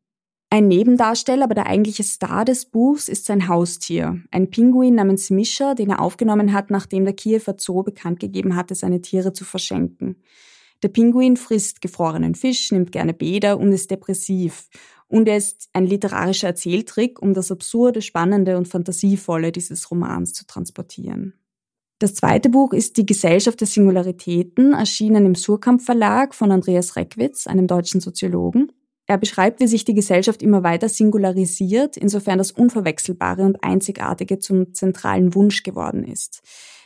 Ein 0.52 0.66
Nebendarsteller, 0.66 1.44
aber 1.44 1.54
der 1.54 1.66
eigentliche 1.66 2.02
Star 2.02 2.44
des 2.44 2.66
Buchs 2.66 3.08
ist 3.08 3.24
sein 3.24 3.46
Haustier. 3.46 4.20
Ein 4.32 4.50
Pinguin 4.50 4.96
namens 4.96 5.30
Mischa, 5.30 5.74
den 5.74 5.90
er 5.90 6.00
aufgenommen 6.00 6.52
hat, 6.52 6.70
nachdem 6.70 7.04
der 7.04 7.14
Kiewer 7.14 7.54
Zoo 7.56 7.84
bekannt 7.84 8.18
gegeben 8.18 8.56
hatte, 8.56 8.74
seine 8.74 9.00
Tiere 9.00 9.32
zu 9.32 9.44
verschenken. 9.44 10.16
Der 10.82 10.88
Pinguin 10.88 11.36
frisst 11.36 11.80
gefrorenen 11.80 12.34
Fisch, 12.34 12.72
nimmt 12.72 12.90
gerne 12.90 13.12
Bäder 13.12 13.58
und 13.58 13.72
ist 13.72 13.90
depressiv. 13.90 14.68
Und 15.10 15.26
er 15.26 15.36
ist 15.36 15.68
ein 15.72 15.86
literarischer 15.86 16.46
Erzähltrick, 16.46 17.20
um 17.20 17.34
das 17.34 17.50
Absurde, 17.50 18.00
Spannende 18.00 18.56
und 18.56 18.68
Fantasievolle 18.68 19.50
dieses 19.50 19.90
Romans 19.90 20.32
zu 20.32 20.46
transportieren. 20.46 21.34
Das 21.98 22.14
zweite 22.14 22.48
Buch 22.48 22.72
ist 22.72 22.96
Die 22.96 23.04
Gesellschaft 23.04 23.58
der 23.60 23.66
Singularitäten, 23.66 24.72
erschienen 24.72 25.26
im 25.26 25.34
Surkamp 25.34 25.82
Verlag 25.82 26.32
von 26.32 26.52
Andreas 26.52 26.94
Reckwitz, 26.94 27.48
einem 27.48 27.66
deutschen 27.66 28.00
Soziologen. 28.00 28.70
Er 29.06 29.18
beschreibt, 29.18 29.58
wie 29.58 29.66
sich 29.66 29.84
die 29.84 29.94
Gesellschaft 29.94 30.42
immer 30.42 30.62
weiter 30.62 30.88
singularisiert, 30.88 31.96
insofern 31.96 32.38
das 32.38 32.52
Unverwechselbare 32.52 33.42
und 33.42 33.64
Einzigartige 33.64 34.38
zum 34.38 34.74
zentralen 34.74 35.34
Wunsch 35.34 35.64
geworden 35.64 36.04
ist. 36.04 36.40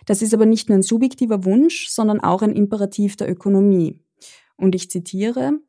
Das 0.07 0.23
ist 0.23 0.33
aber 0.33 0.47
nicht 0.47 0.71
nur 0.71 0.79
ein 0.79 0.83
subjektiver 0.83 1.45
Wunsch, 1.45 1.89
sondern 1.91 2.21
auch 2.21 2.41
ein 2.41 2.57
Imperativ 2.57 3.17
der 3.17 3.31
Ökonomie. 3.31 4.01
Und 4.57 4.75
ich 4.75 4.91
zitiere, 4.91 5.61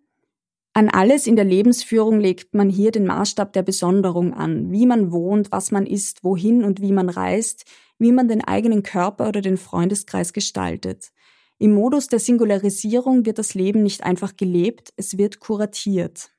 an 0.75 0.89
alles 0.89 1.25
in 1.25 1.37
der 1.37 1.45
Lebensführung 1.45 2.19
legt 2.19 2.53
man 2.53 2.69
hier 2.69 2.91
den 2.91 3.05
Maßstab 3.05 3.53
der 3.53 3.63
Besonderung 3.63 4.33
an, 4.33 4.73
wie 4.73 4.85
man 4.85 5.13
wohnt, 5.13 5.49
was 5.53 5.71
man 5.71 5.85
isst, 5.85 6.25
wohin 6.25 6.65
und 6.65 6.81
wie 6.81 6.91
man 6.91 7.07
reist, 7.07 7.63
wie 7.97 8.11
man 8.11 8.27
den 8.27 8.43
eigenen 8.43 8.83
Körper 8.83 9.29
oder 9.29 9.39
den 9.39 9.55
Freundeskreis 9.55 10.33
gestaltet. 10.33 11.13
Im 11.59 11.73
Modus 11.73 12.07
der 12.07 12.19
Singularisierung 12.19 13.25
wird 13.25 13.39
das 13.39 13.53
Leben 13.53 13.83
nicht 13.83 14.03
einfach 14.03 14.35
gelebt, 14.35 14.91
es 14.97 15.17
wird 15.17 15.39
kuratiert. 15.39 16.31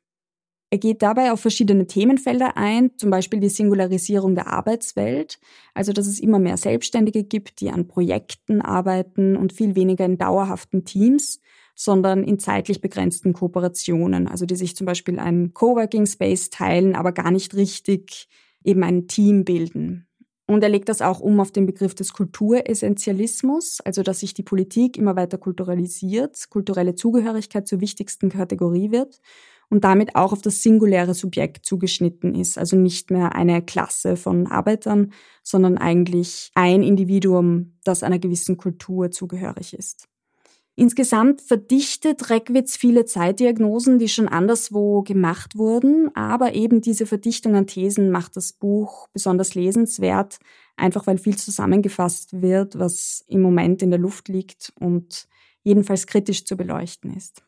Er 0.68 0.76
geht 0.76 1.00
dabei 1.00 1.32
auf 1.32 1.40
verschiedene 1.40 1.86
Themenfelder 1.86 2.58
ein, 2.58 2.90
zum 2.98 3.08
Beispiel 3.08 3.40
die 3.40 3.48
Singularisierung 3.48 4.34
der 4.34 4.48
Arbeitswelt, 4.48 5.38
also 5.72 5.94
dass 5.94 6.06
es 6.06 6.20
immer 6.20 6.40
mehr 6.40 6.58
Selbstständige 6.58 7.24
gibt, 7.24 7.62
die 7.62 7.70
an 7.70 7.88
Projekten 7.88 8.60
arbeiten 8.60 9.34
und 9.34 9.54
viel 9.54 9.76
weniger 9.76 10.04
in 10.04 10.18
dauerhaften 10.18 10.84
Teams, 10.84 11.40
sondern 11.76 12.24
in 12.24 12.40
zeitlich 12.40 12.80
begrenzten 12.80 13.34
Kooperationen, 13.34 14.26
also 14.26 14.46
die 14.46 14.56
sich 14.56 14.74
zum 14.74 14.86
Beispiel 14.86 15.20
einen 15.20 15.54
Coworking 15.54 16.06
Space 16.06 16.50
teilen, 16.50 16.96
aber 16.96 17.12
gar 17.12 17.30
nicht 17.30 17.54
richtig 17.54 18.28
eben 18.64 18.82
ein 18.82 19.06
Team 19.06 19.44
bilden. 19.44 20.08
Und 20.48 20.62
er 20.62 20.68
legt 20.68 20.88
das 20.88 21.02
auch 21.02 21.20
um 21.20 21.38
auf 21.40 21.50
den 21.50 21.66
Begriff 21.66 21.94
des 21.94 22.12
Kulturessentialismus, 22.12 23.80
also 23.84 24.02
dass 24.02 24.20
sich 24.20 24.32
die 24.32 24.44
Politik 24.44 24.96
immer 24.96 25.16
weiter 25.16 25.38
kulturalisiert, 25.38 26.48
kulturelle 26.50 26.94
Zugehörigkeit 26.94 27.68
zur 27.68 27.80
wichtigsten 27.80 28.30
Kategorie 28.30 28.90
wird 28.90 29.20
und 29.68 29.84
damit 29.84 30.14
auch 30.14 30.32
auf 30.32 30.42
das 30.42 30.62
singuläre 30.62 31.14
Subjekt 31.14 31.66
zugeschnitten 31.66 32.34
ist, 32.34 32.58
also 32.58 32.76
nicht 32.76 33.10
mehr 33.10 33.34
eine 33.34 33.60
Klasse 33.60 34.16
von 34.16 34.46
Arbeitern, 34.46 35.12
sondern 35.42 35.78
eigentlich 35.78 36.52
ein 36.54 36.82
Individuum, 36.82 37.74
das 37.84 38.04
einer 38.04 38.20
gewissen 38.20 38.56
Kultur 38.56 39.10
zugehörig 39.10 39.74
ist. 39.74 40.08
Insgesamt 40.78 41.40
verdichtet 41.40 42.28
Reckwitz 42.28 42.76
viele 42.76 43.06
Zeitdiagnosen, 43.06 43.98
die 43.98 44.08
schon 44.08 44.28
anderswo 44.28 45.00
gemacht 45.00 45.56
wurden, 45.56 46.14
aber 46.14 46.54
eben 46.54 46.82
diese 46.82 47.06
Verdichtung 47.06 47.54
an 47.54 47.66
Thesen 47.66 48.10
macht 48.10 48.36
das 48.36 48.52
Buch 48.52 49.08
besonders 49.14 49.54
lesenswert, 49.54 50.38
einfach 50.76 51.06
weil 51.06 51.16
viel 51.16 51.36
zusammengefasst 51.36 52.42
wird, 52.42 52.78
was 52.78 53.24
im 53.26 53.40
Moment 53.40 53.80
in 53.80 53.88
der 53.88 53.98
Luft 53.98 54.28
liegt 54.28 54.74
und 54.78 55.26
jedenfalls 55.62 56.06
kritisch 56.06 56.44
zu 56.44 56.58
beleuchten 56.58 57.16
ist. 57.16 57.42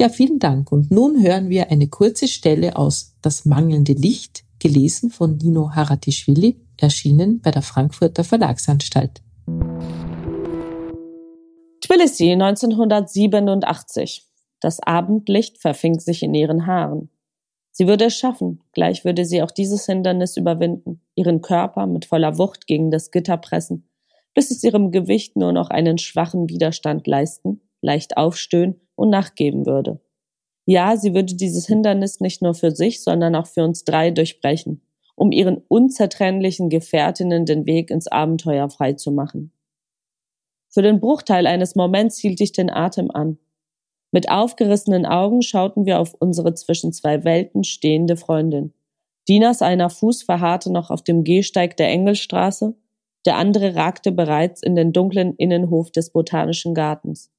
Ja, 0.00 0.08
vielen 0.08 0.40
Dank. 0.40 0.72
Und 0.72 0.90
nun 0.90 1.22
hören 1.22 1.48
wir 1.48 1.70
eine 1.70 1.86
kurze 1.86 2.26
Stelle 2.26 2.76
aus 2.76 3.14
Das 3.22 3.44
mangelnde 3.44 3.92
Licht, 3.92 4.44
gelesen 4.58 5.10
von 5.10 5.36
Nino 5.36 5.70
Haratischvili, 5.76 6.60
erschienen 6.76 7.40
bei 7.40 7.52
der 7.52 7.62
Frankfurter 7.62 8.24
Verlagsanstalt. 8.24 9.22
Tbilisi 11.80 12.32
1987. 12.32 14.26
Das 14.60 14.80
Abendlicht 14.80 15.60
verfing 15.60 16.00
sich 16.00 16.22
in 16.24 16.34
ihren 16.34 16.66
Haaren. 16.66 17.10
Sie 17.70 17.86
würde 17.86 18.06
es 18.06 18.16
schaffen, 18.16 18.60
gleich 18.72 19.04
würde 19.04 19.24
sie 19.24 19.42
auch 19.42 19.52
dieses 19.52 19.86
Hindernis 19.86 20.36
überwinden, 20.36 21.00
ihren 21.14 21.40
Körper 21.40 21.86
mit 21.86 22.04
voller 22.06 22.36
Wucht 22.36 22.66
gegen 22.66 22.90
das 22.90 23.12
Gitter 23.12 23.36
pressen, 23.36 23.88
bis 24.34 24.50
es 24.50 24.64
ihrem 24.64 24.90
Gewicht 24.90 25.36
nur 25.36 25.52
noch 25.52 25.70
einen 25.70 25.98
schwachen 25.98 26.48
Widerstand 26.48 27.06
leisten, 27.06 27.60
leicht 27.80 28.16
aufstöhnen 28.16 28.80
und 28.96 29.10
nachgeben 29.10 29.64
würde. 29.64 30.00
Ja, 30.66 30.96
sie 30.96 31.14
würde 31.14 31.36
dieses 31.36 31.68
Hindernis 31.68 32.18
nicht 32.18 32.42
nur 32.42 32.54
für 32.54 32.72
sich, 32.72 33.02
sondern 33.04 33.36
auch 33.36 33.46
für 33.46 33.62
uns 33.62 33.84
drei 33.84 34.10
durchbrechen, 34.10 34.82
um 35.14 35.30
ihren 35.30 35.58
unzertrennlichen 35.68 36.70
Gefährtinnen 36.70 37.46
den 37.46 37.64
Weg 37.66 37.92
ins 37.92 38.08
Abenteuer 38.08 38.68
freizumachen. 38.68 39.52
Für 40.78 40.82
den 40.82 41.00
Bruchteil 41.00 41.48
eines 41.48 41.74
Moments 41.74 42.18
hielt 42.18 42.40
ich 42.40 42.52
den 42.52 42.70
Atem 42.70 43.10
an. 43.10 43.36
Mit 44.12 44.30
aufgerissenen 44.30 45.06
Augen 45.06 45.42
schauten 45.42 45.86
wir 45.86 45.98
auf 45.98 46.14
unsere 46.20 46.54
zwischen 46.54 46.92
zwei 46.92 47.24
Welten 47.24 47.64
stehende 47.64 48.16
Freundin. 48.16 48.72
Dinas 49.28 49.60
einer 49.60 49.90
Fuß 49.90 50.22
verharrte 50.22 50.72
noch 50.72 50.92
auf 50.92 51.02
dem 51.02 51.24
Gehsteig 51.24 51.76
der 51.78 51.88
Engelstraße, 51.88 52.76
der 53.26 53.38
andere 53.38 53.74
ragte 53.74 54.12
bereits 54.12 54.62
in 54.62 54.76
den 54.76 54.92
dunklen 54.92 55.34
Innenhof 55.34 55.90
des 55.90 56.10
Botanischen 56.10 56.74
Gartens. 56.74 57.32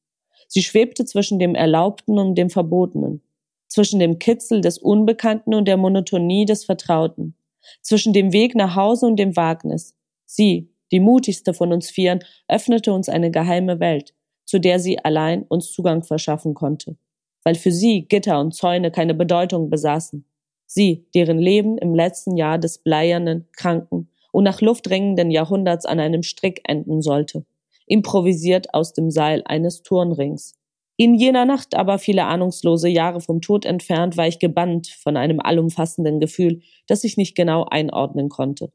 Sie 0.49 0.61
schwebte 0.61 1.05
zwischen 1.05 1.39
dem 1.39 1.55
Erlaubten 1.55 2.19
und 2.19 2.35
dem 2.35 2.49
Verbotenen, 2.49 3.21
zwischen 3.69 4.01
dem 4.01 4.19
Kitzel 4.19 4.59
des 4.59 4.79
Unbekannten 4.79 5.53
und 5.53 5.65
der 5.65 5.77
Monotonie 5.77 6.43
des 6.43 6.65
Vertrauten, 6.65 7.35
zwischen 7.81 8.11
dem 8.11 8.33
Weg 8.33 8.53
nach 8.55 8.75
Hause 8.75 9.05
und 9.05 9.15
dem 9.15 9.37
Wagnis. 9.37 9.95
Sie, 10.25 10.73
die 10.91 10.99
mutigste 10.99 11.53
von 11.53 11.71
uns 11.73 11.89
Vieren, 11.89 12.23
öffnete 12.47 12.93
uns 12.93 13.09
eine 13.09 13.31
geheime 13.31 13.79
Welt, 13.79 14.13
zu 14.45 14.59
der 14.59 14.79
sie 14.79 14.99
allein 14.99 15.43
uns 15.43 15.71
Zugang 15.71 16.03
verschaffen 16.03 16.53
konnte, 16.53 16.97
weil 17.43 17.55
für 17.55 17.71
sie 17.71 18.07
Gitter 18.07 18.39
und 18.39 18.53
Zäune 18.53 18.91
keine 18.91 19.13
Bedeutung 19.13 19.69
besaßen. 19.69 20.25
Sie, 20.65 21.07
deren 21.15 21.39
Leben 21.39 21.77
im 21.77 21.95
letzten 21.95 22.37
Jahr 22.37 22.59
des 22.59 22.79
bleiernen, 22.79 23.47
kranken 23.53 24.09
und 24.31 24.43
nach 24.43 24.61
Luft 24.61 24.89
ringenden 24.89 25.31
Jahrhunderts 25.31 25.85
an 25.85 25.99
einem 25.99 26.23
Strick 26.23 26.61
enden 26.65 27.01
sollte, 27.01 27.45
improvisiert 27.87 28.73
aus 28.73 28.93
dem 28.93 29.09
Seil 29.09 29.41
eines 29.45 29.81
Turnrings. 29.81 30.53
In 30.95 31.15
jener 31.15 31.45
Nacht 31.45 31.75
aber 31.75 31.97
viele 31.97 32.25
ahnungslose 32.25 32.89
Jahre 32.89 33.21
vom 33.21 33.41
Tod 33.41 33.65
entfernt 33.65 34.17
war 34.17 34.27
ich 34.27 34.37
gebannt 34.37 34.87
von 34.87 35.15
einem 35.15 35.39
allumfassenden 35.39 36.19
Gefühl, 36.19 36.61
das 36.87 37.03
ich 37.03 37.15
nicht 37.15 37.35
genau 37.35 37.63
einordnen 37.63 38.29
konnte. 38.29 38.71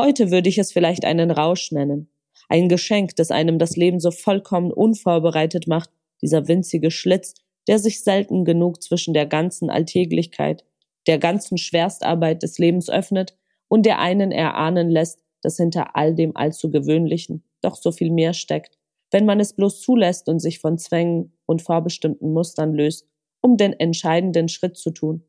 Heute 0.00 0.30
würde 0.30 0.48
ich 0.48 0.58
es 0.58 0.72
vielleicht 0.72 1.04
einen 1.04 1.32
Rausch 1.32 1.72
nennen. 1.72 2.08
Ein 2.48 2.68
Geschenk, 2.68 3.16
das 3.16 3.32
einem 3.32 3.58
das 3.58 3.74
Leben 3.74 3.98
so 3.98 4.12
vollkommen 4.12 4.70
unvorbereitet 4.70 5.66
macht, 5.66 5.90
dieser 6.22 6.46
winzige 6.46 6.92
Schlitz, 6.92 7.34
der 7.66 7.80
sich 7.80 8.04
selten 8.04 8.44
genug 8.44 8.80
zwischen 8.80 9.12
der 9.12 9.26
ganzen 9.26 9.70
Alltäglichkeit, 9.70 10.64
der 11.08 11.18
ganzen 11.18 11.58
Schwerstarbeit 11.58 12.44
des 12.44 12.58
Lebens 12.58 12.88
öffnet 12.88 13.36
und 13.66 13.86
der 13.86 13.98
einen 13.98 14.30
erahnen 14.30 14.88
lässt, 14.88 15.20
dass 15.42 15.56
hinter 15.56 15.96
all 15.96 16.14
dem 16.14 16.36
allzu 16.36 16.70
gewöhnlichen 16.70 17.42
doch 17.60 17.74
so 17.74 17.90
viel 17.90 18.12
mehr 18.12 18.34
steckt, 18.34 18.78
wenn 19.10 19.26
man 19.26 19.40
es 19.40 19.54
bloß 19.54 19.80
zulässt 19.80 20.28
und 20.28 20.38
sich 20.38 20.60
von 20.60 20.78
Zwängen 20.78 21.32
und 21.44 21.60
vorbestimmten 21.60 22.32
Mustern 22.32 22.72
löst, 22.72 23.08
um 23.40 23.56
den 23.56 23.72
entscheidenden 23.72 24.48
Schritt 24.48 24.76
zu 24.76 24.90
tun. 24.90 25.24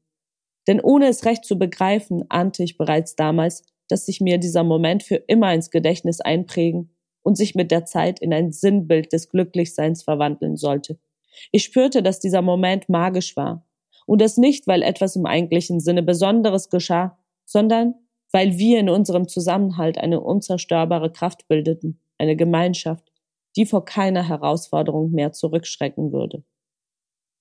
Denn 0.67 0.80
ohne 0.80 1.07
es 1.07 1.26
recht 1.26 1.43
zu 1.43 1.57
begreifen, 1.57 2.26
ahnte 2.30 2.63
ich 2.63 2.78
bereits 2.78 3.15
damals, 3.15 3.63
dass 3.90 4.06
sich 4.06 4.22
mir 4.22 4.38
dieser 4.38 4.64
Moment 4.64 5.04
für 5.04 5.16
immer 5.16 5.54
ins 5.54 5.70
Gedächtnis 5.72 6.22
einprägen 6.22 6.96
und 7.22 7.36
sich 7.36 7.56
mit 7.56 7.72
der 7.72 7.86
Zeit 7.86 8.22
in 8.22 8.34
ein 8.34 8.52
Sinnbild 8.54 9.12
des 9.12 9.30
Glücklichseins 9.30 10.04
verwandeln 10.04 10.56
sollte. 10.56 10.98
Ich 11.52 11.64
spürte, 11.64 12.02
dass 12.02 12.20
dieser 12.20 12.42
Moment 12.42 12.88
magisch 12.88 13.36
war. 13.36 13.66
Und 14.06 14.22
das 14.22 14.38
nicht, 14.38 14.68
weil 14.68 14.82
etwas 14.82 15.16
im 15.16 15.26
eigentlichen 15.26 15.80
Sinne 15.80 16.02
Besonderes 16.02 16.70
geschah, 16.70 17.20
sondern 17.46 17.96
weil 18.32 18.58
wir 18.58 18.80
in 18.80 18.90
unserem 18.90 19.28
Zusammenhalt 19.28 19.98
eine 19.98 20.22
unzerstörbare 20.22 21.12
Kraft 21.12 21.48
bildeten, 21.48 22.00
eine 22.18 22.36
Gemeinschaft, 22.36 23.12
die 23.56 23.66
vor 23.66 23.86
keiner 23.86 24.28
Herausforderung 24.28 25.12
mehr 25.12 25.32
zurückschrecken 25.32 26.12
würde. 26.12 26.44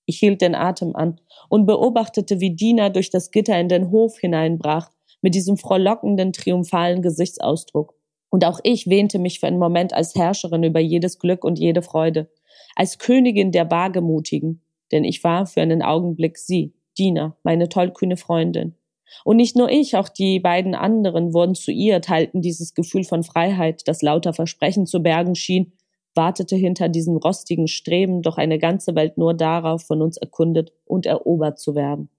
Ich 0.05 0.17
hielt 0.17 0.41
den 0.41 0.55
Atem 0.55 0.95
an 0.95 1.21
und 1.49 1.67
beobachtete, 1.67 2.39
wie 2.39 2.55
Dina 2.55 2.89
durch 2.89 3.11
das 3.11 3.29
Gitter 3.29 3.59
in 3.59 3.69
den 3.69 3.91
Hof 3.91 4.17
hineinbrach 4.17 4.89
mit 5.21 5.35
diesem 5.35 5.57
frohlockenden, 5.57 6.33
triumphalen 6.33 7.01
Gesichtsausdruck. 7.01 7.95
Und 8.29 8.45
auch 8.45 8.59
ich 8.63 8.87
wähnte 8.87 9.19
mich 9.19 9.39
für 9.39 9.47
einen 9.47 9.59
Moment 9.59 9.93
als 9.93 10.15
Herrscherin 10.15 10.63
über 10.63 10.79
jedes 10.79 11.19
Glück 11.19 11.43
und 11.43 11.59
jede 11.59 11.81
Freude, 11.81 12.29
als 12.75 12.99
Königin 12.99 13.51
der 13.51 13.69
Wagemutigen, 13.71 14.61
denn 14.91 15.03
ich 15.03 15.23
war 15.23 15.45
für 15.45 15.61
einen 15.61 15.81
Augenblick 15.81 16.37
sie, 16.37 16.73
Dina, 16.97 17.35
meine 17.43 17.69
tollkühne 17.69 18.17
Freundin. 18.17 18.75
Und 19.23 19.37
nicht 19.37 19.55
nur 19.55 19.69
ich, 19.69 19.97
auch 19.97 20.09
die 20.09 20.39
beiden 20.39 20.75
anderen 20.75 21.33
wurden 21.33 21.55
zu 21.55 21.71
ihr, 21.71 22.01
teilten 22.01 22.41
dieses 22.41 22.73
Gefühl 22.73 23.03
von 23.03 23.23
Freiheit, 23.23 23.87
das 23.87 24.01
lauter 24.01 24.33
Versprechen 24.33 24.85
zu 24.85 25.01
bergen 25.01 25.35
schien, 25.35 25.73
wartete 26.15 26.55
hinter 26.55 26.89
diesem 26.89 27.17
rostigen 27.17 27.67
Streben 27.67 28.21
doch 28.21 28.37
eine 28.37 28.59
ganze 28.59 28.95
Welt 28.95 29.17
nur 29.17 29.33
darauf, 29.33 29.83
von 29.83 30.01
uns 30.01 30.17
erkundet 30.17 30.71
und 30.85 31.05
erobert 31.05 31.59
zu 31.59 31.75
werden. 31.75 32.09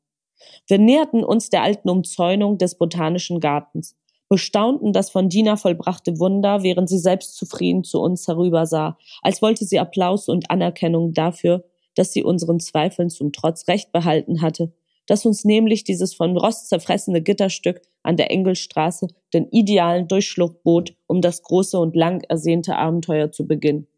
Wir 0.67 0.79
näherten 0.79 1.25
uns 1.25 1.51
der 1.51 1.63
alten 1.63 1.89
Umzäunung 1.89 2.59
des 2.59 2.77
Botanischen 2.77 3.41
Gartens, 3.41 3.97
bestaunten 4.29 4.93
das 4.93 5.11
von 5.11 5.29
Dina 5.29 5.57
vollbrachte 5.57 6.19
Wunder, 6.19 6.63
während 6.63 6.89
sie 6.89 6.99
selbst 6.99 7.37
zufrieden 7.37 7.83
zu 7.83 8.01
uns 8.01 8.29
herübersah, 8.29 8.97
als 9.23 9.43
wollte 9.43 9.65
sie 9.65 9.79
Applaus 9.79 10.29
und 10.29 10.51
Anerkennung 10.51 11.13
dafür, 11.13 11.65
dass 11.97 12.13
sie 12.13 12.23
unseren 12.23 12.61
Zweifeln 12.61 13.11
zum 13.11 13.33
Trotz 13.33 13.67
Recht 13.67 13.91
behalten 13.91 14.41
hatte, 14.41 14.73
dass 15.07 15.27
uns 15.27 15.45
nämlich 15.45 15.83
dieses 15.83 16.15
von 16.15 16.37
Rost 16.37 16.69
zerfressene 16.69 17.21
Gitterstück 17.21 17.83
an 18.05 18.17
der 18.17 18.31
Engelstraße 18.31 19.09
den 19.35 19.49
idealen 19.49 20.07
Durchschluck 20.07 20.63
bot, 20.63 20.95
um 21.09 21.21
das 21.21 21.43
große 21.43 21.79
und 21.79 21.97
lang 21.97 22.23
ersehnte 22.29 22.77
Abenteuer 22.77 23.33
zu 23.33 23.49
beginnen. 23.49 23.89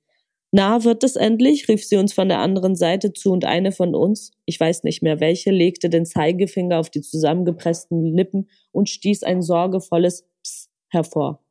Na, 0.55 0.85
wird 0.85 1.03
es 1.03 1.17
endlich? 1.17 1.67
rief 1.69 1.83
sie 1.83 1.97
uns 1.97 2.13
von 2.13 2.29
der 2.29 2.41
anderen 2.41 2.77
Seite 2.77 3.15
zu 3.15 3.33
und 3.33 3.47
eine 3.47 3.73
von 3.73 3.95
uns, 3.95 4.33
ich 4.45 4.61
weiß 4.61 4.85
nicht 4.85 5.03
mehr 5.03 5.19
welche, 5.19 5.51
legte 5.51 5.89
den 5.89 6.05
Zeigefinger 6.05 6.79
auf 6.79 6.91
die 6.91 7.01
zusammengepressten 7.01 8.05
Lippen 8.05 8.51
und 8.71 8.91
stieß 8.91 9.23
ein 9.23 9.41
sorgevolles 9.41 10.29
Psst 10.43 10.71
hervor. 10.91 11.43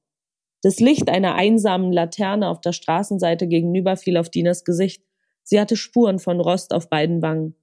Das 0.61 0.79
Licht 0.79 1.09
einer 1.09 1.33
einsamen 1.33 1.91
Laterne 1.91 2.47
auf 2.47 2.61
der 2.61 2.73
Straßenseite 2.73 3.47
gegenüber 3.47 3.97
fiel 3.97 4.17
auf 4.17 4.29
Dinas 4.29 4.63
Gesicht. 4.63 5.03
Sie 5.41 5.59
hatte 5.59 5.77
Spuren 5.77 6.19
von 6.19 6.39
Rost 6.39 6.71
auf 6.71 6.87
beiden 6.87 7.23
Wangen. 7.23 7.55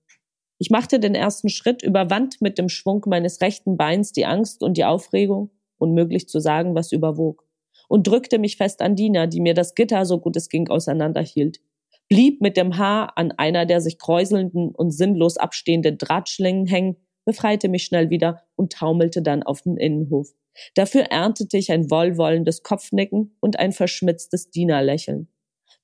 Ich 0.59 0.71
machte 0.71 0.99
den 0.99 1.15
ersten 1.15 1.51
Schritt, 1.51 1.85
überwand 1.85 2.41
mit 2.41 2.59
dem 2.59 2.69
Schwung 2.69 3.05
meines 3.07 3.41
rechten 3.41 3.77
Beins 3.77 4.11
die 4.11 4.27
Angst 4.27 4.65
und 4.65 4.77
die 4.77 4.85
Aufregung, 4.85 5.53
unmöglich 5.79 6.29
zu 6.29 6.41
sagen, 6.41 6.75
was 6.75 6.91
überwog 6.91 7.48
und 7.89 8.07
drückte 8.07 8.39
mich 8.39 8.57
fest 8.57 8.81
an 8.81 8.95
Dina, 8.95 9.27
die 9.27 9.41
mir 9.41 9.55
das 9.55 9.75
Gitter, 9.75 10.05
so 10.07 10.21
gut 10.21 10.37
es 10.37 10.49
ging, 10.49 10.69
auseinanderhielt. 10.69 11.61
Blieb 12.09 12.41
mit 12.41 12.57
dem 12.57 12.79
Haar 12.79 13.19
an 13.19 13.33
einer 13.33 13.67
der 13.67 13.81
sich 13.81 13.99
kräuselnden 13.99 14.71
und 14.75 14.93
sinnlos 14.93 15.37
abstehenden 15.37 15.99
Drahtschlingen 15.99 16.67
hängen, 16.67 16.97
befreite 17.25 17.69
mich 17.69 17.85
schnell 17.85 18.09
wieder 18.09 18.43
und 18.57 18.73
taumelte 18.73 19.21
dann 19.21 19.43
auf 19.43 19.63
den 19.63 19.77
Innenhof. 19.77 20.29
Dafür 20.75 21.03
erntete 21.03 21.59
ich 21.59 21.71
ein 21.71 21.91
wohlwollendes 21.91 22.63
Kopfnicken 22.63 23.37
und 23.41 23.59
ein 23.59 23.73
verschmitztes 23.73 24.51
Dienerlächeln. 24.51 25.29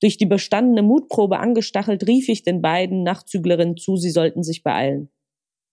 Durch 0.01 0.17
die 0.17 0.25
bestandene 0.25 0.81
Mutprobe 0.81 1.39
angestachelt 1.39 2.07
rief 2.07 2.27
ich 2.29 2.43
den 2.43 2.61
beiden 2.61 3.03
Nachtzüglerinnen 3.03 3.77
zu, 3.77 3.95
sie 3.95 4.09
sollten 4.09 4.43
sich 4.43 4.63
beeilen. 4.63 5.09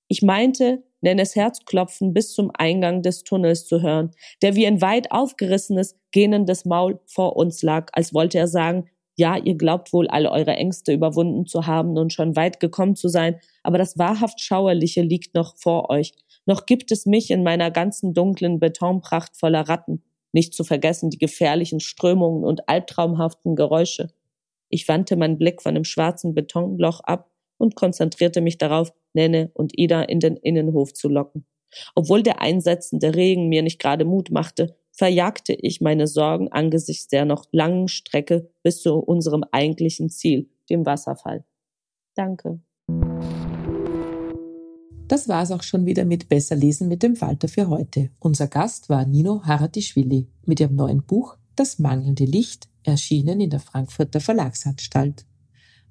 Ich 0.09 0.23
meinte, 0.23 0.85
Nennes 1.03 1.37
Herzklopfen 1.37 2.15
bis 2.15 2.33
zum 2.33 2.51
Eingang 2.55 3.03
des 3.03 3.25
Tunnels 3.25 3.67
zu 3.67 3.83
hören, 3.83 4.13
der 4.41 4.55
wie 4.55 4.67
ein 4.67 4.81
weit 4.81 5.11
aufgerissenes, 5.11 5.97
gähnendes 6.13 6.65
Maul 6.65 7.01
vor 7.07 7.37
uns 7.37 7.63
lag, 7.63 7.91
als 7.93 8.15
wollte 8.15 8.39
er 8.39 8.49
sagen, 8.49 8.87
ja, 9.17 9.37
ihr 9.37 9.57
glaubt 9.57 9.93
wohl 9.93 10.09
alle 10.09 10.31
eure 10.31 10.55
Ängste 10.55 10.93
überwunden 10.93 11.45
zu 11.47 11.67
haben 11.67 11.99
und 11.99 12.13
schon 12.13 12.35
weit 12.35 12.61
gekommen 12.61 12.97
zu 12.97 13.09
sein, 13.09 13.39
aber 13.63 13.79
das 13.79 13.99
wahrhaft 13.99 14.41
Schauerliche 14.41 15.03
liegt 15.03 15.35
noch 15.35 15.57
vor 15.59 15.91
euch. 15.91 16.13
Noch 16.47 16.67
gibt 16.67 16.91
es 16.93 17.05
mich 17.05 17.31
in 17.31 17.43
meiner 17.43 17.71
ganzen 17.71 18.15
dunklen 18.15 18.59
Betonpracht 18.59 19.37
voller 19.37 19.69
Ratten, 19.69 20.03
nicht 20.33 20.55
zu 20.55 20.65
vergessen 20.65 21.11
die 21.11 21.19
gefährlichen 21.19 21.81
Strömungen 21.81 22.45
und 22.45 22.69
albtraumhaften 22.69 23.55
Geräusche. 23.55 24.09
Ich 24.69 24.89
wandte 24.89 25.17
meinen 25.17 25.37
Blick 25.37 25.61
von 25.61 25.75
dem 25.75 25.85
schwarzen 25.85 26.33
Betonloch 26.33 27.01
ab 27.01 27.32
und 27.59 27.77
konzentrierte 27.77 28.41
mich 28.41 28.59
darauf, 28.59 28.93
Nenne 29.15 29.51
und 29.55 29.79
Ida 29.79 30.03
in 30.03 30.21
den 30.21 30.37
Innenhof 30.37 30.93
zu 30.93 31.09
locken. 31.09 31.47
Obwohl 31.95 32.23
der 32.23 32.41
einsetzende 32.41 33.15
Regen 33.15 33.49
mir 33.49 33.63
nicht 33.63 33.79
gerade 33.79 34.05
Mut 34.05 34.31
machte, 34.31 34.77
verjagte 34.93 35.55
ich 35.55 35.81
meine 35.81 36.07
Sorgen 36.07 36.49
angesichts 36.53 37.09
der 37.09 37.25
noch 37.25 37.47
langen 37.51 37.89
Strecke 37.89 38.51
bis 38.63 38.83
zu 38.83 38.97
unserem 38.97 39.45
eigentlichen 39.51 40.11
Ziel, 40.11 40.51
dem 40.69 40.85
Wasserfall. 40.85 41.45
Danke. 42.15 42.61
Das 45.09 45.29
war's 45.29 45.51
auch 45.51 45.63
schon 45.63 45.85
wieder 45.85 46.05
mit 46.05 46.29
Besser 46.29 46.57
lesen 46.57 46.89
mit 46.89 47.03
dem 47.03 47.17
Falter 47.17 47.49
für 47.49 47.69
heute. 47.69 48.11
Unser 48.19 48.47
Gast 48.47 48.89
war 48.89 49.05
Nino 49.05 49.43
Haratischvili 49.45 50.29
mit 50.47 50.61
ihrem 50.61 50.75
neuen 50.75 51.03
Buch 51.03 51.37
Das 51.55 51.79
mangelnde 51.79 52.25
Licht, 52.25 52.69
erschienen 52.83 53.41
in 53.41 53.51
der 53.51 53.61
Frankfurter 53.61 54.21
Verlagsanstalt. 54.21 55.27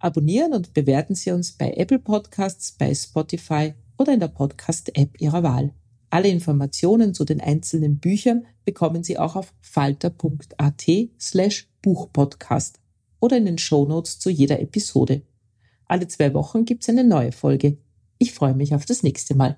Abonnieren 0.01 0.53
und 0.53 0.73
bewerten 0.73 1.13
Sie 1.13 1.29
uns 1.29 1.51
bei 1.51 1.73
Apple 1.73 1.99
Podcasts, 1.99 2.71
bei 2.71 2.91
Spotify 2.95 3.75
oder 3.99 4.13
in 4.13 4.19
der 4.19 4.29
Podcast-App 4.29 5.21
Ihrer 5.21 5.43
Wahl. 5.43 5.75
Alle 6.09 6.29
Informationen 6.29 7.13
zu 7.13 7.23
den 7.23 7.39
einzelnen 7.39 7.99
Büchern 7.99 8.47
bekommen 8.65 9.03
Sie 9.03 9.19
auch 9.19 9.35
auf 9.35 9.53
falter.at 9.61 10.89
slash 11.19 11.69
Buchpodcast 11.83 12.79
oder 13.19 13.37
in 13.37 13.45
den 13.45 13.59
Shownotes 13.59 14.17
zu 14.17 14.31
jeder 14.31 14.59
Episode. 14.59 15.21
Alle 15.85 16.07
zwei 16.07 16.33
Wochen 16.33 16.65
gibt's 16.65 16.89
eine 16.89 17.03
neue 17.03 17.31
Folge. 17.31 17.77
Ich 18.17 18.33
freue 18.33 18.55
mich 18.55 18.73
auf 18.73 18.85
das 18.85 19.03
nächste 19.03 19.35
Mal. 19.35 19.57